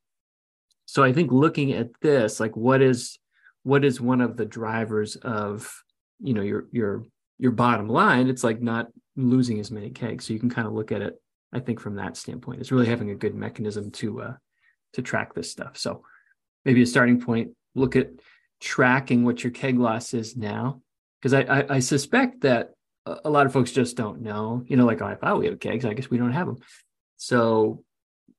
so 0.84 1.02
I 1.02 1.14
think 1.14 1.32
looking 1.32 1.72
at 1.72 1.88
this, 2.02 2.38
like 2.38 2.54
what 2.54 2.82
is 2.82 3.18
what 3.62 3.82
is 3.82 3.98
one 3.98 4.20
of 4.20 4.36
the 4.36 4.44
drivers 4.44 5.16
of 5.16 5.72
you 6.20 6.34
know 6.34 6.42
your 6.42 6.66
your 6.70 7.06
your 7.38 7.52
bottom 7.52 7.88
line? 7.88 8.28
It's 8.28 8.44
like 8.44 8.60
not 8.60 8.88
losing 9.16 9.60
as 9.60 9.70
many 9.70 9.90
kegs. 9.90 10.26
So 10.26 10.32
you 10.32 10.40
can 10.40 10.50
kind 10.50 10.66
of 10.66 10.72
look 10.72 10.92
at 10.92 11.02
it, 11.02 11.20
I 11.52 11.60
think, 11.60 11.80
from 11.80 11.96
that 11.96 12.16
standpoint. 12.16 12.60
It's 12.60 12.72
really 12.72 12.86
having 12.86 13.10
a 13.10 13.14
good 13.14 13.34
mechanism 13.34 13.90
to 13.92 14.22
uh, 14.22 14.34
to 14.94 15.02
track 15.02 15.34
this 15.34 15.50
stuff. 15.50 15.76
So 15.76 16.04
maybe 16.64 16.82
a 16.82 16.86
starting 16.86 17.20
point, 17.20 17.52
look 17.74 17.96
at 17.96 18.10
tracking 18.60 19.24
what 19.24 19.42
your 19.42 19.52
keg 19.52 19.78
loss 19.78 20.14
is 20.14 20.36
now. 20.36 20.82
Because 21.20 21.34
I, 21.34 21.42
I, 21.42 21.74
I 21.76 21.78
suspect 21.80 22.42
that 22.42 22.70
a 23.06 23.30
lot 23.30 23.46
of 23.46 23.52
folks 23.52 23.72
just 23.72 23.96
don't 23.96 24.22
know. 24.22 24.64
You 24.66 24.76
know, 24.76 24.86
like, 24.86 25.02
oh, 25.02 25.06
I 25.06 25.14
thought 25.14 25.38
we 25.38 25.46
have 25.46 25.60
kegs. 25.60 25.84
I 25.84 25.94
guess 25.94 26.10
we 26.10 26.18
don't 26.18 26.32
have 26.32 26.46
them. 26.46 26.58
So 27.16 27.84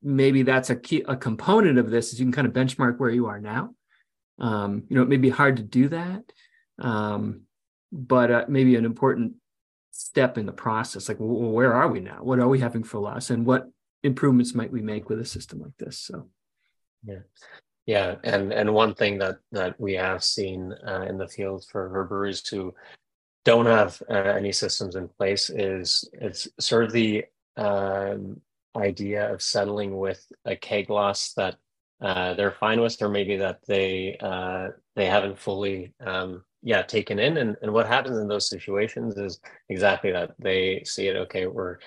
maybe 0.01 0.43
that's 0.43 0.69
a 0.69 0.75
key 0.75 1.03
a 1.07 1.15
component 1.15 1.77
of 1.77 1.89
this 1.89 2.13
is 2.13 2.19
you 2.19 2.25
can 2.25 2.33
kind 2.33 2.47
of 2.47 2.53
benchmark 2.53 2.97
where 2.97 3.09
you 3.09 3.27
are 3.27 3.39
now. 3.39 3.75
Um, 4.39 4.83
you 4.89 4.95
know, 4.95 5.03
it 5.03 5.09
may 5.09 5.17
be 5.17 5.29
hard 5.29 5.57
to 5.57 5.63
do 5.63 5.89
that, 5.89 6.23
um, 6.79 7.41
but 7.91 8.31
uh, 8.31 8.45
maybe 8.47 8.75
an 8.75 8.85
important 8.85 9.33
step 9.91 10.37
in 10.37 10.45
the 10.45 10.51
process 10.51 11.07
like 11.09 11.19
well, 11.19 11.51
where 11.51 11.73
are 11.73 11.87
we 11.87 11.99
now? 11.99 12.19
What 12.21 12.39
are 12.39 12.47
we 12.47 12.59
having 12.59 12.83
for 12.83 12.99
loss? 12.99 13.29
And 13.29 13.45
what 13.45 13.69
improvements 14.03 14.55
might 14.55 14.71
we 14.71 14.81
make 14.81 15.09
with 15.09 15.19
a 15.19 15.25
system 15.25 15.61
like 15.61 15.77
this? 15.77 15.99
So. 15.99 16.27
Yeah. 17.03 17.19
Yeah 17.85 18.15
and 18.23 18.53
and 18.53 18.73
one 18.73 18.93
thing 18.93 19.17
that 19.19 19.37
that 19.51 19.79
we 19.79 19.93
have 19.93 20.23
seen 20.23 20.73
uh, 20.87 21.05
in 21.09 21.17
the 21.17 21.27
field 21.27 21.65
for 21.65 21.89
breweries 22.07 22.47
who 22.47 22.73
don't 23.43 23.65
have 23.65 24.01
uh, 24.09 24.13
any 24.13 24.51
systems 24.51 24.95
in 24.95 25.07
place 25.07 25.49
is 25.49 26.07
it's 26.13 26.47
sort 26.59 26.83
of 26.85 26.91
the 26.91 27.25
um, 27.57 28.39
idea 28.75 29.33
of 29.33 29.41
settling 29.41 29.97
with 29.97 30.25
a 30.45 30.55
keg 30.55 30.89
loss 30.89 31.33
that 31.33 31.55
uh, 32.01 32.33
they're 32.35 32.51
fine 32.51 32.79
with 32.79 33.01
or 33.01 33.09
maybe 33.09 33.37
that 33.37 33.59
they 33.67 34.17
uh, 34.19 34.69
they 34.95 35.05
haven't 35.05 35.39
fully 35.39 35.93
um, 36.05 36.43
yeah 36.63 36.81
taken 36.81 37.19
in 37.19 37.37
and, 37.37 37.57
and 37.61 37.71
what 37.71 37.87
happens 37.87 38.17
in 38.17 38.27
those 38.27 38.49
situations 38.49 39.17
is 39.17 39.39
exactly 39.69 40.11
that. 40.11 40.31
They 40.39 40.83
see 40.85 41.07
it 41.07 41.15
okay 41.17 41.47
we're 41.47 41.77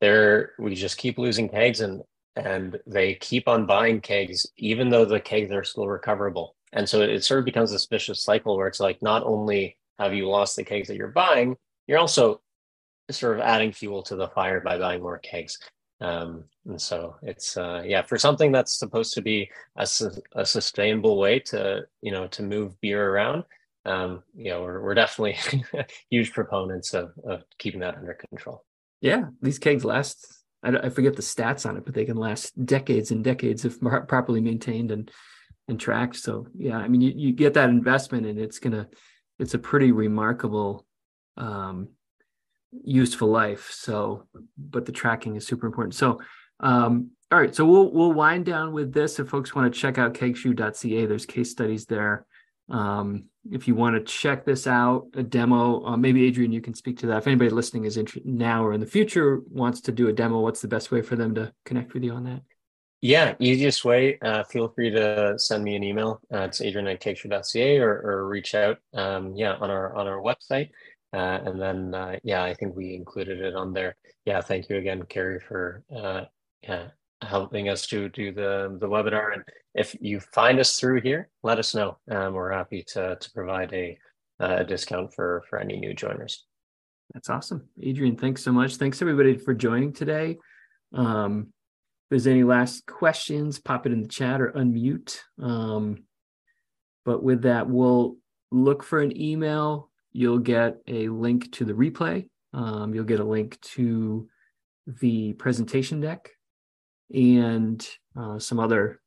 there 0.00 0.52
we 0.58 0.74
just 0.74 0.98
keep 0.98 1.18
losing 1.18 1.48
kegs 1.48 1.80
and 1.80 2.02
and 2.36 2.78
they 2.86 3.14
keep 3.14 3.48
on 3.48 3.66
buying 3.66 4.00
kegs 4.00 4.46
even 4.56 4.88
though 4.88 5.04
the 5.04 5.20
kegs 5.20 5.50
are 5.50 5.64
still 5.64 5.88
recoverable. 5.88 6.54
And 6.72 6.88
so 6.88 7.00
it, 7.00 7.10
it 7.10 7.24
sort 7.24 7.40
of 7.40 7.46
becomes 7.46 7.72
a 7.72 7.88
vicious 7.88 8.22
cycle 8.22 8.56
where 8.56 8.68
it's 8.68 8.80
like 8.80 9.02
not 9.02 9.24
only 9.24 9.76
have 9.98 10.14
you 10.14 10.28
lost 10.28 10.54
the 10.56 10.64
kegs 10.64 10.88
that 10.88 10.96
you're 10.96 11.08
buying 11.08 11.56
you're 11.86 11.98
also 11.98 12.40
sort 13.10 13.36
of 13.36 13.42
adding 13.42 13.72
fuel 13.72 14.02
to 14.02 14.16
the 14.16 14.28
fire 14.28 14.60
by 14.60 14.78
buying 14.78 15.02
more 15.02 15.18
kegs. 15.18 15.58
Um, 16.00 16.44
and 16.66 16.80
so 16.80 17.16
it's 17.22 17.56
uh, 17.56 17.82
yeah 17.84 18.02
for 18.02 18.18
something 18.18 18.52
that's 18.52 18.78
supposed 18.78 19.14
to 19.14 19.22
be 19.22 19.50
a, 19.76 19.86
su- 19.86 20.22
a 20.36 20.46
sustainable 20.46 21.18
way 21.18 21.40
to 21.40 21.86
you 22.02 22.12
know 22.12 22.28
to 22.28 22.42
move 22.44 22.80
beer 22.80 23.10
around 23.10 23.42
um, 23.84 24.22
you 24.34 24.50
know, 24.50 24.62
we're, 24.62 24.82
we're 24.82 24.94
definitely 24.94 25.38
huge 26.10 26.32
proponents 26.32 26.94
of, 26.94 27.12
of 27.24 27.42
keeping 27.58 27.80
that 27.80 27.96
under 27.96 28.14
control. 28.14 28.64
Yeah, 29.00 29.26
these 29.40 29.58
kegs 29.58 29.84
last, 29.84 30.26
I, 30.62 30.76
I, 30.76 30.88
forget 30.88 31.14
the 31.16 31.22
stats 31.22 31.66
on 31.66 31.76
it, 31.76 31.84
but 31.84 31.94
they 31.94 32.04
can 32.04 32.16
last 32.16 32.52
decades 32.66 33.10
and 33.10 33.22
decades 33.22 33.64
if 33.64 33.80
properly 33.80 34.40
maintained 34.40 34.90
and, 34.90 35.10
and 35.68 35.78
tracked. 35.78 36.16
So 36.16 36.46
yeah, 36.56 36.76
I 36.76 36.88
mean, 36.88 37.00
you, 37.00 37.12
you 37.16 37.32
get 37.32 37.54
that 37.54 37.70
investment 37.70 38.26
and 38.26 38.38
it's 38.38 38.58
to, 38.58 38.88
it's 39.38 39.54
a 39.54 39.58
pretty 39.58 39.92
remarkable, 39.92 40.84
um, 41.36 41.90
useful 42.82 43.28
life. 43.28 43.70
So, 43.70 44.26
but 44.56 44.84
the 44.84 44.92
tracking 44.92 45.36
is 45.36 45.46
super 45.46 45.66
important. 45.66 45.94
So 45.94 46.20
Um, 46.60 47.10
all 47.30 47.38
right, 47.38 47.54
so 47.54 47.64
we'll 47.66 47.92
we'll 47.92 48.12
wind 48.12 48.46
down 48.46 48.72
with 48.72 48.92
this. 48.92 49.18
If 49.18 49.28
folks 49.28 49.54
want 49.54 49.72
to 49.72 49.78
check 49.78 49.98
out 49.98 50.14
kegshoe.ca, 50.14 51.06
there's 51.06 51.26
case 51.26 51.50
studies 51.50 51.84
there. 51.84 52.26
Um, 52.68 53.24
if 53.50 53.66
you 53.66 53.74
want 53.74 53.96
to 53.96 54.12
check 54.12 54.44
this 54.44 54.66
out, 54.66 55.06
a 55.14 55.22
demo, 55.22 55.84
uh, 55.84 55.96
maybe 55.96 56.26
Adrian, 56.26 56.52
you 56.52 56.60
can 56.60 56.74
speak 56.74 56.98
to 56.98 57.06
that. 57.06 57.18
If 57.18 57.26
anybody 57.26 57.50
listening 57.50 57.84
is 57.84 57.96
interested 57.96 58.26
now 58.26 58.64
or 58.64 58.72
in 58.72 58.80
the 58.80 58.86
future 58.86 59.40
wants 59.48 59.80
to 59.82 59.92
do 59.92 60.08
a 60.08 60.12
demo, 60.12 60.40
what's 60.40 60.60
the 60.60 60.68
best 60.68 60.90
way 60.90 61.00
for 61.00 61.16
them 61.16 61.34
to 61.34 61.52
connect 61.64 61.94
with 61.94 62.04
you 62.04 62.12
on 62.12 62.24
that? 62.24 62.42
Yeah, 63.00 63.36
easiest 63.38 63.84
way, 63.84 64.18
uh, 64.20 64.42
feel 64.44 64.68
free 64.68 64.90
to 64.90 65.38
send 65.38 65.62
me 65.62 65.76
an 65.76 65.84
email. 65.84 66.20
Uh, 66.32 66.40
it's 66.40 66.60
adrian 66.60 66.88
at 66.88 67.00
kegshoe.ca 67.00 67.78
or, 67.78 67.92
or 68.02 68.28
reach 68.28 68.54
out, 68.54 68.78
um, 68.92 69.34
yeah, 69.36 69.54
on 69.54 69.70
our 69.70 69.94
on 69.94 70.08
our 70.08 70.20
website. 70.20 70.70
Uh, 71.12 71.38
and 71.46 71.62
then, 71.62 71.94
uh, 71.94 72.16
yeah, 72.22 72.42
I 72.42 72.54
think 72.54 72.76
we 72.76 72.94
included 72.94 73.40
it 73.40 73.54
on 73.54 73.72
there. 73.72 73.96
Yeah, 74.26 74.40
thank 74.40 74.68
you 74.68 74.76
again, 74.76 75.04
Kerry, 75.04 75.40
for 75.40 75.84
uh, 75.96 76.24
yeah 76.62 76.88
helping 77.22 77.68
us 77.68 77.86
to 77.88 78.08
do 78.08 78.32
the 78.32 78.76
the 78.80 78.88
webinar. 78.88 79.34
And 79.34 79.42
if 79.74 79.96
you 80.00 80.20
find 80.20 80.58
us 80.58 80.78
through 80.78 81.00
here, 81.02 81.28
let 81.42 81.58
us 81.58 81.74
know. 81.74 81.98
Um, 82.10 82.34
we're 82.34 82.52
happy 82.52 82.82
to 82.88 83.16
to 83.16 83.30
provide 83.32 83.72
a, 83.72 83.98
a 84.40 84.64
discount 84.64 85.14
for 85.14 85.44
for 85.48 85.58
any 85.58 85.78
new 85.78 85.94
joiners. 85.94 86.44
That's 87.14 87.30
awesome, 87.30 87.68
Adrian. 87.82 88.16
Thanks 88.16 88.42
so 88.42 88.52
much. 88.52 88.76
Thanks 88.76 89.00
everybody 89.00 89.36
for 89.36 89.54
joining 89.54 89.92
today. 89.92 90.38
Um, 90.92 91.48
if 91.48 92.10
there's 92.10 92.26
any 92.26 92.44
last 92.44 92.86
questions, 92.86 93.58
pop 93.58 93.86
it 93.86 93.92
in 93.92 94.02
the 94.02 94.08
chat 94.08 94.40
or 94.40 94.52
unmute. 94.52 95.18
Um, 95.42 96.04
but 97.04 97.22
with 97.22 97.42
that, 97.42 97.68
we'll 97.68 98.16
look 98.50 98.82
for 98.82 99.00
an 99.00 99.18
email. 99.20 99.90
You'll 100.12 100.38
get 100.38 100.76
a 100.86 101.08
link 101.08 101.52
to 101.52 101.64
the 101.64 101.72
replay. 101.72 102.28
Um, 102.52 102.94
you'll 102.94 103.04
get 103.04 103.20
a 103.20 103.24
link 103.24 103.60
to 103.60 104.28
the 104.86 105.34
presentation 105.34 106.00
deck 106.00 106.30
and 107.14 107.86
uh, 108.16 108.38
some 108.38 108.60
other 108.60 109.00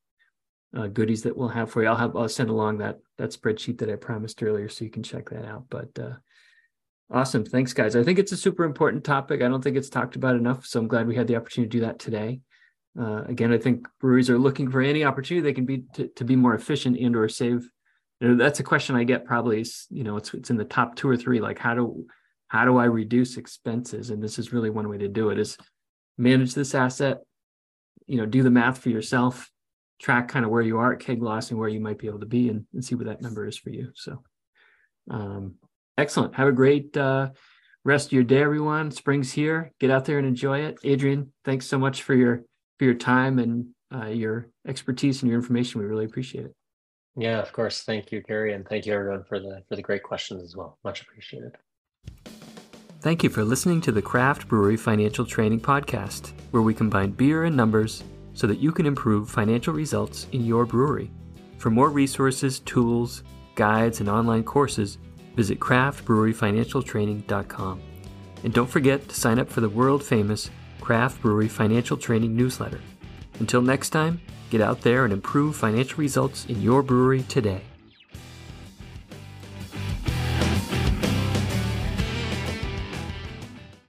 uh, 0.75 0.87
goodies 0.87 1.23
that 1.23 1.35
we'll 1.35 1.49
have 1.49 1.71
for 1.71 1.81
you. 1.81 1.89
I'll 1.89 1.95
have 1.95 2.15
I'll 2.15 2.29
send 2.29 2.49
along 2.49 2.79
that 2.79 2.99
that 3.17 3.31
spreadsheet 3.31 3.79
that 3.79 3.89
I 3.89 3.95
promised 3.95 4.41
earlier, 4.41 4.69
so 4.69 4.85
you 4.85 4.91
can 4.91 5.03
check 5.03 5.29
that 5.29 5.45
out. 5.45 5.65
But 5.69 5.89
uh, 5.99 6.13
awesome, 7.11 7.45
thanks, 7.45 7.73
guys. 7.73 7.95
I 7.95 8.03
think 8.03 8.19
it's 8.19 8.31
a 8.31 8.37
super 8.37 8.63
important 8.63 9.03
topic. 9.03 9.41
I 9.41 9.47
don't 9.47 9.63
think 9.63 9.77
it's 9.77 9.89
talked 9.89 10.15
about 10.15 10.35
enough, 10.35 10.65
so 10.65 10.79
I'm 10.79 10.87
glad 10.87 11.07
we 11.07 11.15
had 11.15 11.27
the 11.27 11.35
opportunity 11.35 11.69
to 11.69 11.77
do 11.77 11.85
that 11.85 11.99
today. 11.99 12.39
Uh, 12.99 13.23
again, 13.23 13.53
I 13.53 13.57
think 13.57 13.87
breweries 13.99 14.29
are 14.29 14.37
looking 14.37 14.69
for 14.69 14.81
any 14.81 15.03
opportunity 15.03 15.43
they 15.43 15.53
can 15.53 15.65
be 15.65 15.83
to, 15.93 16.07
to 16.07 16.25
be 16.25 16.35
more 16.35 16.55
efficient 16.55 16.97
and 16.97 17.15
or 17.15 17.29
save. 17.29 17.69
You 18.19 18.29
know, 18.29 18.35
that's 18.35 18.59
a 18.59 18.63
question 18.63 18.95
I 18.95 19.03
get 19.03 19.25
probably. 19.25 19.65
You 19.89 20.03
know, 20.03 20.17
it's 20.17 20.33
it's 20.33 20.49
in 20.49 20.57
the 20.57 20.65
top 20.65 20.95
two 20.95 21.09
or 21.09 21.17
three. 21.17 21.41
Like 21.41 21.59
how 21.59 21.73
do 21.73 22.05
how 22.47 22.65
do 22.65 22.77
I 22.77 22.85
reduce 22.85 23.37
expenses? 23.37 24.09
And 24.09 24.21
this 24.21 24.39
is 24.39 24.53
really 24.53 24.69
one 24.69 24.87
way 24.89 24.97
to 24.99 25.07
do 25.07 25.29
it: 25.29 25.39
is 25.39 25.57
manage 26.17 26.53
this 26.53 26.75
asset. 26.75 27.19
You 28.11 28.17
know, 28.17 28.25
do 28.25 28.43
the 28.43 28.49
math 28.49 28.79
for 28.79 28.89
yourself, 28.89 29.49
track 30.01 30.27
kind 30.27 30.43
of 30.43 30.51
where 30.51 30.61
you 30.61 30.79
are 30.79 30.93
at 30.93 30.99
keg 30.99 31.21
loss 31.21 31.49
and 31.49 31.57
where 31.59 31.69
you 31.69 31.79
might 31.79 31.97
be 31.97 32.07
able 32.07 32.19
to 32.19 32.25
be, 32.25 32.49
and, 32.49 32.65
and 32.73 32.83
see 32.83 32.95
what 32.95 33.05
that 33.05 33.21
number 33.21 33.47
is 33.47 33.57
for 33.57 33.69
you. 33.69 33.91
So, 33.95 34.21
um, 35.09 35.55
excellent. 35.97 36.35
Have 36.35 36.49
a 36.49 36.51
great 36.51 36.97
uh, 36.97 37.29
rest 37.85 38.07
of 38.07 38.11
your 38.11 38.23
day, 38.23 38.41
everyone. 38.41 38.91
Spring's 38.91 39.31
here. 39.31 39.71
Get 39.79 39.91
out 39.91 40.03
there 40.03 40.17
and 40.17 40.27
enjoy 40.27 40.59
it. 40.59 40.77
Adrian, 40.83 41.31
thanks 41.45 41.67
so 41.67 41.79
much 41.79 42.03
for 42.03 42.13
your 42.13 42.43
for 42.77 42.85
your 42.85 42.95
time 42.95 43.39
and 43.39 43.67
uh, 43.95 44.07
your 44.07 44.49
expertise 44.67 45.21
and 45.21 45.29
your 45.29 45.39
information. 45.39 45.79
We 45.79 45.87
really 45.87 46.05
appreciate 46.05 46.45
it. 46.45 46.55
Yeah, 47.15 47.39
of 47.39 47.53
course. 47.53 47.83
Thank 47.83 48.11
you, 48.11 48.21
Gary, 48.21 48.53
and 48.53 48.67
thank 48.67 48.85
you 48.85 48.93
everyone 48.93 49.23
for 49.23 49.39
the 49.39 49.63
for 49.69 49.77
the 49.77 49.81
great 49.81 50.03
questions 50.03 50.43
as 50.43 50.55
well. 50.55 50.77
Much 50.83 51.01
appreciated. 51.01 51.55
Thank 53.01 53.23
you 53.23 53.29
for 53.31 53.43
listening 53.43 53.81
to 53.81 53.91
the 53.91 54.03
Craft 54.03 54.47
Brewery 54.47 54.77
Financial 54.77 55.25
Training 55.25 55.61
Podcast, 55.61 56.33
where 56.51 56.61
we 56.61 56.75
combine 56.75 57.09
beer 57.09 57.45
and 57.45 57.57
numbers 57.57 58.03
so 58.35 58.45
that 58.45 58.59
you 58.59 58.71
can 58.71 58.85
improve 58.85 59.27
financial 59.27 59.73
results 59.73 60.27
in 60.33 60.45
your 60.45 60.67
brewery. 60.67 61.09
For 61.57 61.71
more 61.71 61.89
resources, 61.89 62.59
tools, 62.59 63.23
guides, 63.55 64.01
and 64.01 64.09
online 64.09 64.43
courses, 64.43 64.99
visit 65.35 65.59
craftbreweryfinancialtraining.com. 65.59 67.81
And 68.43 68.53
don't 68.53 68.69
forget 68.69 69.09
to 69.09 69.15
sign 69.15 69.39
up 69.39 69.49
for 69.49 69.61
the 69.61 69.69
world 69.69 70.03
famous 70.03 70.51
Craft 70.79 71.23
Brewery 71.23 71.47
Financial 71.47 71.97
Training 71.97 72.35
newsletter. 72.35 72.81
Until 73.39 73.63
next 73.63 73.89
time, 73.89 74.21
get 74.51 74.61
out 74.61 74.81
there 74.81 75.05
and 75.05 75.13
improve 75.13 75.55
financial 75.55 75.97
results 75.97 76.45
in 76.45 76.61
your 76.61 76.83
brewery 76.83 77.23
today. 77.23 77.63